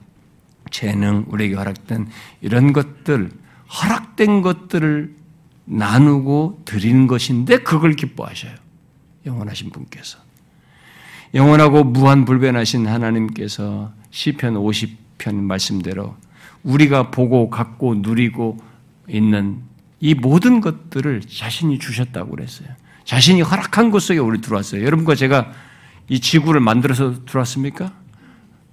재능, 0.71 1.25
우리에게 1.27 1.55
허락된 1.55 2.07
이런 2.41 2.73
것들, 2.73 3.31
허락된 3.71 4.41
것들을 4.41 5.15
나누고 5.65 6.63
드리는 6.65 7.07
것인데 7.07 7.59
그걸 7.59 7.93
기뻐하셔요. 7.93 8.53
영원하신 9.25 9.69
분께서. 9.69 10.17
영원하고 11.33 11.85
무한 11.85 12.25
불변하신 12.25 12.87
하나님께서 12.87 13.93
시편 14.09 14.55
50편 14.55 15.35
말씀대로 15.35 16.17
우리가 16.63 17.11
보고 17.11 17.49
갖고 17.49 17.95
누리고 17.95 18.57
있는 19.07 19.61
이 19.99 20.13
모든 20.13 20.59
것들을 20.59 21.21
자신이 21.21 21.79
주셨다고 21.79 22.31
그랬어요. 22.31 22.67
자신이 23.05 23.41
허락한 23.41 23.91
곳 23.91 23.99
속에 23.99 24.19
우리 24.19 24.41
들어왔어요. 24.41 24.83
여러분과 24.83 25.15
제가 25.15 25.51
이 26.09 26.19
지구를 26.19 26.59
만들어서 26.59 27.23
들어왔습니까? 27.25 27.93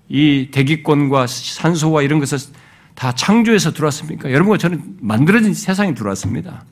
이 0.08 0.48
대기권과 0.50 1.26
산소와 1.26 2.02
이런 2.02 2.18
것을 2.18 2.38
다 2.98 3.12
창조해서 3.12 3.72
들어왔습니까? 3.72 4.32
여러분과 4.32 4.58
저는 4.58 4.96
만들어진 5.00 5.54
세상에 5.54 5.94
들어왔습니다. 5.94 6.64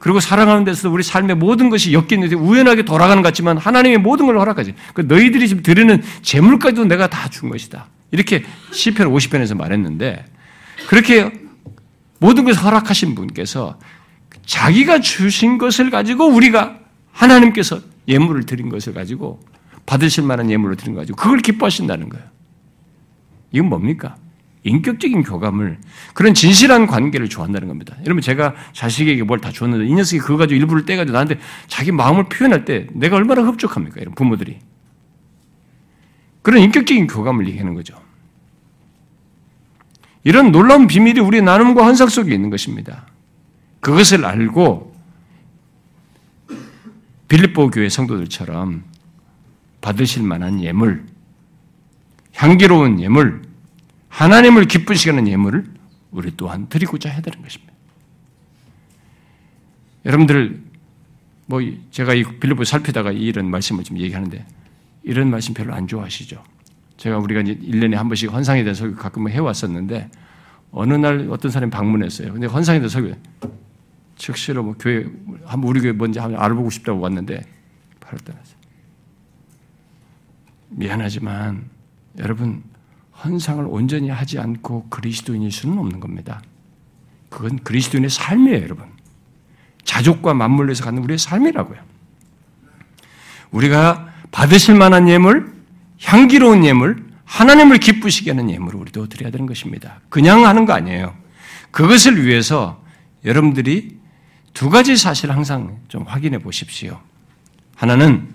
그리고 0.00 0.18
살아가는 0.18 0.64
데서 0.64 0.90
우리 0.90 1.04
삶의 1.04 1.36
모든 1.36 1.70
것이 1.70 1.92
엮이는데 1.92 2.34
우연하게 2.34 2.82
돌아가는 2.84 3.22
것 3.22 3.28
같지만 3.28 3.56
하나님의 3.56 3.98
모든 3.98 4.26
걸 4.26 4.36
허락하지. 4.40 4.74
그 4.94 5.02
너희들이 5.02 5.46
지금 5.46 5.62
드리는 5.62 6.02
재물까지도 6.22 6.86
내가 6.86 7.08
다 7.08 7.28
준 7.28 7.50
것이다. 7.50 7.86
이렇게 8.10 8.42
시편 8.72 9.12
50편에서 9.12 9.56
말했는데 9.56 10.24
그렇게 10.88 11.30
모든 12.18 12.44
것을 12.44 12.60
허락하신 12.60 13.14
분께서 13.14 13.78
자기가 14.44 15.00
주신 15.00 15.58
것을 15.58 15.90
가지고 15.90 16.26
우리가 16.26 16.80
하나님께서 17.12 17.78
예물을 18.08 18.44
드린 18.44 18.70
것을 18.70 18.92
가지고 18.92 19.40
받으실 19.86 20.24
만한 20.24 20.50
예물을 20.50 20.74
드린 20.74 20.94
거 20.94 21.02
가지고 21.02 21.14
그걸 21.14 21.38
기뻐하신다는 21.38 22.08
거예요. 22.08 22.26
이건 23.52 23.68
뭡니까? 23.68 24.16
인격적인 24.62 25.22
교감을 25.22 25.78
그런 26.12 26.34
진실한 26.34 26.86
관계를 26.86 27.28
좋아한다는 27.28 27.68
겁니다. 27.68 27.96
여러분 28.04 28.20
제가 28.20 28.54
자식에게 28.72 29.22
뭘 29.22 29.40
다 29.40 29.50
줬는데 29.50 29.86
이 29.86 29.94
녀석이 29.94 30.20
그거 30.20 30.36
가지고 30.36 30.60
일부를 30.60 30.84
떼가지고 30.84 31.12
나한테 31.12 31.38
자기 31.66 31.92
마음을 31.92 32.24
표현할 32.24 32.64
때 32.64 32.86
내가 32.92 33.16
얼마나 33.16 33.42
흡족합니까? 33.42 34.00
이런 34.00 34.14
부모들이 34.14 34.58
그런 36.42 36.62
인격적인 36.62 37.06
교감을 37.06 37.48
얘기하는 37.48 37.74
거죠. 37.74 38.00
이런 40.24 40.52
놀라운 40.52 40.86
비밀이 40.86 41.20
우리 41.20 41.40
나눔과 41.40 41.86
환상 41.86 42.08
속에 42.08 42.34
있는 42.34 42.50
것입니다. 42.50 43.06
그것을 43.80 44.26
알고 44.26 44.94
빌립보 47.28 47.70
교회 47.70 47.88
성도들처럼 47.88 48.84
받으실 49.80 50.22
만한 50.22 50.60
예물, 50.60 51.06
향기로운 52.34 53.00
예물, 53.00 53.49
하나님을 54.10 54.66
기쁘시게 54.66 55.12
하는 55.12 55.26
예물을 55.26 55.64
우리 56.10 56.36
또한 56.36 56.68
드리고자 56.68 57.08
해야 57.08 57.22
되는 57.22 57.40
것입니다. 57.40 57.72
여러분들, 60.04 60.62
뭐, 61.46 61.60
제가 61.90 62.14
이 62.14 62.22
빌립보 62.22 62.64
살피다가 62.64 63.12
이런 63.12 63.50
말씀을 63.50 63.84
좀 63.84 63.98
얘기하는데, 63.98 64.44
이런 65.02 65.30
말씀 65.30 65.54
별로 65.54 65.72
안 65.74 65.86
좋아하시죠? 65.86 66.42
제가 66.96 67.18
우리가 67.18 67.40
이제 67.40 67.54
1년에 67.56 67.94
한 67.94 68.08
번씩 68.08 68.32
환상에 68.32 68.62
대한 68.62 68.74
설교 68.74 68.96
가끔 68.96 69.28
해왔었는데, 69.28 70.10
어느 70.72 70.94
날 70.94 71.28
어떤 71.30 71.50
사람이 71.50 71.70
방문했어요. 71.70 72.32
근데 72.32 72.46
환상에 72.46 72.78
대한 72.78 72.88
설교, 72.88 73.14
즉시로 74.16 74.62
뭐 74.62 74.74
교회, 74.78 75.06
한번 75.44 75.70
우리 75.70 75.80
교회 75.80 75.92
뭔지 75.92 76.18
한번 76.18 76.40
알아보고 76.40 76.70
싶다고 76.70 77.00
왔는데, 77.00 77.42
바로 78.00 78.18
떠났어요. 78.18 78.56
미안하지만, 80.70 81.68
여러분, 82.18 82.62
헌상을 83.24 83.64
온전히 83.68 84.08
하지 84.08 84.38
않고 84.38 84.88
그리스도인일 84.88 85.52
수는 85.52 85.78
없는 85.78 86.00
겁니다. 86.00 86.42
그건 87.28 87.58
그리스도인의 87.58 88.10
삶이에요, 88.10 88.62
여러분. 88.62 88.86
자족과 89.84 90.34
맞물려서 90.34 90.84
가는 90.84 91.02
우리의 91.02 91.18
삶이라고요. 91.18 91.78
우리가 93.50 94.08
받으실 94.30 94.74
만한 94.74 95.08
예물, 95.08 95.52
향기로운 96.02 96.64
예물, 96.64 97.10
하나님을 97.24 97.78
기쁘시게 97.78 98.30
하는 98.32 98.50
예물을 98.50 98.78
우리도 98.80 99.08
드려야 99.08 99.30
되는 99.30 99.46
것입니다. 99.46 100.00
그냥 100.08 100.46
하는 100.46 100.64
거 100.64 100.72
아니에요. 100.72 101.14
그것을 101.70 102.24
위해서 102.24 102.82
여러분들이 103.24 103.98
두 104.54 104.70
가지 104.70 104.96
사실을 104.96 105.34
항상 105.36 105.78
좀 105.88 106.02
확인해 106.02 106.38
보십시오. 106.38 107.00
하나는 107.76 108.28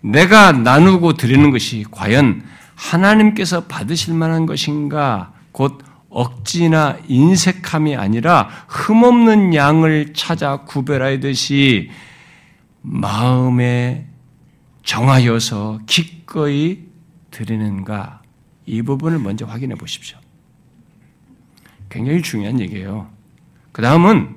내가 0.00 0.52
나누고 0.52 1.14
드리는 1.14 1.50
것이 1.50 1.84
과연 1.90 2.42
하나님께서 2.78 3.64
받으실 3.64 4.14
만한 4.14 4.46
것인가? 4.46 5.32
곧 5.50 5.82
억지나 6.08 6.98
인색함이 7.08 7.96
아니라 7.96 8.48
흠없는 8.68 9.54
양을 9.54 10.14
찾아 10.14 10.58
구별하듯이 10.58 11.90
마음에 12.80 14.06
정하여서 14.84 15.80
기꺼이 15.86 16.84
드리는가? 17.30 18.22
이 18.64 18.82
부분을 18.82 19.18
먼저 19.18 19.44
확인해 19.44 19.74
보십시오. 19.74 20.16
굉장히 21.90 22.22
중요한 22.22 22.60
얘기예요. 22.60 23.08
그 23.72 23.82
다음은 23.82 24.36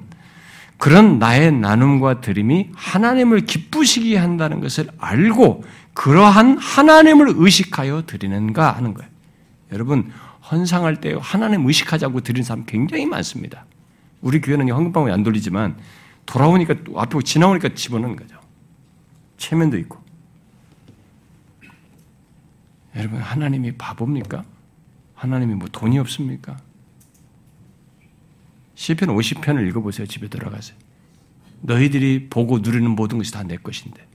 그런 0.77 1.19
나의 1.19 1.51
나눔과 1.51 2.21
드림이 2.21 2.69
하나님을 2.73 3.41
기쁘시게 3.41 4.17
한다는 4.17 4.61
것을 4.61 4.87
알고 4.97 5.63
그러한 5.93 6.57
하나님을 6.57 7.33
의식하여 7.35 8.05
드리는가 8.05 8.71
하는 8.71 8.93
거예요. 8.93 9.09
여러분, 9.71 10.11
헌상할 10.49 11.01
때 11.01 11.15
하나님 11.19 11.65
의식하자고 11.67 12.21
드리는 12.21 12.43
사람 12.43 12.65
굉장히 12.65 13.05
많습니다. 13.05 13.65
우리 14.21 14.41
교회는 14.41 14.69
황금방울이 14.69 15.11
안 15.11 15.23
돌리지만 15.23 15.77
돌아오니까 16.25 16.75
앞에 16.95 17.19
지나오니까 17.23 17.73
집어넣는 17.73 18.15
거죠. 18.15 18.39
체면도 19.37 19.77
있고. 19.79 19.99
여러분, 22.95 23.19
하나님이 23.19 23.73
바보입니까? 23.77 24.43
하나님이 25.15 25.55
뭐 25.55 25.67
돈이 25.71 25.97
없습니까? 25.99 26.57
시편 28.75 29.09
50편을 29.09 29.67
읽어보세요. 29.69 30.07
집에 30.07 30.27
들어가세요. 30.27 30.77
너희들이 31.61 32.27
보고 32.29 32.59
누리는 32.59 32.89
모든 32.89 33.17
것이 33.17 33.31
다 33.31 33.43
내 33.43 33.55
것인데. 33.57 34.10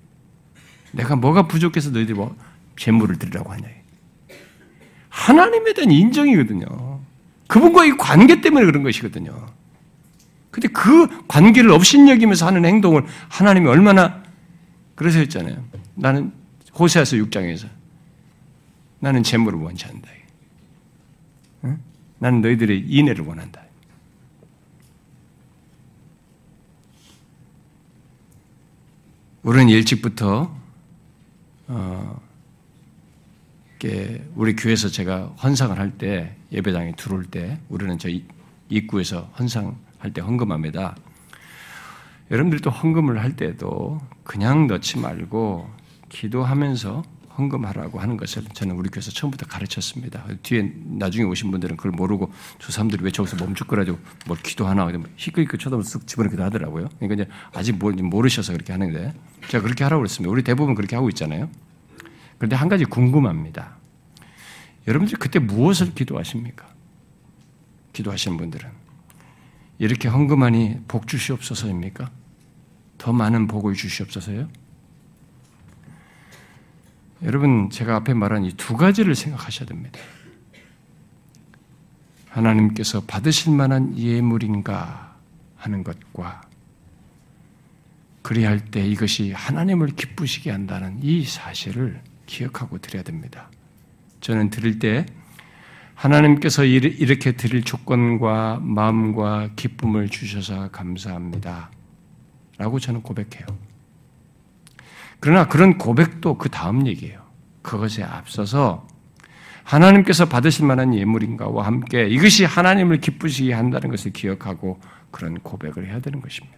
내가 0.96 1.14
뭐가 1.14 1.46
부족해서 1.46 1.90
너희들이 1.90 2.16
뭐 2.16 2.34
재물을 2.76 3.18
드리라고 3.18 3.52
하냐. 3.52 3.68
하나님에 5.10 5.74
대한 5.74 5.90
인정이거든요. 5.90 7.00
그분과의 7.48 7.96
관계 7.96 8.40
때문에 8.40 8.64
그런 8.64 8.82
것이거든요. 8.82 9.46
근데 10.50 10.68
그 10.68 11.26
관계를 11.28 11.70
업신여기면서 11.70 12.46
하는 12.46 12.64
행동을 12.64 13.04
하나님이 13.28 13.68
얼마나 13.68 14.22
그래서 14.94 15.18
했잖아요. 15.18 15.62
나는 15.94 16.32
호세아서 16.78 17.16
6장에서 17.16 17.68
나는 18.98 19.22
재물을 19.22 19.58
원치 19.58 19.84
않는다. 19.84 20.08
응? 21.64 21.78
나는 22.18 22.40
너희들의 22.40 22.86
인애를 22.88 23.24
원한다. 23.24 23.62
우리는 29.42 29.68
일찍부터 29.68 30.65
어, 31.68 32.20
우리 34.34 34.56
교회에서 34.56 34.88
제가 34.88 35.26
헌상을 35.42 35.78
할 35.78 35.92
때 35.98 36.36
예배당에 36.52 36.92
들어올 36.96 37.24
때 37.24 37.58
우리는 37.68 37.98
저 37.98 38.08
입구에서 38.68 39.30
헌상할 39.38 40.12
때 40.12 40.20
헌금합니다. 40.20 40.96
여러분들도 42.30 42.70
헌금을 42.70 43.22
할 43.22 43.36
때도 43.36 44.00
그냥 44.24 44.66
넣지 44.66 44.98
말고 44.98 45.70
기도하면서 46.08 47.04
헌금하라고 47.38 48.00
하는 48.00 48.16
것을 48.16 48.44
저는 48.54 48.76
우리 48.76 48.88
교회에서 48.88 49.10
처음부터 49.10 49.46
가르쳤습니다. 49.46 50.24
뒤에 50.42 50.72
나중에 50.84 51.24
오신 51.24 51.50
분들은 51.50 51.76
그걸 51.76 51.92
모르고 51.92 52.32
저 52.58 52.72
사람들이 52.72 53.04
왜 53.04 53.10
저기서 53.10 53.36
멈칫거려가지고 53.36 53.98
뭘 54.26 54.38
기도하나 54.38 54.90
희끄희끄 55.16 55.58
쳐다보면서 55.58 55.98
쓱 55.98 56.06
집어넣기도 56.06 56.42
하더라고요. 56.44 56.88
그러니까 56.98 57.22
이제 57.22 57.30
아직 57.52 57.76
모르셔서 57.76 58.52
그렇게 58.52 58.72
하는데 58.72 59.14
제가 59.48 59.62
그렇게 59.62 59.84
하라고 59.84 60.00
그랬습니다. 60.00 60.30
우리 60.30 60.42
대부분 60.42 60.74
그렇게 60.74 60.96
하고 60.96 61.08
있잖아요. 61.10 61.50
그런데 62.38 62.56
한 62.56 62.68
가지 62.68 62.84
궁금합니다. 62.84 63.76
여러분들 64.86 65.18
그때 65.18 65.38
무엇을 65.38 65.94
기도하십니까? 65.94 66.66
기도하시는 67.92 68.36
분들은 68.36 68.70
이렇게 69.78 70.08
헌금하니 70.08 70.82
복 70.88 71.06
주시옵소서입니까? 71.06 72.10
더 72.98 73.12
많은 73.12 73.46
복을 73.46 73.74
주시옵소서요? 73.74 74.48
여러분 77.22 77.70
제가 77.70 77.96
앞에 77.96 78.14
말한 78.14 78.44
이 78.44 78.52
두 78.56 78.76
가지를 78.76 79.14
생각하셔야 79.14 79.66
됩니다. 79.66 79.98
하나님께서 82.28 83.00
받으실 83.06 83.52
만한 83.52 83.96
예물인가 83.98 85.16
하는 85.56 85.82
것과 85.82 86.42
그리할 88.22 88.64
때 88.64 88.86
이것이 88.86 89.32
하나님을 89.32 89.88
기쁘시게 89.88 90.50
한다는 90.50 90.98
이 91.02 91.24
사실을 91.24 92.02
기억하고 92.26 92.78
드려야 92.78 93.02
됩니다. 93.02 93.50
저는 94.20 94.50
드릴 94.50 94.78
때 94.78 95.06
하나님께서 95.94 96.64
이렇게 96.64 97.32
드릴 97.32 97.62
조건과 97.62 98.60
마음과 98.60 99.50
기쁨을 99.56 100.10
주셔서 100.10 100.70
감사합니다. 100.70 101.70
라고 102.58 102.78
저는 102.78 103.02
고백해요. 103.02 103.46
그러나 105.20 105.48
그런 105.48 105.78
고백도 105.78 106.38
그 106.38 106.48
다음 106.48 106.86
얘기예요. 106.86 107.20
그것에 107.62 108.02
앞서서 108.02 108.86
하나님께서 109.64 110.26
받으실 110.26 110.64
만한 110.64 110.94
예물인가와 110.94 111.66
함께 111.66 112.06
이것이 112.06 112.44
하나님을 112.44 113.00
기쁘시게 113.00 113.52
한다는 113.52 113.90
것을 113.90 114.12
기억하고 114.12 114.80
그런 115.10 115.38
고백을 115.40 115.88
해야 115.88 115.98
되는 115.98 116.20
것입니다. 116.20 116.56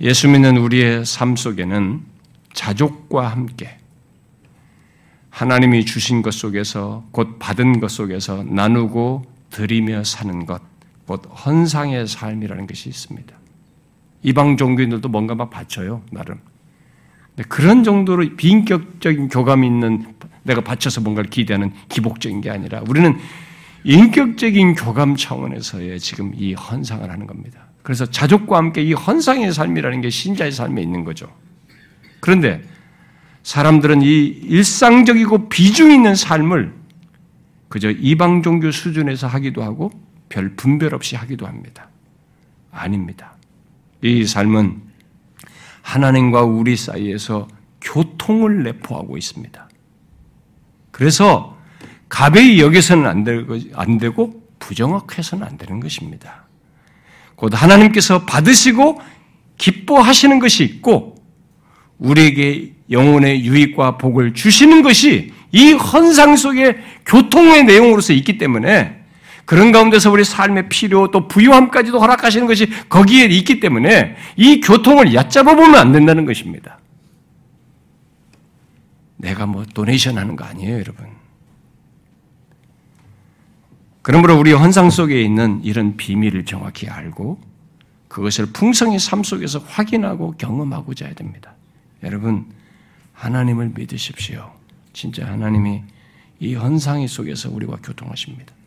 예수 0.00 0.28
믿는 0.28 0.56
우리의 0.56 1.04
삶 1.04 1.36
속에는 1.36 2.02
자족과 2.52 3.28
함께 3.28 3.78
하나님이 5.30 5.84
주신 5.84 6.22
것 6.22 6.34
속에서 6.34 7.06
곧 7.12 7.38
받은 7.38 7.78
것 7.78 7.92
속에서 7.92 8.42
나누고 8.42 9.24
드리며 9.50 10.02
사는 10.02 10.46
것, 10.46 10.60
곧 11.06 11.22
헌상의 11.46 12.08
삶이라는 12.08 12.66
것이 12.66 12.88
있습니다. 12.88 13.37
이방 14.22 14.56
종교인들도 14.56 15.08
뭔가 15.08 15.34
막 15.34 15.50
바쳐요, 15.50 16.02
나름. 16.10 16.40
그런 17.48 17.84
정도로 17.84 18.36
비인격적인 18.36 19.28
교감이 19.28 19.66
있는 19.66 20.14
내가 20.42 20.60
바쳐서 20.60 21.00
뭔가를 21.02 21.30
기대하는 21.30 21.72
기복적인 21.88 22.40
게 22.40 22.50
아니라 22.50 22.82
우리는 22.88 23.16
인격적인 23.84 24.74
교감 24.74 25.16
차원에서의 25.16 26.00
지금 26.00 26.32
이 26.34 26.54
헌상을 26.54 27.08
하는 27.08 27.26
겁니다. 27.26 27.60
그래서 27.82 28.06
자족과 28.06 28.56
함께 28.56 28.82
이 28.82 28.92
헌상의 28.92 29.52
삶이라는 29.52 30.00
게 30.00 30.10
신자의 30.10 30.50
삶에 30.52 30.82
있는 30.82 31.04
거죠. 31.04 31.32
그런데 32.20 32.60
사람들은 33.44 34.02
이 34.02 34.26
일상적이고 34.26 35.48
비중 35.48 35.92
있는 35.92 36.14
삶을 36.14 36.74
그저 37.68 37.90
이방 37.90 38.42
종교 38.42 38.70
수준에서 38.70 39.26
하기도 39.26 39.62
하고 39.62 39.90
별 40.28 40.54
분별 40.56 40.94
없이 40.94 41.16
하기도 41.16 41.46
합니다. 41.46 41.88
아닙니다. 42.70 43.37
이 44.02 44.24
삶은 44.24 44.82
하나님과 45.82 46.42
우리 46.42 46.76
사이에서 46.76 47.48
교통을 47.80 48.62
내포하고 48.64 49.16
있습니다. 49.16 49.68
그래서 50.90 51.56
가벼이 52.08 52.60
여기서는 52.60 53.06
안 53.74 53.98
되고, 53.98 54.42
부정확해서는 54.58 55.46
안 55.46 55.56
되는 55.56 55.80
것입니다. 55.80 56.46
곧 57.36 57.52
하나님께서 57.54 58.24
받으시고 58.26 59.00
기뻐하시는 59.56 60.40
것이 60.40 60.64
있고 60.64 61.14
우리에게 61.98 62.74
영혼의 62.90 63.44
유익과 63.44 63.98
복을 63.98 64.34
주시는 64.34 64.82
것이 64.82 65.32
이 65.52 65.72
헌상 65.72 66.36
속의 66.36 66.78
교통의 67.06 67.64
내용으로서 67.64 68.12
있기 68.12 68.38
때문에 68.38 68.97
그런 69.48 69.72
가운데서 69.72 70.10
우리 70.10 70.24
삶의 70.24 70.68
필요 70.68 71.10
또 71.10 71.26
부유함까지도 71.26 71.98
허락하시는 71.98 72.46
것이 72.46 72.68
거기에 72.90 73.24
있기 73.24 73.60
때문에 73.60 74.14
이 74.36 74.60
교통을 74.60 75.14
얕잡아 75.14 75.56
보면 75.56 75.74
안 75.74 75.90
된다는 75.90 76.26
것입니다. 76.26 76.78
내가 79.16 79.46
뭐 79.46 79.64
도네이션 79.64 80.18
하는 80.18 80.36
거 80.36 80.44
아니에요, 80.44 80.74
여러분. 80.74 81.06
그러므로 84.02 84.38
우리 84.38 84.52
헌상 84.52 84.90
속에 84.90 85.22
있는 85.22 85.64
이런 85.64 85.96
비밀을 85.96 86.44
정확히 86.44 86.86
알고 86.90 87.40
그것을 88.08 88.52
풍성히 88.52 88.98
삶 88.98 89.22
속에서 89.22 89.60
확인하고 89.60 90.32
경험하고자 90.32 91.06
해야 91.06 91.14
됩니다. 91.14 91.54
여러분, 92.02 92.44
하나님을 93.14 93.72
믿으십시오. 93.74 94.52
진짜 94.92 95.26
하나님이 95.26 95.84
이 96.38 96.54
헌상의 96.54 97.08
속에서 97.08 97.48
우리와 97.50 97.78
교통하십니다. 97.82 98.57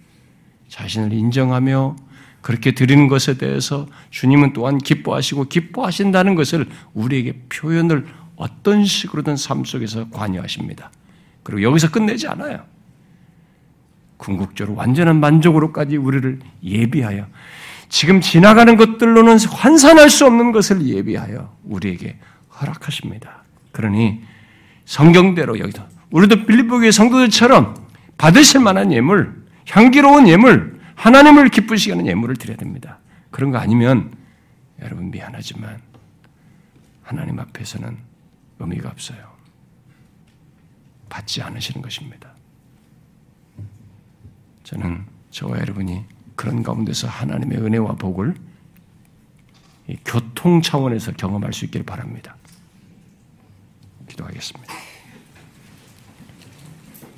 자신을 0.71 1.11
인정하며 1.11 1.97
그렇게 2.41 2.71
드리는 2.71 3.07
것에 3.07 3.37
대해서 3.37 3.87
주님은 4.09 4.53
또한 4.53 4.77
기뻐하시고 4.77 5.45
기뻐하신다는 5.45 6.33
것을 6.33 6.67
우리에게 6.93 7.43
표현을 7.49 8.07
어떤 8.37 8.85
식으로든 8.85 9.35
삶 9.35 9.63
속에서 9.63 10.09
관여하십니다. 10.09 10.89
그리고 11.43 11.61
여기서 11.61 11.91
끝내지 11.91 12.27
않아요. 12.27 12.63
궁극적으로 14.17 14.75
완전한 14.77 15.19
만족으로까지 15.19 15.97
우리를 15.97 16.39
예비하여 16.63 17.27
지금 17.89 18.21
지나가는 18.21 18.77
것들로는 18.77 19.39
환산할 19.39 20.09
수 20.09 20.25
없는 20.25 20.51
것을 20.53 20.85
예비하여 20.85 21.53
우리에게 21.65 22.17
허락하십니다. 22.59 23.43
그러니 23.71 24.21
성경대로 24.85 25.59
여기서 25.59 25.85
우리도 26.11 26.45
빌립보교의 26.45 26.91
성도들처럼 26.91 27.75
받으실 28.17 28.61
만한 28.61 28.91
예물, 28.93 29.40
향기로운 29.67 30.27
예물, 30.27 30.79
하나님을 30.95 31.49
기쁘시게 31.49 31.93
하는 31.93 32.07
예물을 32.07 32.35
드려야 32.35 32.57
됩니다. 32.57 32.99
그런 33.29 33.51
거 33.51 33.57
아니면 33.57 34.13
여러분 34.81 35.11
미안하지만 35.11 35.81
하나님 37.03 37.39
앞에서는 37.39 37.97
의미가 38.59 38.89
없어요. 38.89 39.31
받지 41.09 41.41
않으시는 41.41 41.81
것입니다. 41.81 42.33
저는 44.63 45.05
저와 45.31 45.59
여러분이 45.59 46.05
그런 46.35 46.63
가운데서 46.63 47.07
하나님의 47.07 47.57
은혜와 47.59 47.93
복을 47.95 48.35
교통 50.05 50.61
차원에서 50.61 51.13
경험할 51.13 51.51
수 51.53 51.65
있기를 51.65 51.85
바랍니다. 51.85 52.35
기도하겠습니다. 54.07 54.73